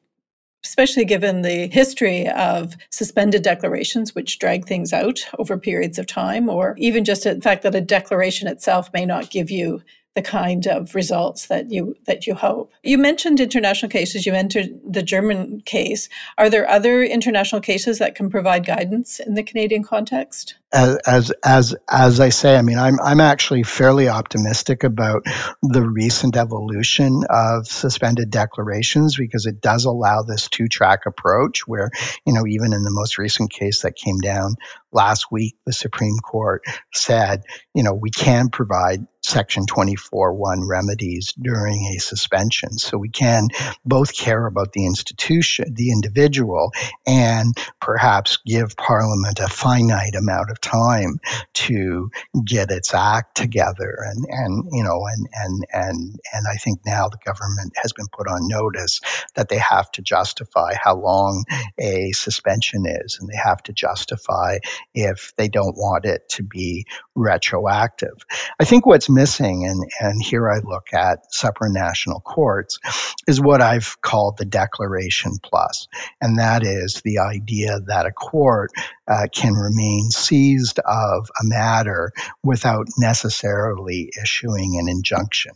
Especially 0.64 1.04
given 1.04 1.42
the 1.42 1.66
history 1.68 2.28
of 2.28 2.76
suspended 2.90 3.42
declarations, 3.42 4.14
which 4.14 4.38
drag 4.38 4.64
things 4.64 4.92
out 4.92 5.20
over 5.38 5.58
periods 5.58 5.98
of 5.98 6.06
time, 6.06 6.48
or 6.48 6.74
even 6.78 7.04
just 7.04 7.24
the 7.24 7.40
fact 7.40 7.62
that 7.62 7.74
a 7.74 7.80
declaration 7.80 8.46
itself 8.46 8.88
may 8.92 9.04
not 9.04 9.30
give 9.30 9.50
you 9.50 9.82
the 10.14 10.22
kind 10.22 10.66
of 10.66 10.94
results 10.94 11.46
that 11.46 11.70
you 11.70 11.96
that 12.06 12.26
you 12.26 12.34
hope. 12.34 12.70
You 12.82 12.98
mentioned 12.98 13.40
international 13.40 13.90
cases. 13.90 14.26
You 14.26 14.34
entered 14.34 14.68
the 14.86 15.02
German 15.02 15.62
case. 15.62 16.10
Are 16.36 16.50
there 16.50 16.68
other 16.68 17.02
international 17.02 17.62
cases 17.62 17.98
that 17.98 18.14
can 18.14 18.28
provide 18.28 18.66
guidance 18.66 19.20
in 19.20 19.34
the 19.34 19.42
Canadian 19.42 19.82
context? 19.82 20.56
As 20.70 20.98
as 21.06 21.32
as, 21.42 21.74
as 21.90 22.20
I 22.20 22.28
say, 22.28 22.56
I 22.56 22.62
mean, 22.62 22.78
I'm 22.78 23.00
I'm 23.00 23.20
actually 23.20 23.62
fairly 23.62 24.08
optimistic 24.08 24.84
about 24.84 25.24
the 25.62 25.82
recent 25.82 26.36
evolution 26.36 27.22
of 27.30 27.66
suspended 27.66 28.30
declarations 28.30 29.16
because 29.16 29.46
it 29.46 29.62
does 29.62 29.86
allow 29.86 30.22
this 30.22 30.48
two 30.48 30.68
track 30.68 31.06
approach 31.06 31.66
where 31.66 31.90
you 32.26 32.34
know 32.34 32.46
even 32.46 32.74
in 32.74 32.82
the 32.82 32.90
most 32.90 33.16
recent 33.16 33.50
case 33.50 33.82
that 33.82 33.96
came 33.96 34.18
down 34.18 34.56
last 34.92 35.32
week, 35.32 35.56
the 35.64 35.72
Supreme 35.72 36.18
Court 36.18 36.62
said, 36.92 37.44
you 37.74 37.82
know, 37.82 37.94
we 37.94 38.10
can 38.10 38.50
provide 38.50 39.06
Section 39.32 39.64
24.1 39.64 40.68
remedies 40.68 41.32
during 41.40 41.86
a 41.86 41.98
suspension. 41.98 42.76
So 42.76 42.98
we 42.98 43.08
can 43.08 43.48
both 43.82 44.14
care 44.14 44.46
about 44.46 44.72
the 44.72 44.84
institution, 44.84 45.72
the 45.72 45.90
individual, 45.90 46.72
and 47.06 47.56
perhaps 47.80 48.38
give 48.44 48.76
Parliament 48.76 49.40
a 49.40 49.48
finite 49.48 50.16
amount 50.16 50.50
of 50.50 50.60
time 50.60 51.18
to 51.54 52.10
get 52.44 52.70
its 52.70 52.92
act 52.92 53.34
together. 53.34 53.96
And, 54.04 54.26
and 54.28 54.64
you 54.70 54.84
know, 54.84 55.06
and, 55.10 55.28
and, 55.32 55.66
and, 55.72 56.20
and 56.32 56.46
I 56.46 56.56
think 56.56 56.80
now 56.84 57.08
the 57.08 57.18
government 57.24 57.72
has 57.82 57.94
been 57.94 58.08
put 58.12 58.28
on 58.28 58.48
notice 58.48 59.00
that 59.34 59.48
they 59.48 59.58
have 59.58 59.90
to 59.92 60.02
justify 60.02 60.74
how 60.74 60.96
long 60.96 61.44
a 61.78 62.12
suspension 62.12 62.84
is, 62.86 63.18
and 63.18 63.30
they 63.30 63.38
have 63.42 63.62
to 63.62 63.72
justify 63.72 64.58
if 64.94 65.32
they 65.36 65.48
don't 65.48 65.76
want 65.76 66.04
it 66.04 66.28
to 66.30 66.42
be 66.42 66.86
retroactive. 67.14 68.26
I 68.60 68.64
think 68.64 68.84
what's 68.84 69.08
missing, 69.08 69.21
and, 69.30 69.84
and 70.00 70.22
here 70.22 70.50
I 70.50 70.58
look 70.58 70.88
at 70.92 71.32
supranational 71.32 72.22
courts, 72.22 72.78
is 73.26 73.40
what 73.40 73.62
I've 73.62 74.00
called 74.00 74.36
the 74.38 74.44
Declaration 74.44 75.32
Plus. 75.42 75.86
And 76.20 76.38
that 76.38 76.64
is 76.64 77.00
the 77.04 77.18
idea 77.18 77.78
that 77.86 78.06
a 78.06 78.12
court 78.12 78.70
uh, 79.06 79.26
can 79.32 79.52
remain 79.52 80.10
seized 80.10 80.78
of 80.78 81.30
a 81.40 81.44
matter 81.44 82.12
without 82.42 82.86
necessarily 82.98 84.10
issuing 84.20 84.78
an 84.78 84.88
injunction. 84.88 85.52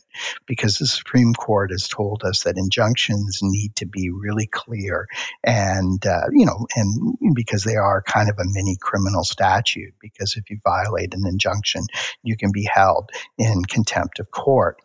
Because 0.47 0.79
the 0.79 0.87
Supreme 0.87 1.35
Court 1.35 1.71
has 1.71 1.89
told 1.89 2.23
us 2.25 2.45
that 2.45 2.59
injunctions 2.59 3.41
need 3.43 3.77
to 3.77 3.87
be 3.87 4.11
really 4.11 4.47
clear 4.47 5.07
and, 5.45 6.05
uh, 6.07 6.27
you 6.33 6.47
know, 6.47 6.67
and 6.75 7.17
because 7.35 7.65
they 7.65 7.77
are 7.77 8.03
kind 8.03 8.31
of 8.31 8.37
a 8.39 8.45
mini 8.47 8.77
criminal 8.81 9.25
statute, 9.25 9.95
because 10.01 10.37
if 10.37 10.51
you 10.51 10.59
violate 10.65 11.15
an 11.15 11.25
injunction, 11.27 11.83
you 12.23 12.37
can 12.37 12.53
be 12.53 12.69
held 12.71 13.11
in 13.39 13.56
contempt 13.65 14.19
of 14.19 14.31
court. 14.31 14.79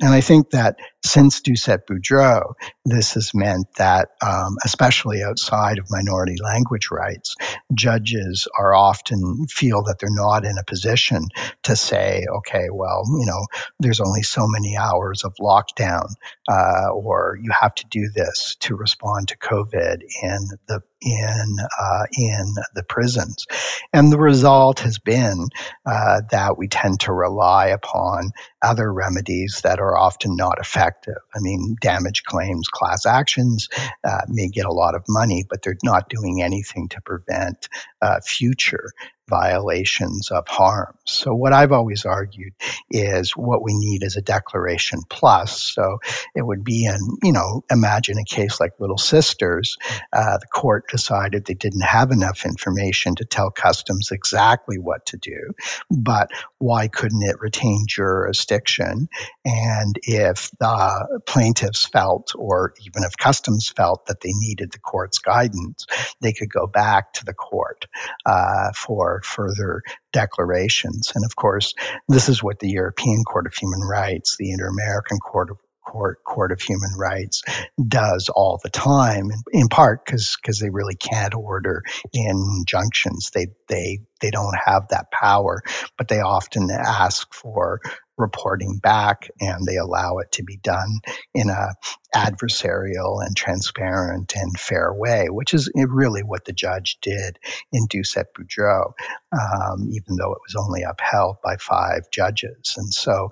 And 0.00 0.14
I 0.14 0.20
think 0.20 0.50
that 0.50 0.76
since 1.04 1.40
Doucet 1.40 1.86
Boudreau, 1.86 2.54
this 2.84 3.14
has 3.14 3.32
meant 3.34 3.66
that, 3.76 4.10
um, 4.22 4.56
especially 4.64 5.22
outside 5.22 5.78
of 5.78 5.86
minority 5.90 6.36
language 6.42 6.88
rights, 6.90 7.34
judges 7.74 8.46
are 8.56 8.74
often 8.74 9.46
feel 9.48 9.84
that 9.84 9.96
they're 9.98 10.08
not 10.10 10.44
in 10.44 10.56
a 10.58 10.64
position 10.64 11.22
to 11.64 11.74
say, 11.74 12.24
okay, 12.38 12.68
well, 12.72 13.02
you 13.18 13.26
know, 13.26 13.46
there's 13.80 14.00
only 14.00 14.22
so 14.22 14.46
many 14.46 14.76
hours 14.76 15.24
of 15.24 15.34
lockdown, 15.40 16.08
uh, 16.48 16.90
or 16.92 17.36
you 17.40 17.50
have 17.58 17.74
to 17.74 17.86
do 17.90 18.10
this 18.14 18.56
to 18.60 18.76
respond 18.76 19.28
to 19.28 19.38
COVID 19.38 20.02
in 20.22 20.38
the 20.68 20.80
in 21.00 21.56
uh, 21.80 22.04
in 22.16 22.54
the 22.74 22.82
prisons, 22.82 23.46
and 23.92 24.12
the 24.12 24.18
result 24.18 24.80
has 24.80 24.98
been 24.98 25.48
uh, 25.86 26.22
that 26.30 26.58
we 26.58 26.68
tend 26.68 27.00
to 27.00 27.12
rely 27.12 27.68
upon 27.68 28.30
other 28.62 28.92
remedies 28.92 29.60
that 29.62 29.78
are 29.78 29.96
often 29.96 30.36
not 30.36 30.58
effective. 30.58 31.18
I 31.34 31.38
mean, 31.40 31.76
damage 31.80 32.24
claims, 32.24 32.68
class 32.68 33.06
actions 33.06 33.68
uh, 34.04 34.22
may 34.28 34.48
get 34.48 34.66
a 34.66 34.72
lot 34.72 34.94
of 34.94 35.04
money, 35.08 35.44
but 35.48 35.62
they're 35.62 35.76
not 35.84 36.08
doing 36.08 36.42
anything 36.42 36.88
to 36.88 37.00
prevent 37.02 37.68
uh, 38.02 38.20
future 38.24 38.90
violations 39.28 40.30
of 40.30 40.48
harm. 40.48 40.94
So 41.04 41.34
what 41.34 41.52
I've 41.52 41.72
always 41.72 42.04
argued 42.04 42.54
is 42.90 43.36
what 43.36 43.62
we 43.62 43.74
need 43.74 44.02
is 44.02 44.16
a 44.16 44.22
declaration 44.22 45.00
plus. 45.08 45.60
So 45.60 45.98
it 46.34 46.42
would 46.42 46.64
be 46.64 46.86
in, 46.86 46.98
you 47.22 47.32
know, 47.32 47.64
imagine 47.70 48.18
a 48.18 48.24
case 48.24 48.60
like 48.60 48.72
Little 48.78 48.98
Sisters. 48.98 49.76
Uh, 50.12 50.38
the 50.38 50.46
court 50.46 50.88
decided 50.88 51.44
they 51.44 51.54
didn't 51.54 51.82
have 51.82 52.10
enough 52.10 52.44
information 52.44 53.14
to 53.16 53.24
tell 53.24 53.50
customs 53.50 54.10
exactly 54.10 54.78
what 54.78 55.06
to 55.06 55.16
do, 55.16 55.52
but 55.90 56.30
why 56.58 56.88
couldn't 56.88 57.22
it 57.22 57.40
retain 57.40 57.84
jurisdiction? 57.86 59.08
And 59.44 59.98
if 60.02 60.50
the 60.58 61.20
plaintiffs 61.26 61.86
felt, 61.86 62.32
or 62.36 62.74
even 62.84 63.04
if 63.04 63.16
customs 63.16 63.68
felt 63.68 64.06
that 64.06 64.20
they 64.20 64.32
needed 64.34 64.72
the 64.72 64.78
court's 64.78 65.18
guidance, 65.18 65.86
they 66.20 66.32
could 66.32 66.50
go 66.50 66.66
back 66.66 67.12
to 67.14 67.24
the 67.24 67.34
court 67.34 67.86
uh, 68.26 68.72
for 68.74 69.17
further 69.24 69.82
declarations. 70.12 71.12
And 71.14 71.24
of 71.24 71.36
course, 71.36 71.74
this 72.08 72.28
is 72.28 72.42
what 72.42 72.58
the 72.58 72.70
European 72.70 73.22
Court 73.24 73.46
of 73.46 73.54
Human 73.54 73.80
Rights, 73.80 74.36
the 74.38 74.50
Inter 74.50 74.68
American 74.68 75.18
Court 75.18 75.50
of 75.50 75.58
Court, 75.88 76.18
Court 76.22 76.52
of 76.52 76.60
Human 76.60 76.90
Rights 76.98 77.42
does 77.86 78.28
all 78.34 78.60
the 78.62 78.68
time, 78.68 79.30
in, 79.52 79.68
part 79.68 80.04
because 80.04 80.36
because 80.40 80.58
they 80.58 80.68
really 80.68 80.96
can't 80.96 81.34
order 81.34 81.82
injunctions. 82.12 83.30
They 83.32 83.46
they 83.68 84.00
they 84.20 84.30
don't 84.30 84.56
have 84.62 84.88
that 84.90 85.10
power, 85.10 85.62
but 85.96 86.08
they 86.08 86.20
often 86.20 86.68
ask 86.70 87.32
for 87.32 87.80
reporting 88.18 88.80
back 88.82 89.28
and 89.40 89.64
they 89.64 89.76
allow 89.76 90.18
it 90.18 90.32
to 90.32 90.42
be 90.42 90.58
done 90.58 90.90
in 91.34 91.48
a 91.48 91.68
adversarial 92.14 93.24
and 93.24 93.36
transparent 93.36 94.34
and 94.34 94.58
fair 94.58 94.92
way, 94.92 95.26
which 95.28 95.52
is 95.52 95.70
really 95.74 96.22
what 96.22 96.44
the 96.44 96.52
judge 96.52 96.98
did 97.02 97.38
in 97.72 97.86
Doucet 97.86 98.28
Boudreau, 98.34 98.92
um, 99.32 99.88
even 99.90 100.16
though 100.16 100.32
it 100.32 100.40
was 100.46 100.56
only 100.58 100.82
upheld 100.82 101.36
by 101.42 101.56
five 101.56 102.10
judges. 102.10 102.74
And 102.76 102.92
so 102.92 103.30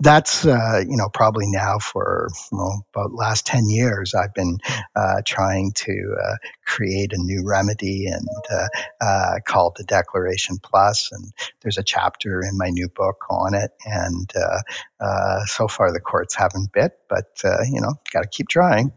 that's, 0.00 0.44
uh, 0.44 0.82
you 0.86 0.96
know, 0.96 1.08
probably 1.12 1.46
now 1.46 1.78
for 1.78 2.28
well, 2.52 2.84
about 2.94 3.14
last 3.14 3.46
10 3.46 3.68
years, 3.68 4.14
I've 4.14 4.34
been 4.34 4.58
uh, 4.94 5.22
trying 5.24 5.72
to 5.76 6.16
uh, 6.22 6.36
create 6.66 7.12
a 7.12 7.18
new 7.18 7.44
remedy 7.46 8.06
and 8.06 8.28
uh, 8.50 8.68
uh, 9.00 9.34
called 9.46 9.76
the 9.78 9.84
Declaration 9.84 10.58
Plus. 10.62 11.10
And 11.12 11.32
there's 11.62 11.78
a 11.78 11.82
chapter 11.82 12.42
in 12.42 12.58
my 12.58 12.68
new 12.68 12.88
book 12.88 13.24
on 13.30 13.54
it. 13.54 13.70
And 13.86 14.30
uh, 15.00 15.44
so 15.46 15.68
far, 15.68 15.92
the 15.92 16.00
courts 16.00 16.34
haven't 16.34 16.72
bit, 16.72 16.92
but, 17.08 17.26
you 17.70 17.80
know, 17.80 17.94
got 18.12 18.22
to 18.22 18.28
keep 18.28 18.48
trying. 18.48 18.92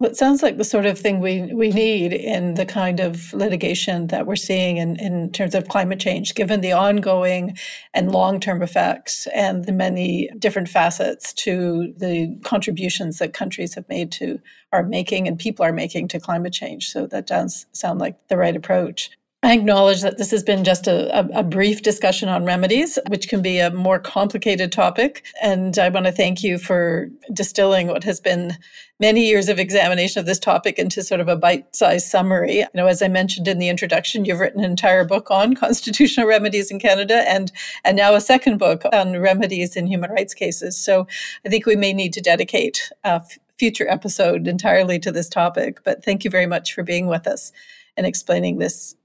Well, 0.00 0.12
it 0.12 0.16
sounds 0.16 0.44
like 0.44 0.58
the 0.58 0.64
sort 0.64 0.86
of 0.86 0.96
thing 0.96 1.18
we, 1.18 1.52
we 1.52 1.70
need 1.70 2.12
in 2.12 2.54
the 2.54 2.64
kind 2.64 3.00
of 3.00 3.32
litigation 3.32 4.06
that 4.06 4.28
we're 4.28 4.36
seeing 4.36 4.76
in, 4.76 4.94
in 4.94 5.32
terms 5.32 5.56
of 5.56 5.66
climate 5.66 5.98
change, 5.98 6.36
given 6.36 6.60
the 6.60 6.70
ongoing 6.70 7.58
and 7.94 8.12
long 8.12 8.38
term 8.38 8.62
effects 8.62 9.26
and 9.34 9.64
the 9.64 9.72
many 9.72 10.30
different 10.38 10.68
facets 10.68 11.32
to 11.32 11.92
the 11.96 12.38
contributions 12.44 13.18
that 13.18 13.32
countries 13.32 13.74
have 13.74 13.88
made 13.88 14.12
to, 14.12 14.38
are 14.72 14.84
making, 14.84 15.26
and 15.26 15.36
people 15.36 15.64
are 15.64 15.72
making 15.72 16.06
to 16.08 16.20
climate 16.20 16.52
change. 16.52 16.90
So 16.90 17.08
that 17.08 17.26
does 17.26 17.66
sound 17.72 17.98
like 17.98 18.28
the 18.28 18.36
right 18.36 18.54
approach. 18.54 19.10
I 19.44 19.52
acknowledge 19.52 20.02
that 20.02 20.18
this 20.18 20.32
has 20.32 20.42
been 20.42 20.64
just 20.64 20.88
a, 20.88 21.38
a, 21.38 21.44
brief 21.44 21.82
discussion 21.82 22.28
on 22.28 22.44
remedies, 22.44 22.98
which 23.06 23.28
can 23.28 23.40
be 23.40 23.60
a 23.60 23.70
more 23.70 24.00
complicated 24.00 24.72
topic. 24.72 25.24
And 25.40 25.78
I 25.78 25.90
want 25.90 26.06
to 26.06 26.12
thank 26.12 26.42
you 26.42 26.58
for 26.58 27.08
distilling 27.32 27.86
what 27.86 28.02
has 28.02 28.18
been 28.18 28.56
many 28.98 29.28
years 29.28 29.48
of 29.48 29.60
examination 29.60 30.18
of 30.18 30.26
this 30.26 30.40
topic 30.40 30.76
into 30.76 31.04
sort 31.04 31.20
of 31.20 31.28
a 31.28 31.36
bite-sized 31.36 32.08
summary. 32.08 32.58
You 32.58 32.66
know, 32.74 32.88
as 32.88 33.00
I 33.00 33.06
mentioned 33.06 33.46
in 33.46 33.60
the 33.60 33.68
introduction, 33.68 34.24
you've 34.24 34.40
written 34.40 34.64
an 34.64 34.70
entire 34.70 35.04
book 35.04 35.30
on 35.30 35.54
constitutional 35.64 36.26
remedies 36.26 36.72
in 36.72 36.80
Canada 36.80 37.22
and 37.28 37.52
and 37.84 37.96
now 37.96 38.16
a 38.16 38.20
second 38.20 38.58
book 38.58 38.82
on 38.92 39.20
remedies 39.20 39.76
in 39.76 39.86
human 39.86 40.10
rights 40.10 40.34
cases. 40.34 40.76
So 40.76 41.06
I 41.46 41.48
think 41.48 41.64
we 41.64 41.76
may 41.76 41.92
need 41.92 42.12
to 42.14 42.20
dedicate 42.20 42.90
a 43.04 43.22
future 43.56 43.88
episode 43.88 44.48
entirely 44.48 44.98
to 44.98 45.12
this 45.12 45.28
topic. 45.28 45.84
But 45.84 46.04
thank 46.04 46.24
you 46.24 46.30
very 46.30 46.46
much 46.46 46.74
for 46.74 46.82
being 46.82 47.06
with 47.06 47.28
us 47.28 47.52
and 47.96 48.04
explaining 48.04 48.58
this 48.58 48.96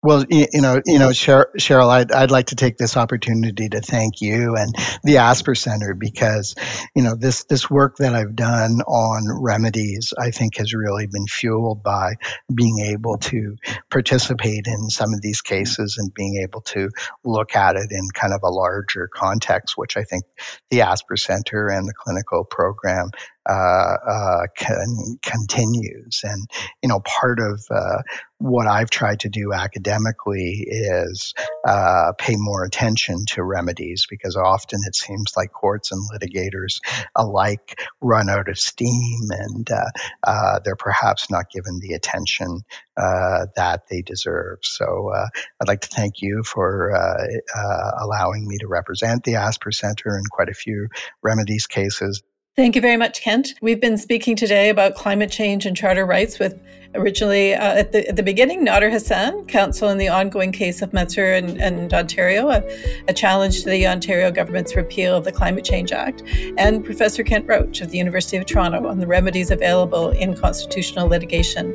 well, 0.00 0.24
you 0.30 0.46
know, 0.54 0.80
you 0.86 1.00
know, 1.00 1.08
Cheryl, 1.08 1.88
I'd, 1.88 2.12
I'd 2.12 2.30
like 2.30 2.46
to 2.46 2.54
take 2.54 2.76
this 2.76 2.96
opportunity 2.96 3.68
to 3.68 3.80
thank 3.80 4.20
you 4.20 4.54
and 4.54 4.72
the 5.02 5.16
Asper 5.18 5.56
Center 5.56 5.94
because, 5.94 6.54
you 6.94 7.02
know, 7.02 7.16
this 7.16 7.44
this 7.44 7.68
work 7.68 7.96
that 7.96 8.14
I've 8.14 8.36
done 8.36 8.80
on 8.82 9.42
remedies, 9.42 10.14
I 10.16 10.30
think, 10.30 10.58
has 10.58 10.72
really 10.72 11.08
been 11.08 11.26
fueled 11.26 11.82
by 11.82 12.14
being 12.52 12.78
able 12.92 13.18
to 13.18 13.56
participate 13.90 14.68
in 14.68 14.88
some 14.88 15.12
of 15.14 15.20
these 15.20 15.40
cases 15.40 15.96
and 15.98 16.14
being 16.14 16.42
able 16.44 16.60
to 16.60 16.90
look 17.24 17.56
at 17.56 17.74
it 17.74 17.90
in 17.90 18.06
kind 18.14 18.32
of 18.32 18.42
a 18.44 18.50
larger 18.50 19.08
context, 19.12 19.76
which 19.76 19.96
I 19.96 20.04
think 20.04 20.22
the 20.70 20.82
Asper 20.82 21.16
Center 21.16 21.66
and 21.66 21.88
the 21.88 21.94
clinical 21.94 22.44
program 22.44 23.10
con- 23.48 25.18
continues. 25.22 26.20
And, 26.22 26.46
you 26.82 26.88
know, 26.88 27.00
part 27.00 27.38
of 27.40 27.64
uh, 27.70 28.02
what 28.38 28.68
I've 28.68 28.90
tried 28.90 29.20
to 29.20 29.28
do 29.28 29.52
academically 29.52 30.64
is 30.68 31.34
uh, 31.66 32.12
pay 32.16 32.34
more 32.36 32.64
attention 32.64 33.24
to 33.30 33.42
remedies 33.42 34.06
because 34.08 34.36
often 34.36 34.80
it 34.86 34.94
seems 34.94 35.32
like 35.36 35.52
courts 35.52 35.90
and 35.90 36.08
litigators 36.10 36.80
alike 37.16 37.80
run 38.00 38.30
out 38.30 38.48
of 38.48 38.58
steam 38.58 39.20
and 39.30 39.68
uh, 39.70 39.90
uh, 40.22 40.60
they're 40.64 40.76
perhaps 40.76 41.30
not 41.30 41.50
given 41.50 41.80
the 41.80 41.94
attention 41.94 42.60
uh, 42.96 43.46
that 43.56 43.82
they 43.90 44.02
deserve. 44.02 44.58
So 44.62 45.10
uh, 45.14 45.26
I'd 45.60 45.68
like 45.68 45.80
to 45.82 45.88
thank 45.88 46.22
you 46.22 46.42
for 46.44 46.94
uh, 46.94 47.90
allowing 48.00 48.46
me 48.46 48.58
to 48.58 48.68
represent 48.68 49.24
the 49.24 49.36
Asper 49.36 49.72
Center 49.72 50.16
in 50.16 50.24
quite 50.30 50.48
a 50.48 50.54
few 50.54 50.88
remedies 51.22 51.66
cases. 51.66 52.22
Thank 52.58 52.74
you 52.74 52.82
very 52.82 52.96
much, 52.96 53.22
Kent. 53.22 53.54
We've 53.62 53.80
been 53.80 53.96
speaking 53.96 54.34
today 54.34 54.68
about 54.68 54.96
climate 54.96 55.30
change 55.30 55.64
and 55.64 55.76
charter 55.76 56.04
rights 56.04 56.40
with 56.40 56.60
originally 56.96 57.54
uh, 57.54 57.78
at, 57.78 57.92
the, 57.92 58.08
at 58.08 58.16
the 58.16 58.22
beginning, 58.24 58.66
Nader 58.66 58.90
Hassan, 58.90 59.46
counsel 59.46 59.88
in 59.90 59.96
the 59.96 60.08
ongoing 60.08 60.50
case 60.50 60.82
of 60.82 60.90
Mathur 60.90 61.38
and, 61.38 61.56
and 61.60 61.94
Ontario, 61.94 62.48
a, 62.48 62.64
a, 63.06 63.14
challenge 63.14 63.62
to 63.62 63.70
the 63.70 63.86
Ontario 63.86 64.32
government's 64.32 64.74
repeal 64.74 65.14
of 65.14 65.22
the 65.22 65.30
Climate 65.30 65.64
Change 65.64 65.92
Act, 65.92 66.24
and 66.58 66.84
Professor 66.84 67.22
Kent 67.22 67.46
Roach 67.46 67.80
of 67.80 67.92
the 67.92 67.98
University 67.98 68.36
of 68.36 68.44
Toronto 68.44 68.88
on 68.88 68.98
the 68.98 69.06
remedies 69.06 69.52
available 69.52 70.10
in 70.10 70.34
constitutional 70.34 71.06
litigation. 71.06 71.72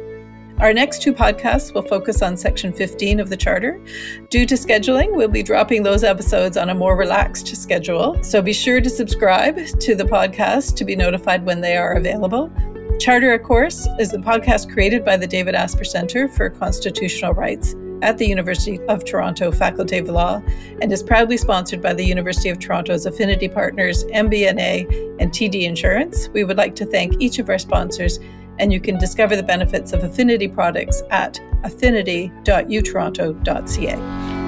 Our 0.59 0.71
next 0.71 1.01
two 1.01 1.13
podcasts 1.13 1.73
will 1.73 1.81
focus 1.81 2.21
on 2.21 2.37
Section 2.37 2.73
15 2.73 3.19
of 3.19 3.29
the 3.29 3.35
Charter. 3.35 3.83
Due 4.29 4.45
to 4.45 4.55
scheduling, 4.55 5.15
we'll 5.15 5.27
be 5.27 5.43
dropping 5.43 5.83
those 5.83 6.03
episodes 6.03 6.57
on 6.57 6.69
a 6.69 6.75
more 6.75 6.95
relaxed 6.95 7.47
schedule, 7.57 8.23
so 8.23 8.41
be 8.41 8.53
sure 8.53 8.79
to 8.79 8.89
subscribe 8.89 9.57
to 9.79 9.95
the 9.95 10.03
podcast 10.03 10.75
to 10.75 10.85
be 10.85 10.95
notified 10.95 11.43
when 11.45 11.59
they 11.59 11.75
are 11.75 11.93
available. 11.93 12.51
Charter, 12.99 13.33
of 13.33 13.41
course, 13.41 13.87
is 13.99 14.11
the 14.11 14.19
podcast 14.19 14.71
created 14.71 15.03
by 15.03 15.17
the 15.17 15.27
David 15.27 15.55
Asper 15.55 15.83
Center 15.83 16.27
for 16.27 16.51
Constitutional 16.51 17.33
Rights 17.33 17.75
at 18.03 18.17
the 18.17 18.27
University 18.27 18.79
of 18.87 19.03
Toronto 19.03 19.51
Faculty 19.51 19.97
of 19.97 20.09
Law 20.09 20.41
and 20.81 20.91
is 20.91 21.01
proudly 21.01 21.37
sponsored 21.37 21.81
by 21.81 21.93
the 21.93 22.05
University 22.05 22.49
of 22.49 22.59
Toronto's 22.59 23.05
affinity 23.05 23.47
partners, 23.47 24.03
MBNA 24.05 25.17
and 25.19 25.31
TD 25.31 25.63
Insurance. 25.63 26.29
We 26.29 26.43
would 26.43 26.57
like 26.57 26.75
to 26.75 26.85
thank 26.85 27.19
each 27.19 27.39
of 27.39 27.49
our 27.49 27.57
sponsors 27.57 28.19
and 28.59 28.71
you 28.71 28.79
can 28.79 28.97
discover 28.97 29.35
the 29.35 29.41
benefits 29.43 29.91
of 29.93 30.03
Affinity 30.03 30.47
products 30.47 31.01
at 31.09 31.39
affinity.utoronto.ca. 31.63 33.95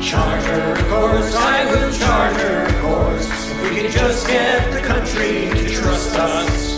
Charter 0.01 0.75
course, 0.89 1.35
I 1.35 1.65
will 1.71 1.91
charter 1.93 2.67
course, 2.81 3.27
if 3.51 3.61
we 3.63 3.69
can 3.81 3.89
just 3.91 4.27
get 4.27 4.71
the 4.73 4.81
country 4.81 5.49
to 5.49 5.69
trust 5.73 6.13
us. 6.15 6.75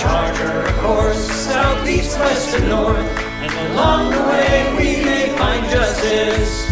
Charter 0.00 0.72
course, 0.80 1.16
south, 1.16 1.88
east, 1.88 2.18
west, 2.18 2.54
and 2.56 2.68
north, 2.68 2.98
and 2.98 3.72
along 3.72 4.10
the 4.10 4.22
way 4.28 4.74
we 4.76 4.96
may 5.04 5.28
find 5.38 5.64
justice. 5.70 6.66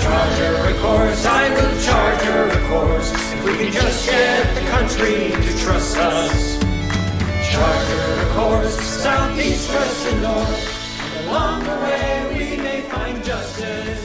Charter 0.00 0.74
course, 0.80 1.24
I 1.26 1.50
will 1.54 1.76
charter 1.82 2.50
course, 2.68 3.12
if 3.32 3.44
we 3.44 3.56
can 3.56 3.70
just 3.72 4.06
get 4.08 4.54
the 4.54 4.62
country 4.70 5.30
to 5.30 5.52
trust 5.58 5.96
us 5.96 6.63
charter 7.54 8.24
course, 8.34 8.76
southeast, 8.80 9.68
west, 9.72 10.06
and 10.08 10.22
north. 10.22 11.26
Along 11.26 11.62
the 11.62 11.76
way, 11.84 12.26
we 12.34 12.62
may 12.62 12.80
find 12.82 13.24
justice. 13.24 14.03